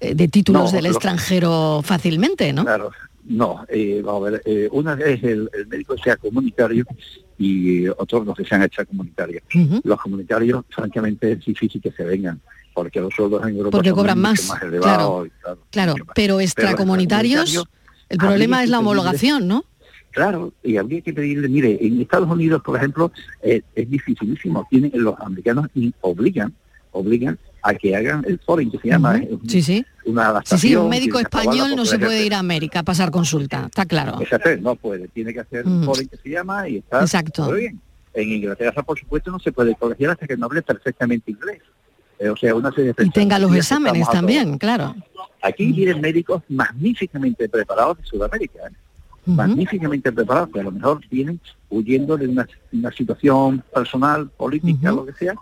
eh, 0.00 0.14
de 0.14 0.28
títulos 0.28 0.64
No, 0.64 0.70
del 0.76 0.84
extranjero 0.84 1.80
fácilmente, 1.82 2.52
¿no? 2.52 2.64
Claro, 2.66 2.90
no, 3.30 3.64
eh, 3.68 4.02
vamos 4.04 4.26
a 4.26 4.30
ver, 4.32 4.42
eh, 4.44 4.68
una 4.72 4.94
es 4.94 5.22
el, 5.22 5.48
el 5.52 5.66
médico 5.68 5.94
que 5.94 6.02
sea 6.02 6.16
comunitario 6.16 6.84
y 7.38 7.86
otros 7.86 8.26
los 8.26 8.36
que 8.36 8.44
sean 8.44 8.64
extracomunitarios. 8.64 9.44
Ujú. 9.54 9.80
Los 9.84 10.00
comunitarios, 10.00 10.64
francamente, 10.68 11.32
es 11.32 11.44
difícil 11.44 11.80
que 11.80 11.92
se 11.92 12.02
vengan, 12.02 12.40
porque 12.74 13.00
los 13.00 13.14
sueldos 13.14 13.46
en 13.46 13.56
Europa 13.56 13.78
Porque 13.78 13.90
son 13.90 13.98
cobran 13.98 14.18
más, 14.20 14.48
más 14.48 14.62
elevados. 14.62 15.28
y 15.28 15.30
claro. 15.30 15.60
Claro, 15.70 15.94
pero 16.12 16.40
extracomunitarios, 16.40 17.64
el 18.08 18.18
problema 18.18 18.64
es 18.64 18.70
la 18.70 18.80
homologación, 18.80 19.46
¿no? 19.46 19.64
Claro, 20.10 20.52
y 20.64 20.76
habría 20.76 21.00
que 21.00 21.12
pedirle, 21.12 21.48
mire, 21.48 21.78
en 21.80 22.00
Estados 22.00 22.28
Unidos, 22.28 22.62
por 22.64 22.76
ejemplo, 22.76 23.12
eh, 23.42 23.62
es 23.76 23.88
dificilísimo. 23.88 24.66
Tienen 24.68 24.90
los 24.94 25.14
americanos 25.20 25.68
y 25.72 25.94
obligan, 26.00 26.52
obligan 26.90 27.38
a 27.62 27.74
que 27.74 27.94
hagan 27.94 28.24
el 28.26 28.38
foreign, 28.38 28.70
que 28.70 28.78
se 28.78 28.88
llama 28.88 29.18
eh, 29.18 29.28
un- 29.30 29.48
Sí, 29.48 29.62
sí. 29.62 29.84
una 30.06 30.22
Sí, 30.22 30.28
adaptación. 30.30 30.60
sí, 30.60 30.76
un 30.76 30.88
médico 30.88 31.18
español 31.18 31.76
no 31.76 31.84
se 31.84 31.98
puede 31.98 32.24
ir 32.24 32.34
a 32.34 32.38
América 32.38 32.80
a 32.80 32.82
pasar 32.82 33.10
consulta, 33.10 33.66
está 33.66 33.84
claro. 33.86 34.20
Exacto, 34.20 34.48
no 34.60 34.74
puede, 34.76 35.08
tiene 35.08 35.32
que 35.32 35.40
hacer 35.40 35.64
foreign 35.84 36.08
que 36.08 36.16
se 36.16 36.28
llama 36.30 36.68
y 36.68 36.78
está 36.78 37.00
Exacto. 37.00 37.44
todo 37.44 37.54
bien. 37.54 37.80
En 38.14 38.28
Inglaterra, 38.32 38.82
por 38.82 38.98
supuesto, 38.98 39.30
no 39.30 39.38
se 39.38 39.52
puede 39.52 39.74
colegiar 39.76 40.10
hasta 40.12 40.26
que 40.26 40.36
no 40.36 40.46
hable 40.46 40.62
perfectamente 40.62 41.30
inglés. 41.30 41.60
Eh, 42.18 42.28
o 42.28 42.36
sea, 42.36 42.54
una 42.54 42.70
serie 42.72 42.92
de 42.96 43.06
Y 43.06 43.10
tenga 43.10 43.38
los 43.38 43.54
exámenes 43.54 44.08
también, 44.10 44.58
claro. 44.58 44.94
Aquí 45.42 45.72
vienen 45.72 46.00
médicos 46.00 46.42
magníficamente 46.48 47.48
preparados 47.48 47.98
de 47.98 48.04
Sudamérica, 48.04 48.58
¿eh? 48.68 48.72
magníficamente 49.26 50.10
preparados, 50.12 50.50
que 50.52 50.60
a 50.60 50.62
lo 50.64 50.72
mejor 50.72 51.00
vienen 51.10 51.40
huyendo 51.68 52.16
de 52.16 52.26
una, 52.26 52.46
una 52.72 52.90
situación 52.92 53.62
personal, 53.72 54.28
política, 54.30 54.90
lo 54.92 55.06
que 55.06 55.12
sea, 55.12 55.34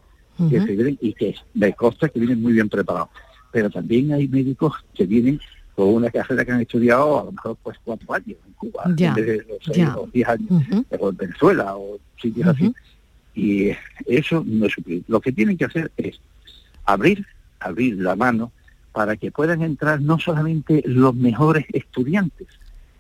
que 0.51 0.61
se 0.61 0.67
vienen 0.77 0.99
y 1.01 1.13
que 1.15 1.35
me 1.55 1.73
consta 1.75 2.09
que 2.09 2.19
vienen 2.21 2.41
muy 2.41 2.53
bien 2.53 2.69
preparados. 2.69 3.09
Pero 3.53 3.71
también 3.71 4.13
hay 4.13 4.29
médicos 4.29 4.75
que 4.95 5.07
vienen 5.07 5.41
con 5.75 5.89
una 5.95 6.11
carrera 6.11 6.45
que 6.45 6.53
han 6.53 6.61
estudiado 6.61 7.21
a 7.21 7.25
lo 7.25 7.33
mejor 7.33 7.57
pues 7.63 7.77
cuatro 7.85 8.13
años 8.13 8.37
en 8.47 8.53
Cuba, 8.55 8.85
Ya, 8.97 9.09
en 9.11 9.15
vez 9.15 9.27
de 9.27 9.37
los 9.49 9.59
seis 9.65 9.77
ya. 9.79 9.97
o 9.99 10.07
diez 10.13 10.29
años, 10.29 10.51
o 10.99 11.09
en 11.11 11.17
Venezuela 11.17 11.77
o 11.77 11.99
sitios 12.21 12.47
así. 12.49 12.75
Y 13.35 13.71
eso 14.07 14.43
no 14.47 14.67
es 14.67 14.73
suplir. 14.73 15.03
Lo 15.09 15.21
que 15.21 15.31
tienen 15.33 15.57
que 15.57 15.65
hacer 15.67 15.93
es 15.97 16.21
abrir, 16.85 17.25
abrir 17.61 17.97
la 17.99 18.17
mano 18.17 18.51
para 18.93 19.17
que 19.17 19.31
puedan 19.31 19.63
entrar 19.63 20.01
no 20.01 20.19
solamente 20.19 20.83
los 20.87 21.15
mejores 21.15 21.65
estudiantes, 21.73 22.49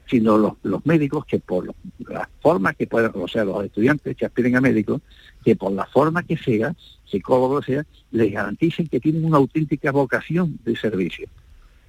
sino 0.06 0.38
los, 0.38 0.52
los 0.62 0.86
médicos 0.86 1.24
que 1.26 1.38
por 1.40 1.66
lo- 1.66 1.74
la 2.08 2.28
forma 2.40 2.72
que 2.74 2.86
puedan, 2.86 3.10
o 3.14 3.26
sea, 3.28 3.44
los 3.44 3.64
estudiantes 3.64 4.16
que 4.16 4.24
aspiren 4.26 4.56
a 4.56 4.60
médicos, 4.60 5.02
que 5.48 5.56
por 5.56 5.72
la 5.72 5.86
forma 5.86 6.22
que 6.24 6.36
sea, 6.36 6.74
psicólogo 7.10 7.62
sea, 7.62 7.82
les 8.10 8.30
garanticen 8.30 8.86
que 8.86 9.00
tienen 9.00 9.24
una 9.24 9.38
auténtica 9.38 9.90
vocación 9.90 10.58
de 10.62 10.76
servicio, 10.76 11.26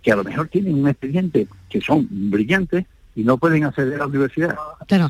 que 0.01 0.13
a 0.13 0.15
lo 0.15 0.23
mejor 0.23 0.47
tienen 0.47 0.75
un 0.75 0.87
expediente 0.87 1.45
que 1.69 1.81
son 1.81 2.07
brillantes 2.09 2.85
y 3.17 3.25
no 3.25 3.37
pueden 3.37 3.65
acceder 3.65 3.95
a 3.95 3.97
la 3.97 4.07
universidad. 4.07 4.55
Claro. 4.87 5.09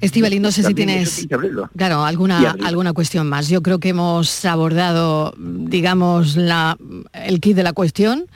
Estivali, 0.00 0.38
no 0.38 0.52
sé 0.52 0.62
si 0.62 0.68
También 0.68 0.90
tienes... 0.90 1.26
tiene. 1.26 1.48
Claro, 1.76 2.04
alguna, 2.04 2.54
alguna 2.64 2.92
cuestión 2.92 3.28
más. 3.28 3.48
Yo 3.48 3.62
creo 3.62 3.80
que 3.80 3.88
hemos 3.88 4.44
abordado, 4.44 5.34
digamos, 5.36 6.36
la, 6.36 6.78
el 7.12 7.40
kit 7.40 7.56
de 7.56 7.64
la 7.64 7.72
cuestión, 7.72 8.26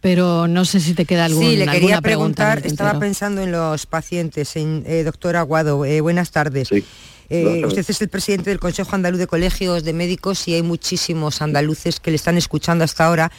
pero 0.00 0.48
no 0.48 0.64
sé 0.64 0.80
si 0.80 0.94
te 0.94 1.04
queda 1.04 1.26
algún, 1.26 1.42
sí, 1.42 1.56
le 1.56 1.62
alguna 1.62 1.72
quería 1.72 2.00
preguntar, 2.00 2.62
estaba 2.64 2.98
pensando 2.98 3.42
en 3.42 3.52
los 3.52 3.86
pacientes, 3.86 4.56
en, 4.56 4.82
eh, 4.86 5.02
doctor 5.04 5.36
Aguado, 5.36 5.84
eh, 5.84 6.00
buenas 6.00 6.30
tardes. 6.30 6.72
Eh, 6.72 6.82
buenas 7.28 7.60
tardes. 7.60 7.66
usted 7.66 7.90
es 7.90 8.00
el 8.00 8.08
presidente 8.08 8.50
del 8.50 8.58
Consejo 8.58 8.94
Andaluz 8.94 9.18
de 9.18 9.26
Colegios 9.26 9.84
de 9.84 9.92
Médicos 9.92 10.48
y 10.48 10.54
hay 10.54 10.62
muchísimos 10.62 11.42
andaluces 11.42 12.00
que 12.00 12.10
le 12.10 12.16
están 12.16 12.38
escuchando 12.38 12.84
hasta 12.84 13.06
ahora. 13.06 13.30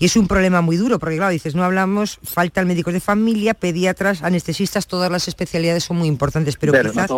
Y 0.00 0.06
es 0.06 0.16
un 0.16 0.26
problema 0.26 0.62
muy 0.62 0.78
duro, 0.78 0.98
porque 0.98 1.16
claro, 1.16 1.30
dices, 1.30 1.54
no 1.54 1.62
hablamos, 1.62 2.18
faltan 2.22 2.66
médicos 2.66 2.94
de 2.94 3.00
familia, 3.00 3.52
pediatras, 3.52 4.22
anestesistas, 4.22 4.86
todas 4.86 5.12
las 5.12 5.28
especialidades 5.28 5.84
son 5.84 5.98
muy 5.98 6.08
importantes, 6.08 6.56
pero 6.56 6.72
quizás, 6.72 7.10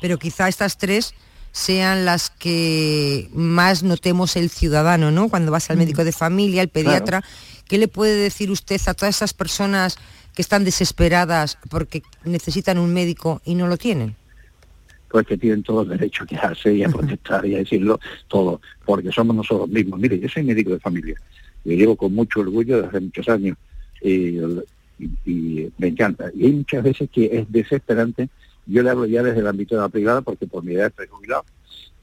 pero 0.00 0.18
quizá 0.18 0.48
estas 0.48 0.78
tres 0.78 1.14
sean 1.52 2.06
las 2.06 2.30
que 2.30 3.28
más 3.34 3.82
notemos 3.82 4.36
el 4.36 4.50
ciudadano, 4.50 5.10
¿no? 5.10 5.28
Cuando 5.28 5.52
vas 5.52 5.68
al 5.70 5.76
médico 5.76 6.04
de 6.04 6.12
familia, 6.12 6.62
el 6.62 6.68
pediatra, 6.68 7.22
¿qué 7.70 7.78
le 7.78 7.86
puede 7.88 8.16
decir 8.16 8.50
usted 8.50 8.80
a 8.86 8.94
todas 8.94 9.14
esas 9.16 9.32
personas 9.32 9.96
que 10.34 10.42
están 10.42 10.64
desesperadas 10.64 11.56
porque 11.70 12.02
necesitan 12.24 12.78
un 12.78 12.92
médico 12.92 13.40
y 13.44 13.54
no 13.54 13.68
lo 13.68 13.76
tienen? 13.78 14.16
pues 15.08 15.26
que 15.26 15.36
tienen 15.36 15.64
todo 15.64 15.82
el 15.82 15.88
derecho 15.88 16.22
a 16.22 16.26
quejarse 16.26 16.72
y 16.72 16.84
a 16.84 16.88
protestar 16.88 17.44
y 17.44 17.56
a 17.56 17.58
decirlo 17.58 17.98
todo, 18.28 18.60
porque 18.84 19.10
somos 19.10 19.34
nosotros 19.34 19.68
mismos. 19.68 19.98
Mire, 19.98 20.20
yo 20.20 20.28
soy 20.28 20.44
médico 20.44 20.70
de 20.70 20.78
familia, 20.78 21.16
yo 21.64 21.72
llevo 21.72 21.96
con 21.96 22.14
mucho 22.14 22.38
orgullo 22.40 22.76
desde 22.76 22.88
hace 22.90 23.00
muchos 23.00 23.28
años 23.28 23.56
y, 24.00 24.38
y- 24.38 25.10
y 25.26 25.72
me 25.78 25.88
encanta. 25.88 26.30
Y 26.32 26.46
hay 26.46 26.52
muchas 26.52 26.84
veces 26.84 27.10
que 27.12 27.24
es 27.38 27.50
desesperante, 27.50 28.28
yo 28.66 28.84
le 28.84 28.90
hablo 28.90 29.04
ya 29.06 29.24
desde 29.24 29.40
el 29.40 29.48
ámbito 29.48 29.74
de 29.74 29.80
la 29.80 29.88
privada 29.88 30.20
porque 30.22 30.46
por 30.46 30.62
mi 30.62 30.74
edad 30.74 30.86
estoy 30.86 31.08
jubilado 31.08 31.44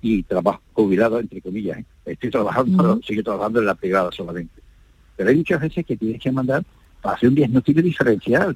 y 0.02 0.24
trabajo 0.24 0.62
jubilado 0.74 1.18
entre 1.20 1.42
comillas, 1.42 1.78
¿eh? 1.80 1.86
estoy 2.08 2.30
trabajando, 2.30 2.78
pero 2.78 3.00
sigo 3.08 3.24
trabajando 3.24 3.60
en 3.62 3.68
la 3.68 3.76
privada 3.76 4.12
solamente. 4.12 4.57
Pero 5.18 5.30
hay 5.30 5.36
muchas 5.36 5.60
veces 5.60 5.86
que 5.86 5.98
tienes 5.98 6.22
que 6.22 6.32
mandar 6.32 6.64
para 7.02 7.16
hacer 7.16 7.28
un 7.28 7.36
diagnóstico 7.36 7.82
diferencial 7.82 8.56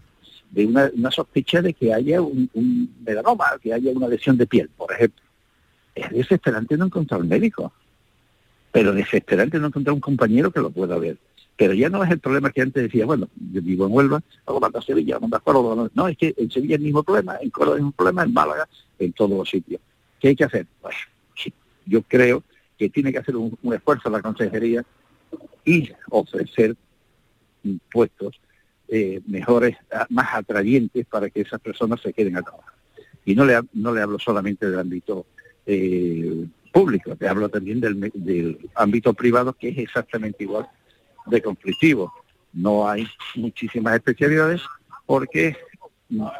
de 0.52 0.66
una, 0.66 1.12
sospecha 1.12 1.62
de 1.62 1.74
que 1.74 1.94
haya 1.94 2.22
un, 2.22 2.50
un 2.54 2.94
melanoma, 3.06 3.46
que 3.62 3.74
haya 3.74 3.92
una 3.92 4.08
lesión 4.08 4.38
de 4.38 4.46
piel, 4.46 4.70
por 4.78 4.92
ejemplo. 4.94 5.24
Es 5.96 6.10
desesperante 6.12 6.78
no 6.78 6.86
encontrar 6.86 7.22
un 7.22 7.30
médico, 7.30 7.74
pero 8.72 8.94
desesperante 8.94 9.60
no 9.60 9.68
encontrar 9.68 9.94
un 9.94 10.00
compañero 10.00 10.52
que 10.52 10.60
lo 10.60 10.70
pueda 10.70 10.98
ver. 10.98 11.18
Pero 11.58 11.74
ya 11.74 11.90
no 11.90 12.04
es 12.04 12.12
el 12.12 12.20
problema 12.20 12.52
que 12.52 12.62
antes 12.62 12.84
decía, 12.84 13.06
bueno, 13.06 13.28
yo 13.52 13.62
vivo 13.62 13.86
en 13.86 13.94
Huelva, 13.94 14.22
hago 14.46 14.60
mando 14.60 14.80
a 14.80 14.82
Sevilla, 14.82 15.20
mando 15.20 15.38
a 15.38 15.42
Córdoba. 15.42 15.90
No, 15.94 16.08
es 16.08 16.18
que 16.18 16.34
en 16.38 16.50
Sevilla 16.50 16.76
es 16.76 16.80
el 16.80 16.86
mismo 16.86 17.04
problema, 17.04 17.38
en 17.42 17.50
Córdoba 17.50 17.78
es 17.78 17.84
mismo 17.84 17.92
problema, 17.92 18.24
en 18.24 18.34
Málaga, 18.34 18.68
en 19.00 19.14
todos 19.14 19.38
los 19.38 19.50
sitios. 19.50 19.82
¿Qué 20.20 20.30
hay 20.30 20.36
que 20.36 20.46
hacer? 20.46 20.66
Pues 20.82 20.96
Yo 21.86 22.02
creo 22.04 22.44
que 22.78 22.90
tiene 22.90 23.12
que 23.12 23.20
hacer 23.20 23.36
un, 23.36 23.58
un 23.62 23.74
esfuerzo 23.74 24.10
la 24.10 24.22
consejería 24.22 24.84
y 25.66 25.90
ofrecer 26.10 26.76
puestos 27.92 28.40
eh, 28.88 29.22
mejores, 29.28 29.78
más 30.10 30.28
atrayentes 30.34 31.06
para 31.06 31.30
que 31.30 31.42
esas 31.42 31.60
personas 31.62 32.02
se 32.02 32.12
queden 32.14 32.38
a 32.38 32.42
trabajar. 32.42 32.74
Y 33.24 33.36
no 33.36 33.46
le, 33.46 33.60
no 33.74 33.94
le 33.94 34.02
hablo 34.02 34.18
solamente 34.20 34.70
del 34.70 34.80
ámbito 34.80 35.26
eh, 35.66 36.46
público, 36.74 37.16
te 37.16 37.28
hablo 37.28 37.50
también 37.50 37.80
del, 37.80 38.12
del 38.14 38.58
ámbito 38.76 39.14
privado 39.14 39.54
que 39.54 39.70
es 39.70 39.78
exactamente 39.78 40.44
igual 40.44 40.68
de 41.28 41.42
conflictivo. 41.42 42.12
No 42.54 42.88
hay 42.90 43.08
muchísimas 43.36 43.96
especialidades 43.96 44.62
porque 45.06 45.56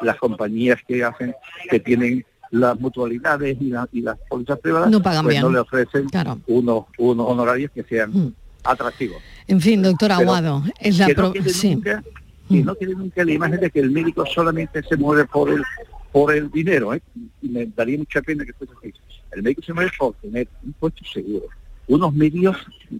las 0.02 0.16
compañías 0.18 0.80
que 0.86 1.02
hacen, 1.04 1.34
que 1.70 1.80
tienen 1.80 2.24
las 2.50 2.78
mutualidades 2.78 3.56
y, 3.60 3.70
la- 3.70 3.88
y 3.92 4.02
las 4.02 4.18
pólizas 4.28 4.58
privadas, 4.58 4.90
No 4.90 5.00
pagan 5.00 5.24
pues 5.24 5.34
bien. 5.34 5.42
no 5.42 5.50
le 5.50 5.58
ofrecen 5.60 6.06
Claro. 6.10 6.38
unos, 6.48 6.84
unos 6.98 7.26
honorarios 7.30 7.70
que 7.70 7.82
sean 7.84 8.10
Mm. 8.10 8.34
Atractivos. 8.64 9.22
En 9.46 9.60
fin, 9.60 9.82
doctor 9.82 10.10
Pero 10.16 10.20
Aguado, 10.20 10.64
es 10.80 10.98
la 10.98 11.06
que 11.06 11.14
no 11.14 11.32
sí. 11.48 11.74
nunca, 11.74 12.02
que 12.48 12.62
no 12.62 12.74
quede 12.74 12.94
nunca 12.94 13.24
la 13.24 13.32
imagen 13.32 13.60
de 13.60 13.70
que 13.70 13.80
el 13.80 13.90
médico 13.90 14.24
solamente 14.26 14.82
se 14.82 14.96
mueve 14.96 15.24
por 15.26 15.50
el 15.50 15.62
por 16.12 16.32
el 16.34 16.50
dinero, 16.50 16.92
¿eh? 16.92 17.02
Y 17.40 17.48
me 17.48 17.66
daría 17.66 17.96
mucha 17.96 18.20
pena 18.20 18.44
que 18.44 18.52
fuese 18.52 18.74
así. 18.78 18.92
El 19.32 19.42
médico 19.42 19.62
se 19.62 19.72
mueve 19.72 19.90
por 19.98 20.14
tener 20.16 20.46
un 20.62 20.74
puesto 20.74 21.02
seguro, 21.06 21.46
unos 21.88 22.12
medios 22.12 22.56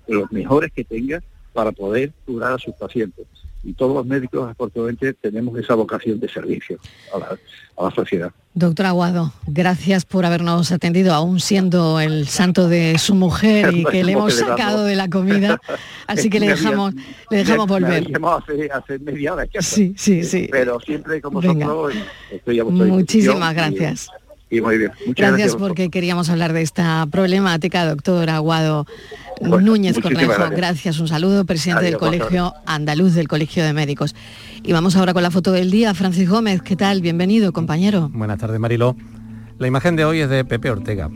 los 0.09 0.33
mejores 0.33 0.73
que 0.73 0.83
tenga 0.83 1.23
para 1.53 1.71
poder 1.73 2.13
curar 2.25 2.55
a 2.55 2.59
sus 2.59 2.75
pacientes. 2.75 3.27
Y 3.65 3.75
todos 3.75 3.95
los 3.95 4.07
médicos, 4.07 4.51
afortunadamente, 4.51 5.13
tenemos 5.15 5.59
esa 5.59 5.75
vocación 5.75 6.19
de 6.19 6.29
servicio 6.29 6.79
a 7.15 7.19
la, 7.19 7.39
a 7.77 7.85
la 7.85 7.91
sociedad. 7.93 8.33
Doctor 8.55 8.85
Aguado, 8.87 9.33
gracias 9.47 10.05
por 10.05 10.27
habernos 10.27 10.73
atendido, 10.73 11.15
aún 11.15 11.41
siendo 11.41 12.01
el 12.01 12.29
santo 12.29 12.69
de 12.69 12.99
su 12.99 13.15
mujer 13.15 13.73
y 13.75 13.85
que 13.91 14.05
le 14.05 14.13
hemos 14.13 14.35
sacado 14.35 14.85
de 14.85 14.95
la 14.97 15.09
comida. 15.09 15.61
Así 16.07 16.29
que 16.29 16.39
le 16.41 16.49
dejamos, 16.51 16.93
le 17.31 17.39
dejamos 17.39 17.67
volver. 17.69 18.05
hace, 18.27 18.69
hace 18.71 18.99
media 18.99 19.33
hora. 19.35 19.47
Sí, 19.61 19.95
sí, 19.97 20.23
sí. 20.25 20.49
Pero 20.51 20.79
siempre 20.81 21.23
como 21.23 21.41
estoy 21.41 22.61
a 22.61 22.65
vuestra 22.65 22.87
Muchísimas 22.87 23.53
y- 23.53 23.57
gracias. 23.57 24.09
Y, 24.53 24.61
muy 24.61 24.77
bien. 24.77 24.91
Muchas 25.07 25.17
Gracias 25.17 25.39
gracias. 25.39 25.57
porque 25.57 25.89
queríamos 25.89 26.29
hablar 26.29 26.53
de 26.53 26.61
esta 26.61 27.07
problemática, 27.11 27.87
doctor 27.87 28.29
Aguado 28.29 28.87
Bueno, 29.41 29.61
Núñez 29.61 29.99
Cornejo. 29.99 30.29
gracias. 30.31 30.51
Gracias, 30.51 31.01
un 31.01 31.09
saludo, 31.09 31.47
presidente 31.47 31.87
Adiós, 31.87 31.93
del 31.93 31.99
Colegio 31.99 32.53
Andaluz 32.67 33.15
del 33.15 33.29
Colegio 33.29 33.65
de 33.65 33.73
Médicos. 33.73 34.15
Y 34.63 34.75
vamos 34.75 34.95
ahora 34.95 35.15
con 35.15 35.23
la 35.23 35.31
foto 35.31 35.53
del 35.53 35.71
día. 35.71 35.95
Francis 35.95 36.29
Gómez, 36.29 36.61
¿qué 36.61 36.77
tal? 36.77 37.01
Bienvenido, 37.01 37.55
compañero. 37.55 38.11
Buenas 38.13 38.39
tardes, 38.39 38.61
Mariló. 38.61 38.95
La 39.59 39.69
imagen 39.69 39.97
de 39.97 40.05
hoy 40.05 40.21
es 40.21 40.29
de 40.29 40.45
Pepe 40.45 40.71
Ortega. 40.71 41.09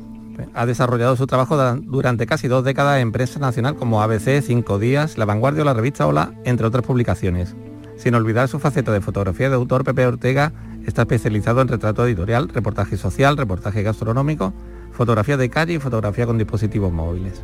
Ha 0.54 0.64
desarrollado 0.64 1.14
su 1.16 1.26
trabajo 1.26 1.58
durante 1.82 2.24
casi 2.24 2.48
dos 2.48 2.64
décadas 2.64 3.02
en 3.02 3.12
prensa 3.12 3.38
nacional 3.38 3.76
como 3.76 4.02
ABC, 4.02 4.40
Cinco 4.42 4.78
Días, 4.78 5.18
La 5.18 5.26
Vanguardia 5.26 5.60
o 5.60 5.66
la 5.66 5.74
revista 5.74 6.06
Hola, 6.06 6.32
entre 6.44 6.66
otras 6.66 6.86
publicaciones. 6.86 7.54
Sin 7.98 8.14
olvidar 8.14 8.48
su 8.48 8.58
faceta 8.58 8.92
de 8.92 9.02
fotografía 9.02 9.50
de 9.50 9.56
autor, 9.56 9.84
Pepe 9.84 10.06
Ortega 10.06 10.52
está 10.86 11.02
especializado 11.02 11.60
en 11.60 11.68
retrato 11.68 12.06
editorial, 12.06 12.48
reportaje 12.48 12.96
social, 12.96 13.36
reportaje 13.36 13.82
gastronómico, 13.82 14.54
fotografía 14.92 15.36
de 15.36 15.50
calle 15.50 15.74
y 15.74 15.78
fotografía 15.78 16.26
con 16.26 16.38
dispositivos 16.38 16.92
móviles. 16.92 17.42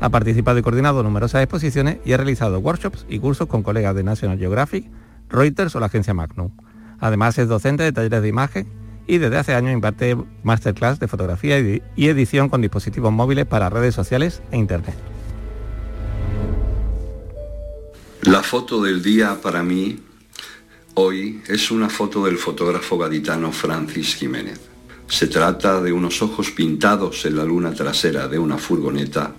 Ha 0.00 0.10
participado 0.10 0.58
y 0.58 0.62
coordinado 0.62 1.02
numerosas 1.02 1.42
exposiciones 1.42 1.98
y 2.04 2.12
ha 2.12 2.16
realizado 2.16 2.58
workshops 2.60 3.06
y 3.08 3.18
cursos 3.18 3.48
con 3.48 3.62
colegas 3.62 3.94
de 3.94 4.02
National 4.02 4.38
Geographic, 4.38 4.90
Reuters 5.28 5.74
o 5.74 5.80
la 5.80 5.86
agencia 5.86 6.14
Magnum. 6.14 6.50
Además 7.00 7.38
es 7.38 7.48
docente 7.48 7.82
de 7.82 7.92
talleres 7.92 8.22
de 8.22 8.28
imagen 8.28 8.68
y 9.06 9.18
desde 9.18 9.38
hace 9.38 9.54
años 9.54 9.72
imparte 9.72 10.16
masterclass 10.42 11.00
de 11.00 11.08
fotografía 11.08 11.58
y 11.58 12.08
edición 12.08 12.48
con 12.48 12.60
dispositivos 12.60 13.12
móviles 13.12 13.46
para 13.46 13.70
redes 13.70 13.94
sociales 13.94 14.42
e 14.50 14.58
internet. 14.58 14.94
La 18.22 18.42
foto 18.42 18.82
del 18.82 19.02
día 19.02 19.38
para 19.42 19.64
mí 19.64 19.98
hoy 20.94 21.40
es 21.46 21.70
una 21.70 21.88
foto 21.88 22.24
del 22.24 22.36
fotógrafo 22.36 22.98
gaditano 22.98 23.52
Francis 23.52 24.14
Jiménez. 24.14 24.60
Se 25.08 25.26
trata 25.26 25.80
de 25.80 25.92
unos 25.92 26.22
ojos 26.22 26.50
pintados 26.50 27.24
en 27.24 27.36
la 27.36 27.44
luna 27.44 27.72
trasera 27.72 28.28
de 28.28 28.38
una 28.38 28.58
furgoneta 28.58 29.34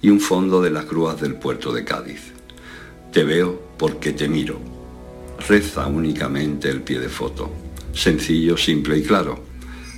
y 0.00 0.08
un 0.10 0.20
fondo 0.20 0.62
de 0.62 0.70
las 0.70 0.88
grúas 0.88 1.20
del 1.20 1.34
puerto 1.34 1.72
de 1.72 1.84
Cádiz. 1.84 2.32
Te 3.12 3.24
veo 3.24 3.74
porque 3.78 4.12
te 4.12 4.28
miro. 4.28 4.60
Reza 5.48 5.86
únicamente 5.86 6.68
el 6.68 6.82
pie 6.82 6.98
de 7.00 7.08
foto. 7.08 7.50
Sencillo, 7.92 8.56
simple 8.56 8.98
y 8.98 9.02
claro. 9.02 9.44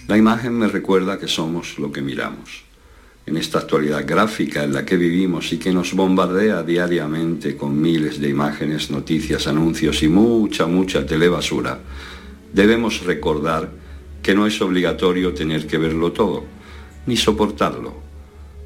La 0.08 0.16
imagen 0.16 0.58
me 0.58 0.68
recuerda 0.68 1.18
que 1.18 1.28
somos 1.28 1.78
lo 1.78 1.90
que 1.90 2.02
miramos. 2.02 2.65
En 3.26 3.36
esta 3.36 3.58
actualidad 3.58 4.06
gráfica 4.06 4.62
en 4.62 4.72
la 4.72 4.84
que 4.84 4.96
vivimos 4.96 5.52
y 5.52 5.58
que 5.58 5.72
nos 5.72 5.94
bombardea 5.94 6.62
diariamente 6.62 7.56
con 7.56 7.80
miles 7.80 8.20
de 8.20 8.28
imágenes, 8.28 8.88
noticias, 8.92 9.48
anuncios 9.48 10.04
y 10.04 10.08
mucha, 10.08 10.66
mucha 10.66 11.04
telebasura, 11.04 11.80
debemos 12.52 13.02
recordar 13.04 13.68
que 14.22 14.32
no 14.32 14.46
es 14.46 14.62
obligatorio 14.62 15.34
tener 15.34 15.66
que 15.66 15.76
verlo 15.76 16.12
todo, 16.12 16.44
ni 17.06 17.16
soportarlo. 17.16 17.94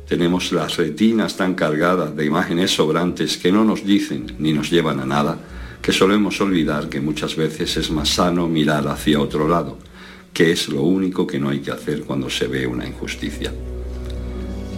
Tenemos 0.07 0.53
las 0.53 0.77
retinas 0.77 1.39
tan 1.39 1.55
cargadas 1.55 2.15
de 2.15 2.27
imágenes 2.27 2.71
sobrantes 2.71 3.39
que 3.39 3.51
no 3.51 3.65
nos 3.65 3.87
dicen 3.87 4.37
ni 4.39 4.53
nos 4.53 4.71
llevan 4.71 5.01
a 5.01 5.07
nada, 5.07 5.39
que 5.81 5.93
solemos 5.93 6.39
olvidar 6.43 6.91
que 6.91 7.01
muchas 7.01 7.35
veces 7.35 7.79
es 7.79 7.91
más 7.91 8.11
sano 8.11 8.47
mirar 8.47 8.87
hacia 8.89 9.21
otro 9.21 9.49
lado, 9.49 9.79
que 10.35 10.53
es 10.53 10.69
lo 10.69 10.83
único 10.83 11.27
que 11.27 11.39
no 11.39 11.49
hay 11.49 11.61
que 11.61 11.71
hacer 11.71 12.03
cuando 12.03 12.29
se 12.29 12.47
ve 12.47 12.67
una 12.67 12.87
injusticia. 12.87 13.51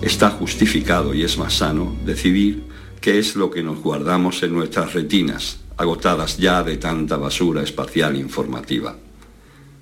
Está 0.02 0.30
justificado 0.30 1.14
y 1.14 1.22
es 1.22 1.38
más 1.38 1.54
sano 1.54 1.96
decidir 2.04 2.64
qué 3.00 3.20
es 3.20 3.36
lo 3.36 3.52
que 3.52 3.62
nos 3.62 3.78
guardamos 3.78 4.42
en 4.42 4.52
nuestras 4.52 4.94
retinas, 4.94 5.60
agotadas 5.76 6.38
ya 6.38 6.64
de 6.64 6.76
tanta 6.76 7.16
basura 7.16 7.62
espacial 7.62 8.16
informativa. 8.16 8.96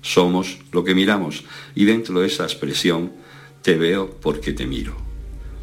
Somos 0.03 0.59
lo 0.71 0.83
que 0.83 0.93
miramos 0.93 1.43
y 1.73 1.85
dentro 1.85 2.19
de 2.19 2.27
esa 2.27 2.43
expresión 2.43 3.13
te 3.63 3.77
veo 3.77 4.11
porque 4.21 4.53
te 4.53 4.67
miro, 4.67 4.95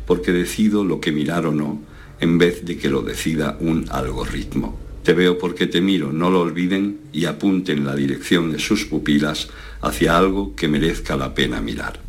porque 0.09 0.33
decido 0.33 0.83
lo 0.83 1.01
que 1.01 1.13
mirar 1.13 1.47
o 1.47 1.53
no 1.53 1.81
en 2.19 2.37
vez 2.37 2.65
de 2.65 2.79
que 2.79 2.91
lo 2.91 3.03
decida 3.03 3.57
un 3.61 3.87
algoritmo. 3.91 4.77
Te 5.05 5.15
veo 5.15 5.39
porque 5.39 5.69
te 5.69 5.81
miro, 5.81 6.13
no 6.13 6.31
lo 6.31 6.41
olviden 6.41 6.99
y 7.13 7.27
apunten 7.27 7.87
la 7.87 7.95
dirección 7.95 8.51
de 8.51 8.59
sus 8.59 8.87
pupilas 8.87 9.51
hacia 9.81 10.19
algo 10.19 10.57
que 10.57 10.67
merezca 10.67 11.17
la 11.17 11.33
pena 11.33 11.61
mirar. 11.61 12.08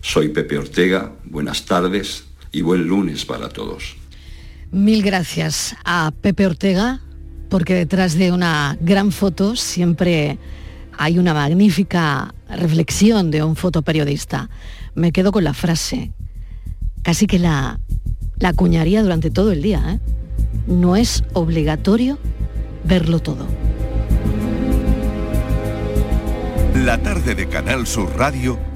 Soy 0.00 0.28
Pepe 0.28 0.58
Ortega, 0.58 1.12
buenas 1.24 1.64
tardes 1.64 2.24
y 2.52 2.62
buen 2.62 2.86
lunes 2.86 3.24
para 3.24 3.48
todos. 3.48 3.96
Mil 4.70 5.02
gracias 5.02 5.76
a 5.84 6.12
Pepe 6.20 6.46
Ortega, 6.46 7.00
porque 7.48 7.74
detrás 7.74 8.14
de 8.14 8.32
una 8.32 8.76
gran 8.80 9.12
foto 9.12 9.56
siempre 9.56 10.38
hay 10.96 11.18
una 11.18 11.34
magnífica 11.34 12.34
reflexión 12.48 13.30
de 13.30 13.42
un 13.42 13.56
fotoperiodista. 13.56 14.50
Me 14.94 15.12
quedo 15.12 15.32
con 15.32 15.44
la 15.44 15.54
frase, 15.54 16.12
casi 17.02 17.26
que 17.26 17.38
la, 17.38 17.80
la 18.38 18.50
acuñaría 18.50 19.02
durante 19.02 19.30
todo 19.30 19.52
el 19.52 19.62
día. 19.62 19.82
¿eh? 19.94 20.00
No 20.66 20.96
es 20.96 21.24
obligatorio 21.32 22.18
verlo 22.84 23.20
todo. 23.20 23.46
La 26.74 26.98
tarde 27.02 27.34
de 27.34 27.48
Canal 27.48 27.86
Sur 27.86 28.16
Radio 28.16 28.67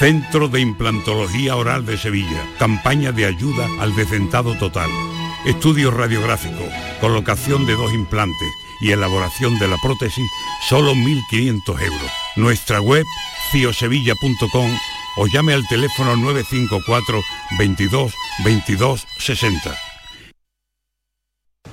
Centro 0.00 0.48
de 0.48 0.60
Implantología 0.62 1.56
Oral 1.56 1.84
de 1.84 1.98
Sevilla. 1.98 2.42
Campaña 2.58 3.12
de 3.12 3.26
ayuda 3.26 3.68
al 3.80 3.94
decentado 3.94 4.56
total. 4.56 4.88
Estudio 5.44 5.90
radiográfico, 5.90 6.64
colocación 7.02 7.66
de 7.66 7.74
dos 7.74 7.92
implantes 7.92 8.48
y 8.80 8.92
elaboración 8.92 9.58
de 9.58 9.68
la 9.68 9.76
prótesis, 9.76 10.24
solo 10.66 10.94
1.500 10.94 11.82
euros. 11.82 12.10
Nuestra 12.36 12.80
web, 12.80 13.04
ciosevilla.com 13.52 14.70
o 15.18 15.26
llame 15.26 15.52
al 15.52 15.68
teléfono 15.68 16.16
954 16.16 17.20
22 17.58 18.14
22 18.42 19.06
60. 19.18 19.78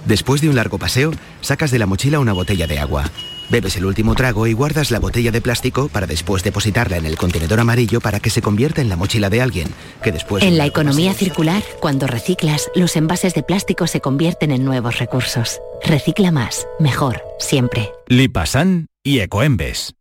Después 0.06 0.42
de 0.42 0.50
un 0.50 0.58
largo 0.58 0.78
paseo, 0.78 1.14
sacas 1.40 1.72
de 1.72 1.80
la 1.80 1.86
mochila 1.86 2.20
una 2.20 2.34
botella 2.34 2.68
de 2.68 2.78
agua. 2.80 3.10
Bebes 3.50 3.78
el 3.78 3.86
último 3.86 4.14
trago 4.14 4.46
y 4.46 4.54
guardas 4.54 4.92
la 4.92 5.00
botella 5.00 5.32
de 5.32 5.42
plástico 5.42 5.88
para 5.88 6.06
después 6.06 6.44
depositarla 6.44 6.98
en 6.98 7.06
el 7.06 7.18
contenedor 7.18 7.60
amarillo 7.60 8.02
para 8.02 8.20
que 8.20 8.30
se 8.30 8.42
convierta 8.42 8.82
en 8.82 8.90
la 8.90 8.98
mochila 8.98 9.30
de 9.30 9.42
alguien, 9.42 9.70
que 10.04 10.12
después... 10.12 10.44
En 10.44 10.58
la 10.58 10.66
economía 10.66 11.14
circular, 11.14 11.64
cuando 11.80 12.08
reciclas, 12.08 12.70
los 12.76 12.96
envases 12.98 13.34
de 13.34 13.44
plástico 13.44 13.88
se 13.88 14.02
convierten 14.02 14.52
en 14.52 14.66
nuevos 14.66 15.00
recursos. 15.00 15.60
Recicla 15.84 16.32
más, 16.32 16.68
mejor, 16.80 17.22
siempre. 17.40 17.92
Lipasan 18.08 18.88
y 19.04 19.20
Ecoembes. 19.20 19.94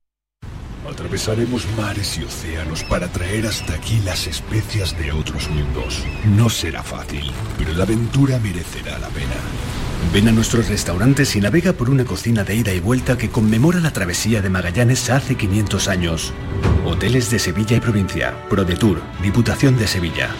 Atravesaremos 0.90 1.66
mares 1.76 2.16
y 2.18 2.24
océanos 2.24 2.82
para 2.84 3.08
traer 3.08 3.46
hasta 3.46 3.74
aquí 3.74 4.00
las 4.04 4.26
especias 4.26 4.96
de 4.98 5.12
otros 5.12 5.48
mundos. 5.50 6.02
No 6.24 6.48
será 6.48 6.82
fácil, 6.82 7.30
pero 7.58 7.72
la 7.74 7.84
aventura 7.84 8.38
merecerá 8.38 8.98
la 8.98 9.08
pena. 9.08 9.34
Ven 10.12 10.28
a 10.28 10.32
nuestros 10.32 10.68
restaurantes 10.68 11.36
y 11.36 11.40
navega 11.40 11.72
por 11.72 11.90
una 11.90 12.04
cocina 12.04 12.44
de 12.44 12.54
ida 12.54 12.72
y 12.72 12.80
vuelta 12.80 13.18
que 13.18 13.28
conmemora 13.28 13.80
la 13.80 13.92
travesía 13.92 14.40
de 14.40 14.50
Magallanes 14.50 15.10
hace 15.10 15.36
500 15.36 15.88
años. 15.88 16.32
Hoteles 16.84 17.30
de 17.30 17.38
Sevilla 17.38 17.76
y 17.76 17.80
provincia. 17.80 18.34
ProDetour, 18.48 19.02
Diputación 19.22 19.76
de 19.76 19.86
Sevilla. 19.86 20.30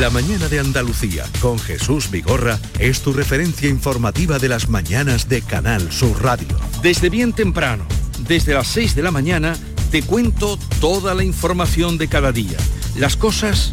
La 0.00 0.10
mañana 0.10 0.48
de 0.48 0.60
Andalucía 0.60 1.24
con 1.40 1.58
Jesús 1.58 2.10
Vigorra 2.10 2.58
es 2.78 3.00
tu 3.00 3.14
referencia 3.14 3.70
informativa 3.70 4.38
de 4.38 4.50
las 4.50 4.68
mañanas 4.68 5.30
de 5.30 5.40
Canal 5.40 5.90
Sur 5.90 6.22
Radio. 6.22 6.60
Desde 6.82 7.08
bien 7.08 7.32
temprano, 7.32 7.86
desde 8.28 8.52
las 8.52 8.66
6 8.68 8.94
de 8.94 9.02
la 9.02 9.10
mañana, 9.10 9.56
te 9.90 10.02
cuento 10.02 10.58
toda 10.82 11.14
la 11.14 11.24
información 11.24 11.96
de 11.96 12.06
cada 12.06 12.32
día, 12.32 12.58
las 12.98 13.16
cosas 13.16 13.72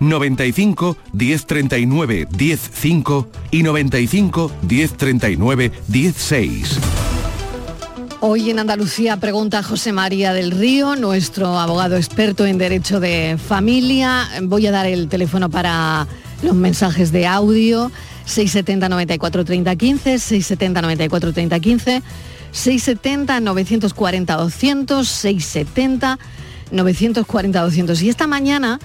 95 0.00 0.96
1039 1.12 2.28
105 2.36 3.28
y 3.50 3.62
95 3.62 4.52
1039 4.62 5.72
16. 5.88 6.78
Hoy 8.20 8.50
en 8.50 8.58
Andalucía 8.58 9.18
pregunta 9.18 9.62
José 9.62 9.92
María 9.92 10.32
del 10.32 10.50
Río, 10.50 10.96
nuestro 10.96 11.58
abogado 11.58 11.96
experto 11.96 12.46
en 12.46 12.58
derecho 12.58 12.98
de 12.98 13.38
familia. 13.38 14.28
Voy 14.42 14.66
a 14.66 14.70
dar 14.70 14.86
el 14.86 15.08
teléfono 15.08 15.50
para 15.50 16.06
los 16.42 16.54
mensajes 16.54 17.12
de 17.12 17.26
audio 17.26 17.90
670 18.24 18.88
94 18.88 19.44
30 19.44 19.76
15, 19.76 20.18
670 20.18 20.82
94 20.82 21.32
30 21.32 21.60
15, 21.60 22.02
670 22.52 23.40
940 23.40 24.36
200, 24.36 25.08
670 25.08 26.18
940 26.70 27.60
200. 27.60 28.02
Y 28.02 28.08
esta 28.08 28.26
mañana 28.26 28.80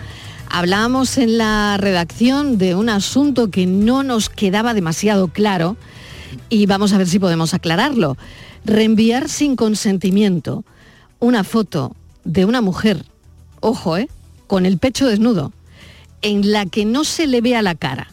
hablábamos 0.51 1.17
en 1.17 1.37
la 1.37 1.77
redacción 1.77 2.57
de 2.57 2.75
un 2.75 2.89
asunto 2.89 3.49
que 3.49 3.65
no 3.65 4.03
nos 4.03 4.29
quedaba 4.29 4.73
demasiado 4.73 5.29
claro 5.29 5.77
y 6.49 6.65
vamos 6.65 6.93
a 6.93 6.97
ver 6.97 7.07
si 7.07 7.19
podemos 7.19 7.53
aclararlo 7.53 8.17
reenviar 8.65 9.29
sin 9.29 9.55
consentimiento 9.55 10.63
una 11.19 11.43
foto 11.43 11.95
de 12.23 12.45
una 12.45 12.61
mujer, 12.61 13.05
ojo, 13.59 13.97
¿eh? 13.97 14.09
con 14.47 14.65
el 14.65 14.77
pecho 14.77 15.07
desnudo, 15.07 15.53
en 16.21 16.51
la 16.51 16.65
que 16.65 16.85
no 16.85 17.03
se 17.03 17.27
le 17.27 17.41
vea 17.41 17.61
la 17.61 17.75
cara, 17.75 18.11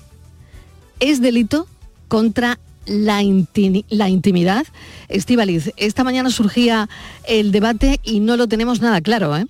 es 1.00 1.20
delito 1.20 1.66
contra 2.06 2.58
la, 2.86 3.22
la 3.88 4.08
intimidad. 4.08 4.66
Estivaliz, 5.08 5.72
esta 5.76 6.04
mañana 6.04 6.30
surgía 6.30 6.88
el 7.24 7.52
debate 7.52 8.00
y 8.02 8.20
no 8.20 8.36
lo 8.36 8.46
tenemos 8.46 8.80
nada 8.80 9.00
claro, 9.00 9.36
¿eh? 9.36 9.46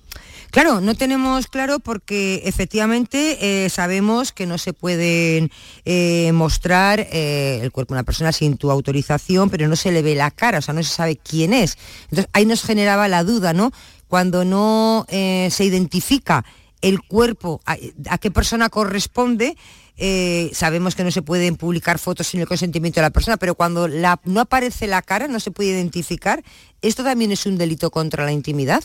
Claro, 0.51 0.81
no 0.81 0.95
tenemos 0.95 1.45
claro 1.45 1.79
porque 1.79 2.41
efectivamente 2.45 3.65
eh, 3.65 3.69
sabemos 3.69 4.31
que 4.31 4.47
no 4.47 4.57
se 4.57 4.73
pueden 4.73 5.51
eh, 5.85 6.31
mostrar 6.31 7.01
eh, 7.11 7.59
el 7.61 7.71
cuerpo 7.71 7.93
de 7.93 7.99
una 7.99 8.03
persona 8.03 8.31
sin 8.31 8.57
tu 8.57 8.71
autorización, 8.71 9.51
pero 9.51 9.67
no 9.67 9.75
se 9.75 9.91
le 9.91 10.01
ve 10.01 10.15
la 10.15 10.31
cara, 10.31 10.57
o 10.57 10.61
sea, 10.63 10.73
no 10.73 10.81
se 10.81 10.89
sabe 10.89 11.17
quién 11.17 11.53
es. 11.53 11.77
Entonces 12.05 12.27
ahí 12.33 12.47
nos 12.47 12.63
generaba 12.63 13.07
la 13.07 13.23
duda, 13.23 13.53
¿no? 13.53 13.71
Cuando 14.07 14.43
no 14.43 15.05
se 15.07 15.63
identifica 15.63 16.43
el 16.81 17.03
cuerpo, 17.03 17.61
a, 17.67 17.77
qué 18.17 18.31
persona 18.31 18.69
corresponde, 18.69 19.55
sabemos 20.51 20.95
que 20.95 21.03
no 21.03 21.11
se 21.11 21.21
pueden 21.21 21.57
publicar 21.57 21.99
fotos 21.99 22.25
sin 22.25 22.39
el 22.39 22.47
consentimiento 22.47 22.99
de 22.99 23.03
la 23.03 23.11
persona, 23.11 23.37
pero 23.37 23.53
cuando 23.53 23.87
no 23.87 24.41
aparece 24.41 24.87
la 24.87 25.03
cara, 25.03 25.27
no 25.27 25.39
se 25.39 25.51
puede 25.51 25.69
identificar, 25.69 26.43
¿esto 26.81 27.03
también 27.03 27.31
es 27.31 27.45
un 27.45 27.59
delito 27.59 27.91
contra 27.91 28.25
la 28.25 28.31
intimidad? 28.31 28.83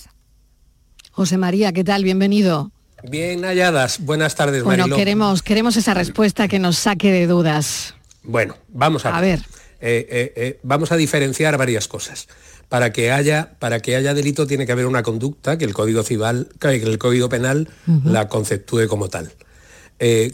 José 1.15 1.39
María, 1.39 1.73
¿qué 1.73 1.85
tal? 1.85 2.03
Bienvenido. 2.03 2.73
Bien 3.05 3.45
halladas. 3.45 4.01
Buenas 4.01 4.35
tardes, 4.35 4.65
Bueno, 4.65 4.89
queremos, 4.89 5.43
queremos 5.43 5.77
esa 5.77 5.95
respuesta 5.95 6.49
que 6.49 6.59
nos 6.59 6.77
saque 6.77 7.13
de 7.13 7.29
dudas. 7.29 7.95
Bueno, 8.25 8.57
vamos 8.69 9.07
a, 9.07 9.17
a 9.17 9.21
ver. 9.21 9.39
Eh, 9.81 10.07
eh, 10.11 10.33
eh, 10.35 10.61
vamos 10.65 10.91
a 10.91 10.97
diferenciar 10.97 11.57
varias 11.57 11.87
cosas. 11.87 12.27
Para 12.69 12.93
que, 12.93 13.13
haya, 13.13 13.55
para 13.61 13.79
que 13.79 13.95
haya 13.95 14.13
delito 14.13 14.49
tiene 14.49 14.67
que 14.67 14.73
haber 14.73 14.87
una 14.87 15.05
conducta 15.05 15.57
que 15.57 15.65
el 15.65 15.73
Código 15.73 16.03
Civil, 16.03 16.49
que 16.59 16.75
el 16.75 16.99
Código 16.99 17.29
Penal 17.29 17.69
la 18.05 18.27
conceptúe 18.27 18.89
como 18.89 19.09
tal. 19.09 19.31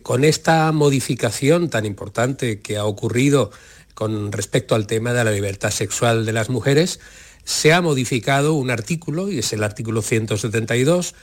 con 0.03 0.25
esta 0.25 0.73
modificación 0.73 1.69
tan 1.69 1.85
importante 1.85 2.61
que 2.61 2.79
ha 2.79 2.87
ocurrido 2.87 3.51
con 3.93 4.33
respecto 4.33 4.75
al 4.75 4.87
tema 4.87 5.13
de 5.13 5.25
la 5.25 5.31
libertad 5.33 5.71
sexual 5.71 6.25
de 6.25 6.33
las 6.33 6.49
mujeres, 6.49 7.01
se 7.45 7.73
ha 7.73 7.81
modificado 7.81 8.55
un 8.55 8.71
artículo, 8.71 9.31
y 9.31 9.39
es 9.39 9.53
el 9.53 9.63
artículo 9.63 10.03
172, 10.03 11.15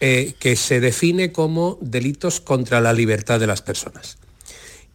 eh, 0.00 0.34
que 0.38 0.56
se 0.56 0.80
define 0.80 1.32
como 1.32 1.78
delitos 1.80 2.40
contra 2.40 2.80
la 2.80 2.92
libertad 2.92 3.40
de 3.40 3.46
las 3.46 3.62
personas. 3.62 4.18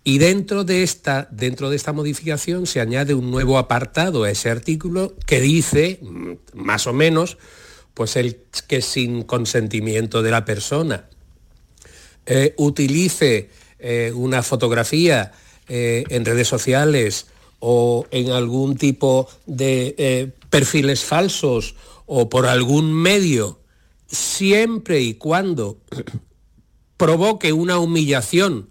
Y 0.03 0.17
dentro 0.17 0.63
de, 0.63 0.83
esta, 0.83 1.27
dentro 1.31 1.69
de 1.69 1.75
esta 1.75 1.93
modificación 1.93 2.65
se 2.65 2.79
añade 2.79 3.13
un 3.13 3.31
nuevo 3.31 3.57
apartado 3.57 4.23
a 4.23 4.31
ese 4.31 4.49
artículo 4.49 5.15
que 5.25 5.41
dice, 5.41 5.99
mm, 6.01 6.33
más 6.53 6.87
o 6.87 6.93
menos, 6.93 7.37
pues 7.93 8.15
el 8.15 8.39
que 8.67 8.81
sin 8.81 9.23
consentimiento 9.23 10.21
de 10.21 10.31
la 10.31 10.45
persona 10.45 11.09
eh, 12.25 12.53
utilice 12.57 13.49
eh, 13.79 14.11
una 14.13 14.43
fotografía 14.43 15.31
en 15.71 16.25
redes 16.25 16.47
sociales 16.47 17.27
o 17.59 18.05
en 18.11 18.31
algún 18.31 18.77
tipo 18.77 19.27
de 19.45 20.33
perfiles 20.49 21.03
falsos 21.03 21.75
o 22.05 22.29
por 22.29 22.47
algún 22.47 22.93
medio, 22.93 23.59
siempre 24.07 25.01
y 25.01 25.13
cuando 25.13 25.77
provoque 26.97 27.53
una 27.53 27.77
humillación 27.77 28.69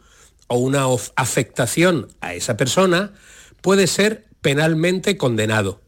o 0.48 0.58
una 0.58 0.86
afectación 1.16 2.08
a 2.20 2.34
esa 2.34 2.56
persona, 2.56 3.12
puede 3.60 3.86
ser 3.86 4.26
penalmente 4.40 5.16
condenado. 5.16 5.80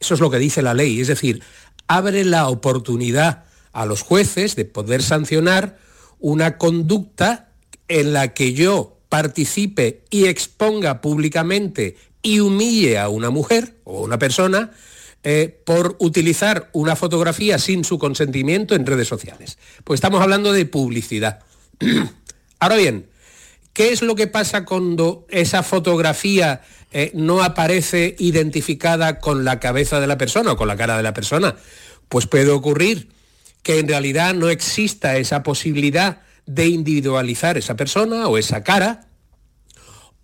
Eso 0.00 0.14
es 0.14 0.20
lo 0.20 0.30
que 0.30 0.38
dice 0.38 0.62
la 0.62 0.74
ley, 0.74 1.00
es 1.00 1.08
decir, 1.08 1.42
abre 1.86 2.24
la 2.24 2.48
oportunidad 2.48 3.44
a 3.72 3.86
los 3.86 4.02
jueces 4.02 4.56
de 4.56 4.64
poder 4.64 5.02
sancionar 5.02 5.78
una 6.18 6.58
conducta 6.58 7.52
en 7.88 8.12
la 8.12 8.34
que 8.34 8.52
yo 8.52 8.98
participe 9.12 10.04
y 10.08 10.24
exponga 10.24 11.02
públicamente 11.02 11.98
y 12.22 12.40
humille 12.40 12.96
a 12.96 13.10
una 13.10 13.28
mujer 13.28 13.74
o 13.84 14.00
una 14.00 14.18
persona 14.18 14.70
eh, 15.22 15.54
por 15.66 15.96
utilizar 15.98 16.70
una 16.72 16.96
fotografía 16.96 17.58
sin 17.58 17.84
su 17.84 17.98
consentimiento 17.98 18.74
en 18.74 18.86
redes 18.86 19.08
sociales. 19.08 19.58
Pues 19.84 19.98
estamos 19.98 20.22
hablando 20.22 20.50
de 20.54 20.64
publicidad. 20.64 21.40
Ahora 22.58 22.76
bien, 22.76 23.06
¿qué 23.74 23.92
es 23.92 24.00
lo 24.00 24.14
que 24.14 24.28
pasa 24.28 24.64
cuando 24.64 25.26
esa 25.28 25.62
fotografía 25.62 26.62
eh, 26.90 27.10
no 27.12 27.42
aparece 27.42 28.16
identificada 28.18 29.20
con 29.20 29.44
la 29.44 29.60
cabeza 29.60 30.00
de 30.00 30.06
la 30.06 30.16
persona 30.16 30.52
o 30.52 30.56
con 30.56 30.68
la 30.68 30.76
cara 30.78 30.96
de 30.96 31.02
la 31.02 31.12
persona? 31.12 31.54
Pues 32.08 32.26
puede 32.26 32.50
ocurrir 32.50 33.10
que 33.62 33.78
en 33.78 33.88
realidad 33.88 34.32
no 34.32 34.48
exista 34.48 35.18
esa 35.18 35.42
posibilidad 35.42 36.22
de 36.46 36.66
individualizar 36.68 37.56
esa 37.56 37.76
persona 37.76 38.28
o 38.28 38.38
esa 38.38 38.62
cara, 38.62 39.08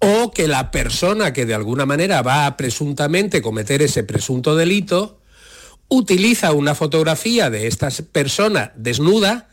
o 0.00 0.30
que 0.32 0.46
la 0.46 0.70
persona 0.70 1.32
que 1.32 1.46
de 1.46 1.54
alguna 1.54 1.86
manera 1.86 2.22
va 2.22 2.46
a 2.46 2.56
presuntamente 2.56 3.42
cometer 3.42 3.82
ese 3.82 4.04
presunto 4.04 4.54
delito 4.54 5.20
utiliza 5.88 6.52
una 6.52 6.74
fotografía 6.74 7.50
de 7.50 7.66
esta 7.66 7.88
persona 8.12 8.72
desnuda 8.76 9.48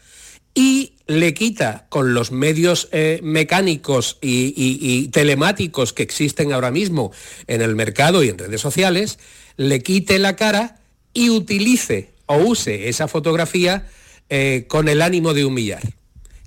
y 0.54 0.94
le 1.08 1.34
quita 1.34 1.86
con 1.90 2.14
los 2.14 2.32
medios 2.32 2.90
eh, 2.92 3.20
mecánicos 3.24 4.18
y, 4.22 5.08
telemáticos 5.10 5.94
que 5.94 6.04
existen 6.04 6.52
ahora 6.52 6.72
mismo 6.72 7.12
en 7.48 7.62
el 7.62 7.76
mercado 7.76 8.24
y 8.24 8.30
en 8.30 8.38
redes 8.38 8.62
sociales, 8.62 9.20
le 9.58 9.82
quite 9.82 10.20
la 10.20 10.36
cara 10.36 10.80
y 11.14 11.30
utilice 11.30 12.14
o 12.26 12.38
use 12.38 12.90
esa 12.90 13.08
fotografía 13.08 13.88
eh, 14.30 14.66
con 14.68 14.88
el 14.88 15.02
ánimo 15.02 15.34
de 15.34 15.46
humillar. 15.46 15.84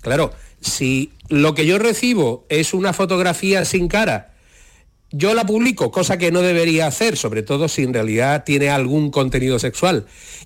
Claro, 0.01 0.31
si 0.61 1.11
lo 1.27 1.53
que 1.55 1.65
yo 1.65 1.77
recibo 1.77 2.45
es 2.49 2.73
una 2.73 2.93
fotografía 2.93 3.65
sin 3.65 3.87
cara, 3.87 4.33
yo 5.11 5.33
la 5.33 5.45
publico, 5.45 5.91
cosa 5.91 6.17
que 6.17 6.31
no 6.31 6.41
debería 6.41 6.87
hacer, 6.87 7.17
sobre 7.17 7.41
todo 7.41 7.67
si 7.67 7.83
en 7.83 7.93
realidad 7.93 8.43
tiene 8.43 8.69
algún 8.69 9.09
contenido 9.09 9.57
sexual, 9.57 10.05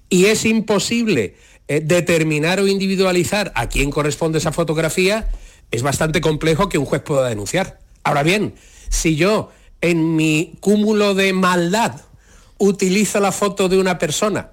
y 0.09 0.25
es 0.25 0.45
imposible 0.45 1.35
eh, 1.67 1.81
determinar 1.81 2.59
o 2.59 2.67
individualizar 2.67 3.51
a 3.55 3.67
quién 3.67 3.91
corresponde 3.91 4.37
esa 4.37 4.51
fotografía, 4.53 5.29
es 5.71 5.81
bastante 5.81 6.21
complejo 6.21 6.69
que 6.69 6.77
un 6.77 6.85
juez 6.85 7.01
pueda 7.01 7.27
denunciar. 7.27 7.79
Ahora 8.03 8.23
bien, 8.23 8.53
si 8.89 9.15
yo 9.15 9.51
en 9.81 10.15
mi 10.15 10.55
cúmulo 10.59 11.13
de 11.13 11.33
maldad 11.33 12.01
utilizo 12.57 13.19
la 13.19 13.31
foto 13.31 13.67
de 13.67 13.77
una 13.77 13.97
persona, 13.97 14.51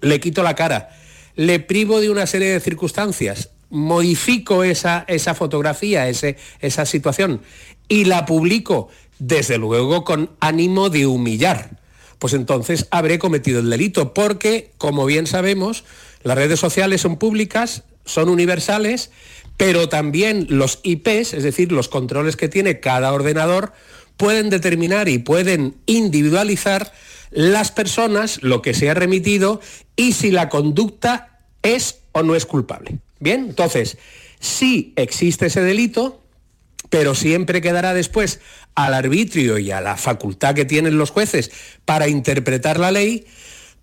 le 0.00 0.20
quito 0.20 0.42
la 0.42 0.54
cara, 0.54 0.90
le 1.36 1.60
privo 1.60 2.00
de 2.00 2.10
una 2.10 2.26
serie 2.26 2.50
de 2.50 2.60
circunstancias, 2.60 3.51
modifico 3.72 4.62
esa, 4.62 5.04
esa 5.08 5.34
fotografía, 5.34 6.08
ese, 6.08 6.36
esa 6.60 6.86
situación 6.86 7.40
y 7.88 8.04
la 8.04 8.24
publico, 8.24 8.88
desde 9.18 9.58
luego 9.58 10.04
con 10.04 10.30
ánimo 10.40 10.90
de 10.90 11.06
humillar, 11.06 11.78
pues 12.18 12.34
entonces 12.34 12.86
habré 12.90 13.18
cometido 13.18 13.60
el 13.60 13.68
delito, 13.68 14.14
porque, 14.14 14.70
como 14.78 15.04
bien 15.06 15.26
sabemos, 15.26 15.84
las 16.22 16.38
redes 16.38 16.60
sociales 16.60 17.00
son 17.00 17.18
públicas, 17.18 17.82
son 18.04 18.28
universales, 18.28 19.10
pero 19.56 19.88
también 19.88 20.46
los 20.48 20.80
IPs, 20.82 21.34
es 21.34 21.42
decir, 21.42 21.72
los 21.72 21.88
controles 21.88 22.36
que 22.36 22.48
tiene 22.48 22.80
cada 22.80 23.12
ordenador, 23.12 23.72
pueden 24.16 24.50
determinar 24.50 25.08
y 25.08 25.18
pueden 25.18 25.76
individualizar 25.86 26.92
las 27.30 27.72
personas, 27.72 28.42
lo 28.42 28.62
que 28.62 28.74
se 28.74 28.88
ha 28.90 28.94
remitido 28.94 29.60
y 29.96 30.12
si 30.12 30.30
la 30.30 30.48
conducta 30.48 31.40
es 31.62 32.00
o 32.12 32.22
no 32.22 32.34
es 32.34 32.46
culpable. 32.46 32.98
Bien, 33.22 33.46
entonces, 33.50 33.98
sí 34.40 34.92
existe 34.96 35.46
ese 35.46 35.60
delito, 35.60 36.20
pero 36.90 37.14
siempre 37.14 37.60
quedará 37.60 37.94
después 37.94 38.40
al 38.74 38.94
arbitrio 38.94 39.58
y 39.58 39.70
a 39.70 39.80
la 39.80 39.96
facultad 39.96 40.56
que 40.56 40.64
tienen 40.64 40.98
los 40.98 41.10
jueces 41.10 41.52
para 41.84 42.08
interpretar 42.08 42.80
la 42.80 42.90
ley, 42.90 43.24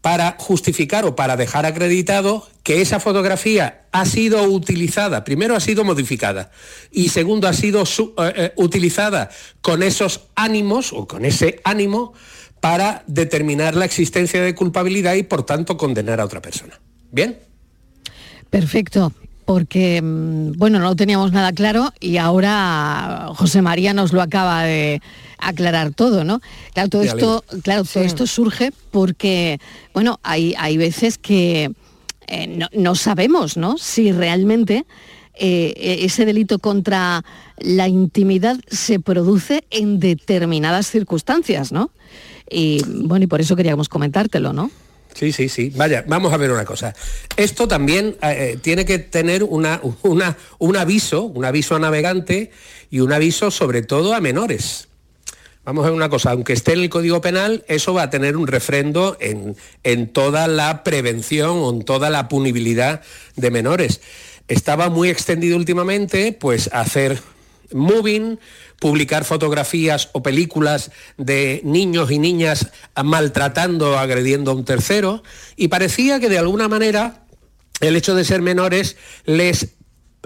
para 0.01 0.35
justificar 0.37 1.05
o 1.05 1.15
para 1.15 1.37
dejar 1.37 1.65
acreditado 1.65 2.49
que 2.63 2.81
esa 2.81 2.99
fotografía 2.99 3.85
ha 3.93 4.05
sido 4.05 4.43
utilizada, 4.43 5.23
primero 5.23 5.55
ha 5.55 5.61
sido 5.61 5.85
modificada 5.85 6.51
y 6.91 7.07
segundo 7.07 7.47
ha 7.47 7.53
sido 7.53 7.83
eh, 7.83 8.33
eh, 8.35 8.53
utilizada 8.57 9.29
con 9.61 9.83
esos 9.83 10.27
ánimos 10.35 10.91
o 10.91 11.07
con 11.07 11.23
ese 11.23 11.61
ánimo 11.63 12.11
para 12.59 13.05
determinar 13.07 13.73
la 13.77 13.85
existencia 13.85 14.41
de 14.41 14.53
culpabilidad 14.53 15.13
y 15.13 15.23
por 15.23 15.45
tanto 15.45 15.77
condenar 15.77 16.19
a 16.19 16.25
otra 16.25 16.41
persona. 16.41 16.77
¿Bien? 17.09 17.39
Perfecto 18.49 19.13
porque, 19.49 19.99
mm, 19.99 20.59
bueno, 20.59 20.77
no 20.77 20.95
teníamos 20.95 21.31
nada 21.31 21.51
claro 21.53 21.91
y 21.99 22.17
ahora 22.17 23.29
José 23.33 23.63
María 23.63 23.95
nos 23.95 24.13
lo 24.13 24.21
acaba 24.21 24.61
de 24.61 25.01
aclarar 25.39 25.91
todo, 25.91 26.23
¿no? 26.23 26.39
Claro, 26.75 26.89
todo 26.89 27.01
esto, 27.01 27.43
claro, 27.63 27.83
todo 27.83 28.03
esto 28.03 28.27
surge 28.27 28.71
porque, 28.91 29.59
bueno, 29.91 30.19
hay, 30.21 30.53
hay 30.55 30.77
veces 30.77 31.17
que 31.17 31.71
eh, 32.27 32.59
no, 32.73 32.93
sabemos, 32.93 33.57
¿no? 33.57 33.79
Si 33.79 34.11
realmente 34.11 34.85
eh, 35.33 35.73
e-, 35.75 36.05
ese 36.05 36.25
delito 36.25 36.59
contra 36.59 37.25
la 37.57 37.87
intimidad 37.87 38.59
se 38.67 38.99
produce 38.99 39.63
en 39.71 39.99
determinadas 39.99 40.85
circunstancias, 40.85 41.71
¿no? 41.71 41.89
Y 42.51 42.83
bueno, 42.85 43.23
y 43.23 43.27
por 43.27 43.41
eso 43.41 43.55
queríamos 43.55 43.89
comentártelo, 43.89 44.53
¿no? 44.53 44.69
Sí, 45.19 45.33
sí, 45.33 45.49
sí. 45.49 45.73
Vaya, 45.75 46.05
vamos 46.07 46.31
a 46.31 46.37
ver 46.37 46.49
una 46.49 46.63
cosa. 46.63 46.95
Esto 47.35 47.67
también 47.67 48.15
eh, 48.21 48.53
eh, 48.53 48.59
tiene 48.61 48.85
que 48.85 48.99
tener 48.99 49.43
una, 49.49 49.81
un 49.81 50.77
aviso, 50.77 51.23
un 51.23 51.43
aviso 51.43 51.75
a 51.75 51.79
navegante 51.79 52.51
y 52.89 53.01
un 53.01 53.11
aviso 53.11 53.51
sobre 53.51 53.81
todo 53.81 54.13
a 54.13 54.21
menores. 54.21 54.87
Vamos 55.65 55.83
a 55.83 55.89
ver 55.89 55.95
una 55.97 56.07
cosa, 56.07 56.31
aunque 56.31 56.53
esté 56.53 56.71
en 56.71 56.79
el 56.79 56.89
Código 56.89 57.19
Penal, 57.19 57.65
eso 57.67 57.93
va 57.93 58.03
a 58.03 58.09
tener 58.09 58.37
un 58.37 58.47
refrendo 58.47 59.17
en, 59.19 59.57
en 59.83 60.07
toda 60.07 60.47
la 60.47 60.85
prevención 60.85 61.57
o 61.57 61.69
en 61.69 61.83
toda 61.83 62.09
la 62.09 62.29
punibilidad 62.29 63.01
de 63.35 63.51
menores. 63.51 63.99
Estaba 64.47 64.89
muy 64.89 65.09
extendido 65.09 65.57
últimamente, 65.57 66.31
pues 66.31 66.69
hacer 66.71 67.19
moving, 67.73 68.39
publicar 68.79 69.25
fotografías 69.25 70.09
o 70.13 70.23
películas 70.23 70.91
de 71.17 71.61
niños 71.63 72.11
y 72.11 72.19
niñas 72.19 72.71
maltratando 73.03 73.91
o 73.91 73.97
agrediendo 73.97 74.51
a 74.51 74.55
un 74.55 74.65
tercero, 74.65 75.23
y 75.55 75.67
parecía 75.67 76.19
que 76.19 76.29
de 76.29 76.39
alguna 76.39 76.67
manera 76.67 77.25
el 77.81 77.95
hecho 77.95 78.15
de 78.15 78.25
ser 78.25 78.41
menores 78.41 78.97
les 79.25 79.75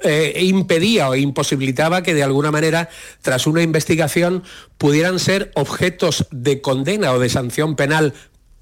eh, 0.02 0.44
impedía 0.44 1.08
o 1.08 1.16
imposibilitaba 1.16 2.02
que 2.02 2.14
de 2.14 2.24
alguna 2.24 2.52
manera, 2.52 2.90
tras 3.22 3.46
una 3.48 3.62
investigación, 3.62 4.44
pudieran 4.78 5.20
ser 5.20 5.52
objetos 5.56 6.28
de 6.32 6.62
condena 6.62 7.14
o 7.14 7.20
de 7.20 7.30
sanción 7.30 7.76
penal 7.76 8.14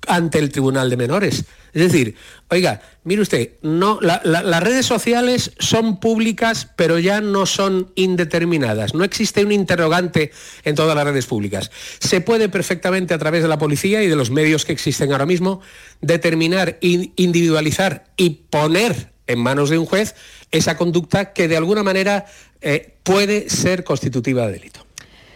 ante 0.07 0.39
el 0.39 0.51
Tribunal 0.51 0.89
de 0.89 0.97
Menores. 0.97 1.45
Es 1.73 1.81
decir, 1.83 2.15
oiga, 2.49 2.81
mire 3.03 3.21
usted, 3.21 3.51
no, 3.61 3.99
las 4.01 4.63
redes 4.63 4.85
sociales 4.85 5.51
son 5.59 5.99
públicas, 5.99 6.67
pero 6.75 6.99
ya 6.99 7.21
no 7.21 7.45
son 7.45 7.91
indeterminadas. 7.95 8.93
No 8.93 9.03
existe 9.03 9.45
un 9.45 9.51
interrogante 9.51 10.31
en 10.63 10.75
todas 10.75 10.95
las 10.95 11.05
redes 11.05 11.27
públicas. 11.27 11.71
Se 11.99 12.19
puede 12.19 12.49
perfectamente 12.49 13.13
a 13.13 13.17
través 13.17 13.41
de 13.41 13.47
la 13.47 13.57
policía 13.57 14.03
y 14.03 14.07
de 14.07 14.15
los 14.15 14.31
medios 14.31 14.65
que 14.65 14.73
existen 14.73 15.11
ahora 15.11 15.25
mismo 15.25 15.61
determinar, 16.01 16.77
individualizar 16.81 18.11
y 18.17 18.41
poner 18.49 19.13
en 19.27 19.39
manos 19.39 19.69
de 19.69 19.77
un 19.77 19.85
juez 19.85 20.15
esa 20.51 20.75
conducta 20.75 21.31
que 21.31 21.47
de 21.47 21.55
alguna 21.55 21.83
manera 21.83 22.25
eh, 22.59 22.95
puede 23.03 23.49
ser 23.49 23.83
constitutiva 23.83 24.45
de 24.47 24.53
delito. 24.53 24.85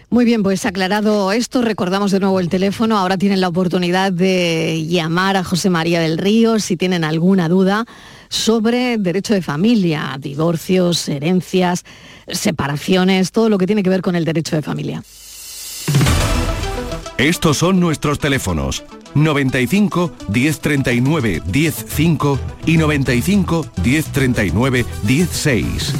Muy 0.09 0.23
bien, 0.23 0.43
pues 0.43 0.65
aclarado 0.65 1.31
esto, 1.31 1.61
recordamos 1.61 2.11
de 2.11 2.19
nuevo 2.19 2.39
el 2.39 2.49
teléfono. 2.49 2.97
Ahora 2.97 3.17
tienen 3.17 3.41
la 3.41 3.47
oportunidad 3.47 4.11
de 4.11 4.85
llamar 4.87 5.35
a 5.35 5.43
José 5.43 5.69
María 5.69 5.99
del 5.99 6.17
Río 6.17 6.59
si 6.59 6.77
tienen 6.77 7.03
alguna 7.03 7.49
duda 7.49 7.85
sobre 8.29 8.97
derecho 8.97 9.33
de 9.33 9.41
familia, 9.41 10.17
divorcios, 10.19 11.07
herencias, 11.09 11.83
separaciones, 12.27 13.31
todo 13.31 13.49
lo 13.49 13.57
que 13.57 13.67
tiene 13.67 13.83
que 13.83 13.89
ver 13.89 14.01
con 14.01 14.15
el 14.15 14.25
derecho 14.25 14.55
de 14.55 14.61
familia. 14.61 15.03
Estos 17.17 17.57
son 17.57 17.79
nuestros 17.79 18.19
teléfonos 18.19 18.83
95 19.13 20.11
1039 20.27 21.41
105 21.49 22.39
y 22.65 22.77
95 22.77 23.65
1039 23.83 24.85
16. 25.03 25.93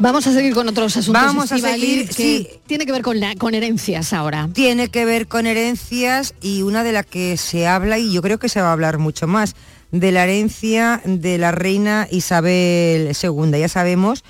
Vamos 0.00 0.26
a 0.26 0.32
seguir 0.32 0.54
con 0.54 0.68
otros 0.68 0.96
asuntos. 0.96 1.22
Vamos 1.22 1.52
a 1.52 1.58
seguir, 1.58 2.08
que 2.08 2.60
Tiene 2.66 2.86
que 2.86 2.92
ver 2.92 3.02
con, 3.02 3.18
con 3.38 3.54
herencias 3.54 4.12
ahora. 4.12 4.48
Tiene 4.52 4.88
que 4.88 5.04
ver 5.04 5.26
con 5.28 5.46
herencias 5.46 6.34
y 6.40 6.62
una 6.62 6.84
de 6.84 6.92
las 6.92 7.06
que 7.06 7.36
se 7.36 7.66
habla, 7.66 7.98
y 7.98 8.12
yo 8.12 8.22
creo 8.22 8.38
que 8.38 8.48
se 8.48 8.60
va 8.60 8.68
a 8.68 8.72
hablar 8.72 8.98
mucho 8.98 9.26
más, 9.26 9.54
de 9.90 10.12
la 10.12 10.24
herencia 10.24 11.00
de 11.04 11.38
la 11.38 11.52
reina 11.52 12.08
Isabel 12.10 13.12
II. 13.20 13.58
Ya 13.58 13.68
sabemos 13.68 14.24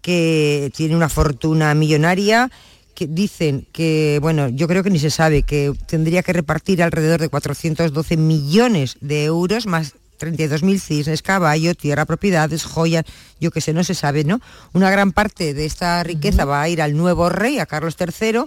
que 0.00 0.72
tiene 0.74 0.96
una 0.96 1.08
fortuna 1.08 1.74
millonaria, 1.74 2.50
que 2.94 3.06
dicen 3.06 3.66
que, 3.72 4.18
bueno, 4.20 4.48
yo 4.48 4.66
creo 4.68 4.82
que 4.82 4.90
ni 4.90 4.98
se 4.98 5.10
sabe, 5.10 5.42
que 5.42 5.72
tendría 5.86 6.22
que 6.22 6.32
repartir 6.32 6.82
alrededor 6.82 7.20
de 7.20 7.28
412 7.28 8.16
millones 8.16 8.96
de 9.00 9.24
euros, 9.24 9.66
más 9.66 9.94
32.000 10.20 10.78
cisnes, 10.78 11.22
caballo, 11.22 11.74
tierra, 11.74 12.04
propiedades, 12.04 12.64
joyas, 12.64 13.04
yo 13.40 13.50
que 13.50 13.60
sé, 13.60 13.72
no 13.72 13.82
se 13.82 13.94
sabe, 13.94 14.24
¿no? 14.24 14.40
Una 14.72 14.90
gran 14.90 15.12
parte 15.12 15.54
de 15.54 15.64
esta 15.64 16.02
riqueza 16.04 16.44
va 16.44 16.62
a 16.62 16.68
ir 16.68 16.82
al 16.82 16.96
nuevo 16.96 17.28
rey, 17.28 17.58
a 17.58 17.66
Carlos 17.66 17.96
III, 17.98 18.44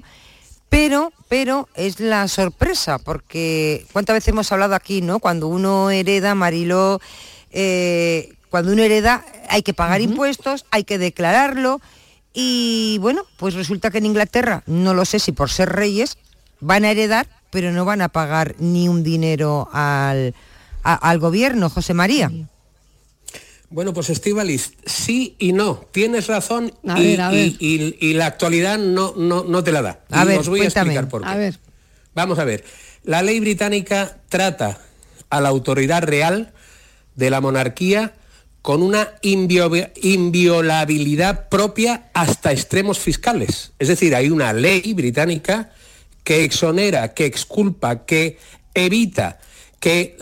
pero, 0.70 1.12
pero 1.28 1.68
es 1.76 2.00
la 2.00 2.28
sorpresa, 2.28 3.00
porque 3.00 3.86
cuántas 3.92 4.16
veces 4.16 4.30
hemos 4.30 4.52
hablado 4.52 4.76
aquí, 4.76 5.02
¿no? 5.02 5.20
Cuando 5.20 5.48
uno 5.48 5.90
hereda, 5.90 6.36
Mariló, 6.36 7.02
eh, 7.52 8.34
cuando 8.50 8.72
uno 8.72 8.84
hereda 8.84 9.26
hay 9.50 9.64
que 9.64 9.74
pagar 9.74 10.02
impuestos, 10.02 10.66
hay 10.72 10.84
que 10.84 10.98
declararlo, 10.98 11.82
y 12.34 12.98
bueno, 13.02 13.24
pues 13.38 13.54
resulta 13.54 13.92
que 13.92 14.00
en 14.00 14.08
Inglaterra, 14.08 14.64
no 14.66 14.94
lo 14.94 15.06
sé 15.06 15.20
si 15.20 15.32
por 15.32 15.52
ser 15.52 15.70
reyes, 15.70 16.18
van 16.60 16.86
a 16.86 16.92
heredar, 16.92 17.28
pero 17.52 17.72
no 17.72 17.86
van 17.86 18.02
a 18.02 18.10
pagar 18.10 18.56
ni 18.58 18.88
un 18.88 19.04
dinero 19.04 19.70
al 19.72 20.34
al 20.84 21.20
gobierno, 21.20 21.70
José 21.70 21.94
María. 21.94 22.32
Bueno, 23.70 23.94
pues 23.94 24.10
Estivalis, 24.12 24.74
sí 24.86 25.36
y 25.40 25.52
no. 25.52 25.84
Tienes 25.92 26.28
razón 26.28 26.72
y, 26.84 28.14
la 28.14 28.28
actualidad 28.28 28.78
no, 28.78 29.16
no, 29.16 29.64
te 29.64 29.72
la 29.72 29.82
da. 29.82 30.02
A 30.12 30.26
ver, 30.26 30.38
os 30.40 30.48
voy 30.48 30.62
a 30.62 30.66
explicar 30.66 31.10
por 31.10 31.24
qué. 31.24 31.54
Vamos 32.14 32.38
a 32.38 32.46
ver. 32.46 32.64
La 33.04 33.24
ley 33.24 33.40
británica 33.40 34.20
trata 34.30 34.80
a 35.30 35.42
la 35.42 35.50
autoridad 35.50 36.04
real 36.04 36.54
de 37.16 37.32
la 37.32 37.42
monarquía 37.42 38.14
con 38.62 38.84
una 38.84 39.14
inviolabilidad 39.24 41.50
propia 41.50 42.12
hasta 42.14 42.52
extremos 42.52 43.00
fiscales. 43.00 43.72
Es 43.80 43.88
decir, 43.88 44.16
hay 44.16 44.30
una 44.30 44.54
ley 44.54 44.94
británica 44.94 45.72
que 46.24 46.44
exonera, 46.46 47.16
que 47.16 47.26
exculpa, 47.26 48.06
que 48.06 48.38
evita 48.74 49.40
que 49.84 50.16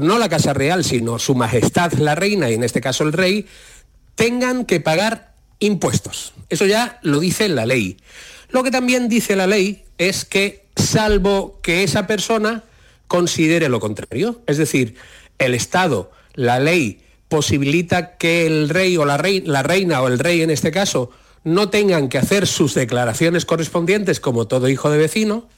no 0.00 0.18
la 0.18 0.30
Casa 0.30 0.54
Real, 0.54 0.84
sino 0.84 1.18
Su 1.18 1.34
Majestad 1.34 1.92
la 1.98 2.14
Reina, 2.14 2.48
y 2.48 2.54
en 2.54 2.64
este 2.64 2.80
caso 2.80 3.04
el 3.04 3.12
Rey, 3.12 3.44
tengan 4.14 4.64
que 4.64 4.80
pagar 4.80 5.34
impuestos. 5.58 6.32
Eso 6.48 6.64
ya 6.64 6.98
lo 7.02 7.20
dice 7.20 7.50
la 7.50 7.66
ley. 7.66 7.98
Lo 8.48 8.62
que 8.62 8.70
también 8.70 9.10
dice 9.10 9.36
la 9.36 9.46
ley 9.46 9.84
es 9.98 10.24
que, 10.24 10.64
salvo 10.76 11.60
que 11.62 11.82
esa 11.82 12.06
persona 12.06 12.64
considere 13.06 13.68
lo 13.68 13.80
contrario, 13.80 14.40
es 14.46 14.56
decir, 14.56 14.94
el 15.36 15.52
Estado, 15.52 16.10
la 16.32 16.58
ley, 16.58 17.02
posibilita 17.28 18.16
que 18.16 18.46
el 18.46 18.70
rey 18.70 18.96
o 18.96 19.04
la, 19.04 19.22
la 19.44 19.62
reina 19.62 20.00
o 20.00 20.08
el 20.08 20.18
rey 20.18 20.40
en 20.40 20.48
este 20.48 20.70
caso 20.70 21.10
no 21.44 21.68
tengan 21.68 22.08
que 22.08 22.16
hacer 22.16 22.46
sus 22.46 22.72
declaraciones 22.72 23.44
correspondientes 23.44 24.20
como 24.20 24.46
todo 24.46 24.70
hijo 24.70 24.88
de 24.88 24.96
vecino, 24.96 25.50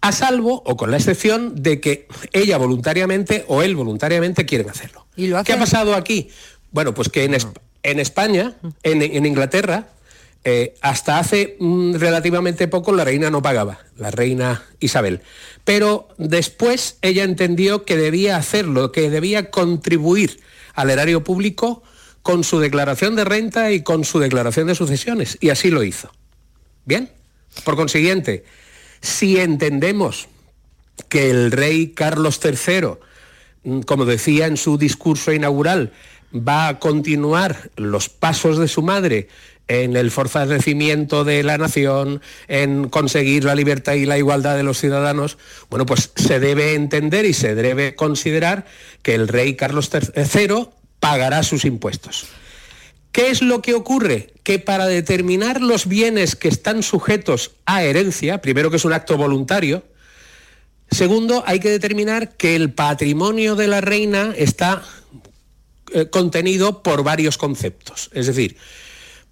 a 0.00 0.12
salvo 0.12 0.62
o 0.64 0.76
con 0.76 0.90
la 0.90 0.96
excepción 0.96 1.62
de 1.62 1.80
que 1.80 2.06
ella 2.32 2.58
voluntariamente 2.58 3.44
o 3.48 3.62
él 3.62 3.76
voluntariamente 3.76 4.46
quieren 4.46 4.70
hacerlo. 4.70 5.06
¿Y 5.16 5.32
¿Qué 5.44 5.52
ha 5.52 5.58
pasado 5.58 5.94
aquí? 5.94 6.30
Bueno, 6.70 6.94
pues 6.94 7.08
que 7.08 7.24
en, 7.24 7.98
España, 7.98 8.56
en, 8.82 9.26
Inglaterra, 9.26 9.88
eh, 10.44 10.74
hasta 10.80 11.18
hace 11.18 11.56
mm, 11.58 11.94
relativamente 11.94 12.68
poco 12.68 12.92
la 12.92 13.04
reina 13.04 13.30
no 13.30 13.42
pagaba, 13.42 13.80
la 13.96 14.10
reina 14.10 14.62
Isabel. 14.78 15.22
Pero 15.64 16.08
después 16.18 16.98
ella 17.02 17.24
entendió 17.24 17.84
que 17.84 17.96
debía 17.96 18.36
hacerlo, 18.36 18.92
que 18.92 19.10
debía 19.10 19.50
contribuir 19.50 20.40
al 20.74 20.90
erario 20.90 21.24
público 21.24 21.82
con 22.22 22.44
su 22.44 22.60
declaración 22.60 23.16
de 23.16 23.24
renta 23.24 23.72
y 23.72 23.82
con 23.82 24.04
su 24.04 24.18
declaración 24.18 24.68
de 24.68 24.74
sucesiones. 24.74 25.38
Y 25.40 25.50
así 25.50 25.70
lo 25.70 25.82
hizo. 25.82 26.12
Bien. 26.84 27.10
Por 27.64 27.74
consiguiente, 27.74 28.44
si 29.00 29.38
entendemos 29.38 30.28
que 31.08 31.30
el 31.30 31.52
rey 31.52 31.88
Carlos 31.88 32.40
III, 32.44 32.98
mm, 33.64 33.80
como 33.80 34.04
decía 34.04 34.46
en 34.46 34.56
su 34.56 34.78
discurso 34.78 35.32
inaugural, 35.32 35.92
va 36.34 36.68
a 36.68 36.78
continuar 36.78 37.70
los 37.76 38.08
pasos 38.08 38.58
de 38.58 38.68
su 38.68 38.82
madre 38.82 39.28
en 39.68 39.96
el 39.96 40.10
fortalecimiento 40.10 41.24
de 41.24 41.42
la 41.42 41.58
nación, 41.58 42.22
en 42.48 42.88
conseguir 42.88 43.44
la 43.44 43.54
libertad 43.54 43.94
y 43.94 44.06
la 44.06 44.16
igualdad 44.16 44.56
de 44.56 44.62
los 44.62 44.78
ciudadanos, 44.78 45.36
bueno, 45.68 45.84
pues 45.84 46.10
se 46.16 46.40
debe 46.40 46.74
entender 46.74 47.26
y 47.26 47.34
se 47.34 47.54
debe 47.54 47.94
considerar 47.94 48.64
que 49.02 49.14
el 49.14 49.28
rey 49.28 49.54
Carlos 49.56 49.90
III 49.92 50.68
pagará 51.00 51.42
sus 51.42 51.66
impuestos. 51.66 52.26
¿Qué 53.12 53.30
es 53.30 53.42
lo 53.42 53.62
que 53.62 53.74
ocurre? 53.74 54.34
Que 54.42 54.58
para 54.58 54.86
determinar 54.86 55.60
los 55.60 55.86
bienes 55.86 56.36
que 56.36 56.48
están 56.48 56.82
sujetos 56.82 57.52
a 57.66 57.82
herencia, 57.82 58.40
primero 58.40 58.70
que 58.70 58.76
es 58.76 58.84
un 58.84 58.92
acto 58.92 59.16
voluntario, 59.16 59.82
segundo 60.90 61.42
hay 61.46 61.60
que 61.60 61.70
determinar 61.70 62.36
que 62.36 62.54
el 62.54 62.72
patrimonio 62.72 63.56
de 63.56 63.68
la 63.68 63.80
reina 63.80 64.34
está 64.36 64.82
eh, 65.92 66.08
contenido 66.10 66.82
por 66.82 67.02
varios 67.02 67.38
conceptos, 67.38 68.10
es 68.12 68.26
decir, 68.26 68.56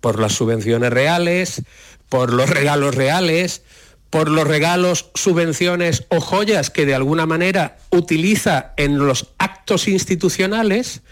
por 0.01 0.19
las 0.19 0.33
subvenciones 0.33 0.91
reales, 0.91 1.63
por 2.09 2.33
los 2.33 2.49
regalos 2.49 2.95
reales, 2.95 3.63
por 4.11 4.31
los 4.31 4.47
regalos, 4.47 5.11
subvenciones 5.15 6.05
o 6.09 6.21
joyas 6.21 6.71
que 6.71 6.87
de 6.87 6.95
alguna 6.95 7.27
manera 7.27 7.79
utiliza 7.91 8.73
en 8.77 8.99
los 8.99 9.29
actos 9.39 9.89
institucionales 9.89 11.03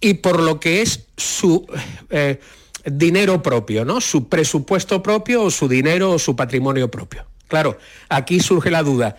y 0.00 0.14
por 0.14 0.40
lo 0.40 0.60
que 0.60 0.82
es 0.82 1.06
su 1.16 1.66
eh, 2.10 2.40
dinero 2.84 3.42
propio, 3.42 3.84
¿no? 3.84 4.00
Su 4.00 4.28
presupuesto 4.28 5.02
propio 5.02 5.42
o 5.42 5.50
su 5.50 5.68
dinero 5.68 6.12
o 6.12 6.18
su 6.18 6.36
patrimonio 6.36 6.90
propio. 6.90 7.26
Claro, 7.48 7.78
aquí 8.08 8.40
surge 8.40 8.70
la 8.70 8.82
duda. 8.82 9.16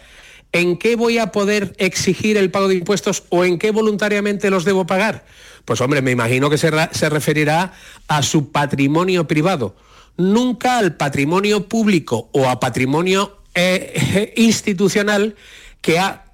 ¿En 0.52 0.78
qué 0.78 0.96
voy 0.96 1.18
a 1.18 1.32
poder 1.32 1.76
exigir 1.78 2.38
el 2.38 2.52
pago 2.52 2.70
de 2.70 2.76
impuestos 2.76 3.24
o 3.30 3.44
en 3.44 3.60
qué 3.60 3.72
voluntariamente 3.72 4.50
los 4.50 4.64
debo 4.64 4.88
pagar? 4.88 5.26
Pues 5.66 5.82
hombre, 5.82 6.02
me 6.02 6.12
imagino 6.12 6.50
que 6.50 6.58
se, 6.58 6.72
se 6.92 7.10
referirá 7.10 7.74
a 8.08 8.24
su 8.24 8.52
patrimonio 8.52 9.28
privado 9.28 9.76
nunca 10.18 10.78
al 10.78 10.96
patrimonio 10.96 11.68
público 11.68 12.30
o 12.32 12.48
a 12.48 12.60
patrimonio 12.60 13.40
eh, 13.54 14.34
institucional 14.38 15.36
que 15.82 16.00
ha 16.00 16.26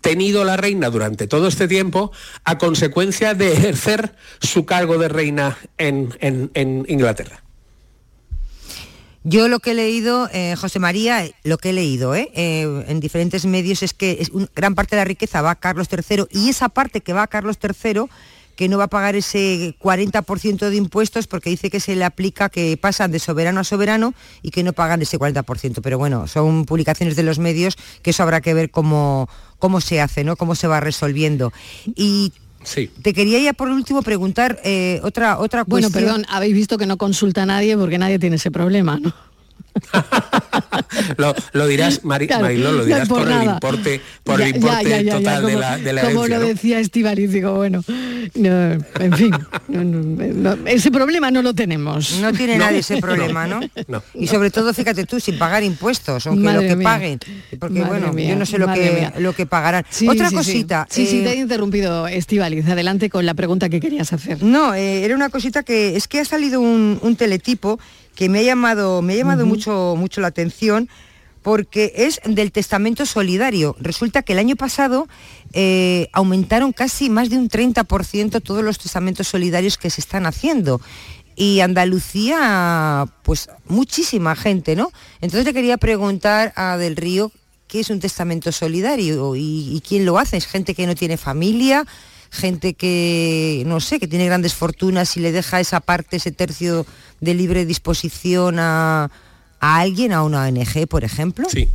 tenido 0.00 0.44
la 0.44 0.56
reina 0.56 0.90
durante 0.90 1.26
todo 1.26 1.48
este 1.48 1.68
tiempo 1.68 2.12
a 2.44 2.58
consecuencia 2.58 3.34
de 3.34 3.52
ejercer 3.52 4.14
su 4.40 4.64
cargo 4.64 4.98
de 4.98 5.08
reina 5.08 5.58
en, 5.76 6.50
Inglaterra. 6.88 7.42
Yo 9.24 9.46
lo 9.48 9.60
que 9.60 9.72
he 9.72 9.74
leído, 9.74 10.28
eh, 10.32 10.56
José 10.56 10.80
María, 10.80 11.24
lo 11.44 11.58
que 11.58 11.70
he 11.70 11.72
leído 11.72 12.14
eh, 12.14 12.30
en 12.34 13.00
diferentes 13.00 13.44
medios 13.44 13.82
es 13.82 13.94
que 13.94 14.26
gran 14.56 14.74
parte 14.74 14.96
de 14.96 15.02
la 15.02 15.04
riqueza 15.04 15.42
va 15.42 15.52
a 15.52 15.60
Carlos 15.60 15.88
III 15.90 16.24
y 16.30 16.48
esa 16.48 16.68
parte 16.70 17.02
que 17.02 17.12
va 17.12 17.22
a 17.22 17.28
Carlos 17.28 17.58
III 17.62 18.06
que 18.62 18.68
no 18.68 18.78
va 18.78 18.84
a 18.84 18.88
pagar 18.88 19.16
ese 19.16 19.74
40% 19.80 20.70
de 20.70 20.76
impuestos 20.76 21.26
porque 21.26 21.50
dice 21.50 21.68
que 21.68 21.80
se 21.80 21.96
le 21.96 22.04
aplica 22.04 22.48
que 22.48 22.76
pasan 22.76 23.10
de 23.10 23.18
soberano 23.18 23.58
a 23.58 23.64
soberano 23.64 24.14
y 24.40 24.52
que 24.52 24.62
no 24.62 24.72
pagan 24.72 25.02
ese 25.02 25.18
40%. 25.18 25.80
Pero 25.82 25.98
bueno, 25.98 26.28
son 26.28 26.64
publicaciones 26.64 27.16
de 27.16 27.24
los 27.24 27.40
medios 27.40 27.74
que 28.02 28.10
eso 28.10 28.22
habrá 28.22 28.40
que 28.40 28.54
ver 28.54 28.70
cómo, 28.70 29.28
cómo 29.58 29.80
se 29.80 30.00
hace, 30.00 30.22
¿no? 30.22 30.36
Cómo 30.36 30.54
se 30.54 30.68
va 30.68 30.78
resolviendo. 30.78 31.52
Y 31.96 32.32
Sí. 32.62 32.88
Te 33.02 33.12
quería 33.12 33.40
ya 33.40 33.54
por 33.54 33.68
último 33.68 34.02
preguntar 34.02 34.60
eh, 34.62 35.00
otra, 35.02 35.40
otra 35.40 35.64
cuestión. 35.64 35.90
Bueno, 35.90 36.06
perdón, 36.06 36.26
habéis 36.28 36.54
visto 36.54 36.78
que 36.78 36.86
no 36.86 36.96
consulta 36.96 37.42
a 37.42 37.46
nadie 37.46 37.76
porque 37.76 37.98
nadie 37.98 38.20
tiene 38.20 38.36
ese 38.36 38.52
problema, 38.52 39.00
¿no? 39.00 39.12
lo, 41.52 41.66
dirás, 41.66 42.04
Mari, 42.04 42.28
lo 42.28 42.84
dirás 42.84 43.08
por, 43.08 43.30
el 43.30 43.44
importe, 43.44 44.00
por 44.22 44.40
el 44.40 44.56
importe 44.56 45.04
total 45.04 45.46
de 45.46 45.56
la, 45.56 45.78
de 45.78 46.00
Como 46.02 46.26
lo 46.26 46.40
decía 46.40 46.78
Estivaliz, 46.78 47.30
digo, 47.30 47.54
bueno, 47.54 47.82
en 48.34 49.12
fin, 49.16 49.34
ese 50.66 50.90
problema 50.90 51.30
no 51.30 51.42
lo 51.42 51.54
tenemos. 51.54 52.18
No 52.20 52.32
tiene 52.32 52.58
nadie 52.58 52.78
ese 52.78 52.98
problema, 52.98 53.46
¿no? 53.46 53.60
Y 54.14 54.26
sobre 54.26 54.50
todo, 54.50 54.72
fíjate 54.74 55.04
tú, 55.06 55.20
sin 55.20 55.38
pagar 55.38 55.62
impuestos, 55.62 56.26
aunque 56.26 56.52
lo 56.52 56.60
que 56.60 56.76
paguen. 56.76 57.18
Porque 57.58 57.82
bueno, 57.82 58.16
yo 58.16 58.36
no 58.36 58.46
sé 58.46 58.58
lo 58.58 58.72
que, 58.72 59.10
lo 59.18 59.32
que 59.34 59.46
pagarán. 59.46 59.84
Otra 60.08 60.30
cosita. 60.30 60.86
Sí, 60.90 61.06
sí, 61.06 61.22
te 61.22 61.30
he 61.30 61.32
eh, 61.34 61.40
interrumpido, 61.40 62.06
Estivaliz. 62.08 62.68
Adelante 62.68 63.10
con 63.10 63.26
la 63.26 63.34
pregunta 63.34 63.68
que 63.68 63.80
querías 63.80 64.12
hacer. 64.12 64.42
No, 64.42 64.74
eh, 64.74 65.04
era 65.04 65.14
una 65.14 65.30
cosita 65.30 65.62
que 65.62 65.96
es 65.96 66.08
que 66.08 66.20
ha 66.20 66.24
salido 66.24 66.60
un, 66.60 66.98
un 67.02 67.16
teletipo 67.16 67.78
que 68.14 68.28
me 68.28 68.40
ha 68.40 68.42
llamado, 68.42 69.02
me 69.02 69.14
ha 69.14 69.16
llamado 69.16 69.46
mucho, 69.46 69.94
mucho 69.96 70.20
la 70.20 70.28
atención 70.28 70.88
porque 71.42 71.92
es 71.96 72.20
del 72.24 72.52
testamento 72.52 73.04
solidario. 73.04 73.76
Resulta 73.80 74.22
que 74.22 74.32
el 74.32 74.38
año 74.38 74.56
pasado 74.56 75.08
eh, 75.52 76.08
aumentaron 76.12 76.72
casi 76.72 77.10
más 77.10 77.30
de 77.30 77.36
un 77.36 77.48
30% 77.48 78.42
todos 78.42 78.62
los 78.62 78.78
testamentos 78.78 79.28
solidarios 79.28 79.76
que 79.76 79.90
se 79.90 80.00
están 80.00 80.26
haciendo. 80.26 80.80
Y 81.34 81.60
Andalucía, 81.60 83.06
pues 83.22 83.48
muchísima 83.66 84.36
gente, 84.36 84.76
¿no? 84.76 84.92
Entonces 85.20 85.44
le 85.46 85.54
quería 85.54 85.78
preguntar 85.78 86.52
a 86.56 86.76
Del 86.76 86.94
Río 86.94 87.32
qué 87.66 87.80
es 87.80 87.90
un 87.90 88.00
testamento 88.00 88.52
solidario 88.52 89.34
y, 89.34 89.74
y 89.74 89.80
quién 89.80 90.04
lo 90.04 90.18
hace. 90.18 90.36
¿Es 90.36 90.46
gente 90.46 90.74
que 90.74 90.86
no 90.86 90.94
tiene 90.94 91.16
familia? 91.16 91.86
Gente 92.32 92.72
que, 92.72 93.62
no 93.66 93.78
sé, 93.78 94.00
que 94.00 94.08
tiene 94.08 94.24
grandes 94.24 94.54
fortunas 94.54 95.16
y 95.18 95.20
le 95.20 95.32
deja 95.32 95.60
esa 95.60 95.80
parte, 95.80 96.16
ese 96.16 96.32
tercio 96.32 96.86
de 97.20 97.34
libre 97.34 97.66
disposición 97.66 98.56
a, 98.58 99.10
alguien, 99.60 100.12
a 100.12 100.22
una 100.24 100.46
ONG, 100.46 100.88
por 100.88 101.04
ejemplo? 101.04 101.46
Sí. 101.50 101.68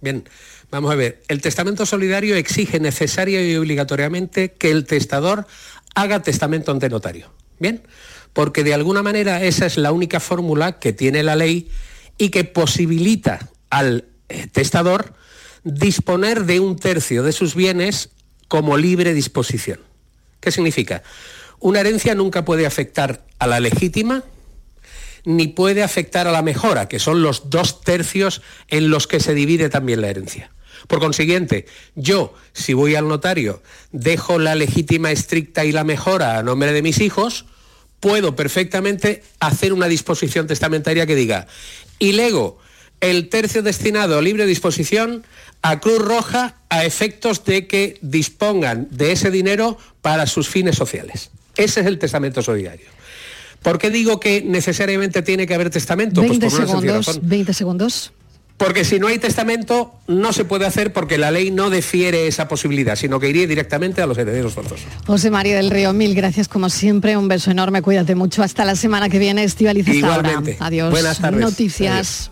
Bien, 0.00 0.24
vamos 0.72 0.90
a 0.90 0.96
ver. 0.96 1.22
El 1.28 1.40
testamento 1.40 1.86
solidario 1.86 2.34
exige 2.34 2.80
necesaria 2.80 3.48
y 3.48 3.54
obligatoriamente 3.54 4.50
que 4.52 4.72
el 4.72 4.84
testador 4.84 5.46
haga 5.94 6.22
testamento 6.22 6.72
ante 6.72 6.88
notario. 6.88 7.32
Bien, 7.60 7.82
porque 8.32 8.64
de 8.64 8.74
alguna 8.74 9.04
manera 9.04 9.44
esa 9.44 9.66
es 9.66 9.78
la 9.78 9.92
única 9.92 10.18
fórmula 10.18 10.80
que 10.80 10.92
tiene 10.92 11.22
la 11.22 11.36
ley 11.36 11.70
y 12.18 12.30
que 12.30 12.42
posibilita 12.42 13.48
al 13.70 14.06
eh, 14.28 14.48
testador 14.48 15.14
disponer 15.62 16.46
de 16.46 16.58
un 16.58 16.76
tercio 16.76 17.22
de 17.22 17.30
sus 17.30 17.54
bienes 17.54 18.10
como 18.52 18.76
libre 18.76 19.14
disposición. 19.14 19.80
¿Qué 20.38 20.52
significa? 20.52 21.02
Una 21.58 21.80
herencia 21.80 22.14
nunca 22.14 22.44
puede 22.44 22.66
afectar 22.66 23.24
a 23.38 23.46
la 23.46 23.60
legítima 23.60 24.24
ni 25.24 25.46
puede 25.46 25.82
afectar 25.82 26.28
a 26.28 26.32
la 26.32 26.42
mejora, 26.42 26.86
que 26.86 26.98
son 26.98 27.22
los 27.22 27.48
dos 27.48 27.80
tercios 27.80 28.42
en 28.68 28.90
los 28.90 29.06
que 29.06 29.20
se 29.20 29.32
divide 29.32 29.70
también 29.70 30.02
la 30.02 30.10
herencia. 30.10 30.52
Por 30.86 31.00
consiguiente, 31.00 31.64
yo, 31.94 32.34
si 32.52 32.74
voy 32.74 32.94
al 32.94 33.08
notario, 33.08 33.62
dejo 33.90 34.38
la 34.38 34.54
legítima 34.54 35.12
estricta 35.12 35.64
y 35.64 35.72
la 35.72 35.84
mejora 35.84 36.36
a 36.36 36.42
nombre 36.42 36.74
de 36.74 36.82
mis 36.82 37.00
hijos, 37.00 37.46
puedo 38.00 38.36
perfectamente 38.36 39.22
hacer 39.40 39.72
una 39.72 39.88
disposición 39.88 40.46
testamentaria 40.46 41.06
que 41.06 41.14
diga, 41.14 41.46
y 41.98 42.12
lego 42.12 42.58
el 43.02 43.28
tercio 43.28 43.62
destinado 43.62 44.16
a 44.16 44.22
libre 44.22 44.46
disposición 44.46 45.24
a 45.60 45.80
Cruz 45.80 45.98
Roja 45.98 46.56
a 46.70 46.84
efectos 46.84 47.44
de 47.44 47.66
que 47.66 47.98
dispongan 48.00 48.88
de 48.90 49.12
ese 49.12 49.30
dinero 49.30 49.76
para 50.00 50.26
sus 50.26 50.48
fines 50.48 50.76
sociales. 50.76 51.30
Ese 51.56 51.80
es 51.80 51.86
el 51.86 51.98
testamento 51.98 52.42
solidario. 52.42 52.86
¿Por 53.60 53.78
qué 53.78 53.90
digo 53.90 54.18
que 54.18 54.42
necesariamente 54.42 55.22
tiene 55.22 55.46
que 55.46 55.54
haber 55.54 55.70
testamento? 55.70 56.20
20 56.20 56.38
pues 56.38 56.54
por 56.54 56.66
segundos, 56.66 57.06
razón. 57.06 57.22
20 57.24 57.52
segundos. 57.52 58.12
Porque 58.56 58.84
si 58.84 59.00
no 59.00 59.08
hay 59.08 59.18
testamento, 59.18 59.92
no 60.06 60.32
se 60.32 60.44
puede 60.44 60.66
hacer 60.66 60.92
porque 60.92 61.18
la 61.18 61.32
ley 61.32 61.50
no 61.50 61.70
defiere 61.70 62.28
esa 62.28 62.46
posibilidad, 62.46 62.94
sino 62.94 63.18
que 63.18 63.28
iría 63.28 63.46
directamente 63.46 64.02
a 64.02 64.06
los 64.06 64.16
herederos 64.18 64.52
forzosos. 64.52 64.86
José 65.06 65.30
María 65.30 65.56
del 65.56 65.70
Río, 65.70 65.92
mil 65.92 66.14
gracias 66.14 66.46
como 66.46 66.68
siempre, 66.70 67.16
un 67.16 67.26
beso 67.26 67.50
enorme, 67.50 67.82
cuídate 67.82 68.14
mucho. 68.14 68.42
Hasta 68.42 68.64
la 68.64 68.76
semana 68.76 69.08
que 69.08 69.18
viene, 69.18 69.42
Estivaliz, 69.42 69.88
hasta 69.88 70.06
ahora. 70.06 70.28
Igualmente. 70.30 70.56
Adiós. 70.60 70.92
Buenas 70.92 71.20
tardes. 71.20 71.40
Noticias. 71.40 72.31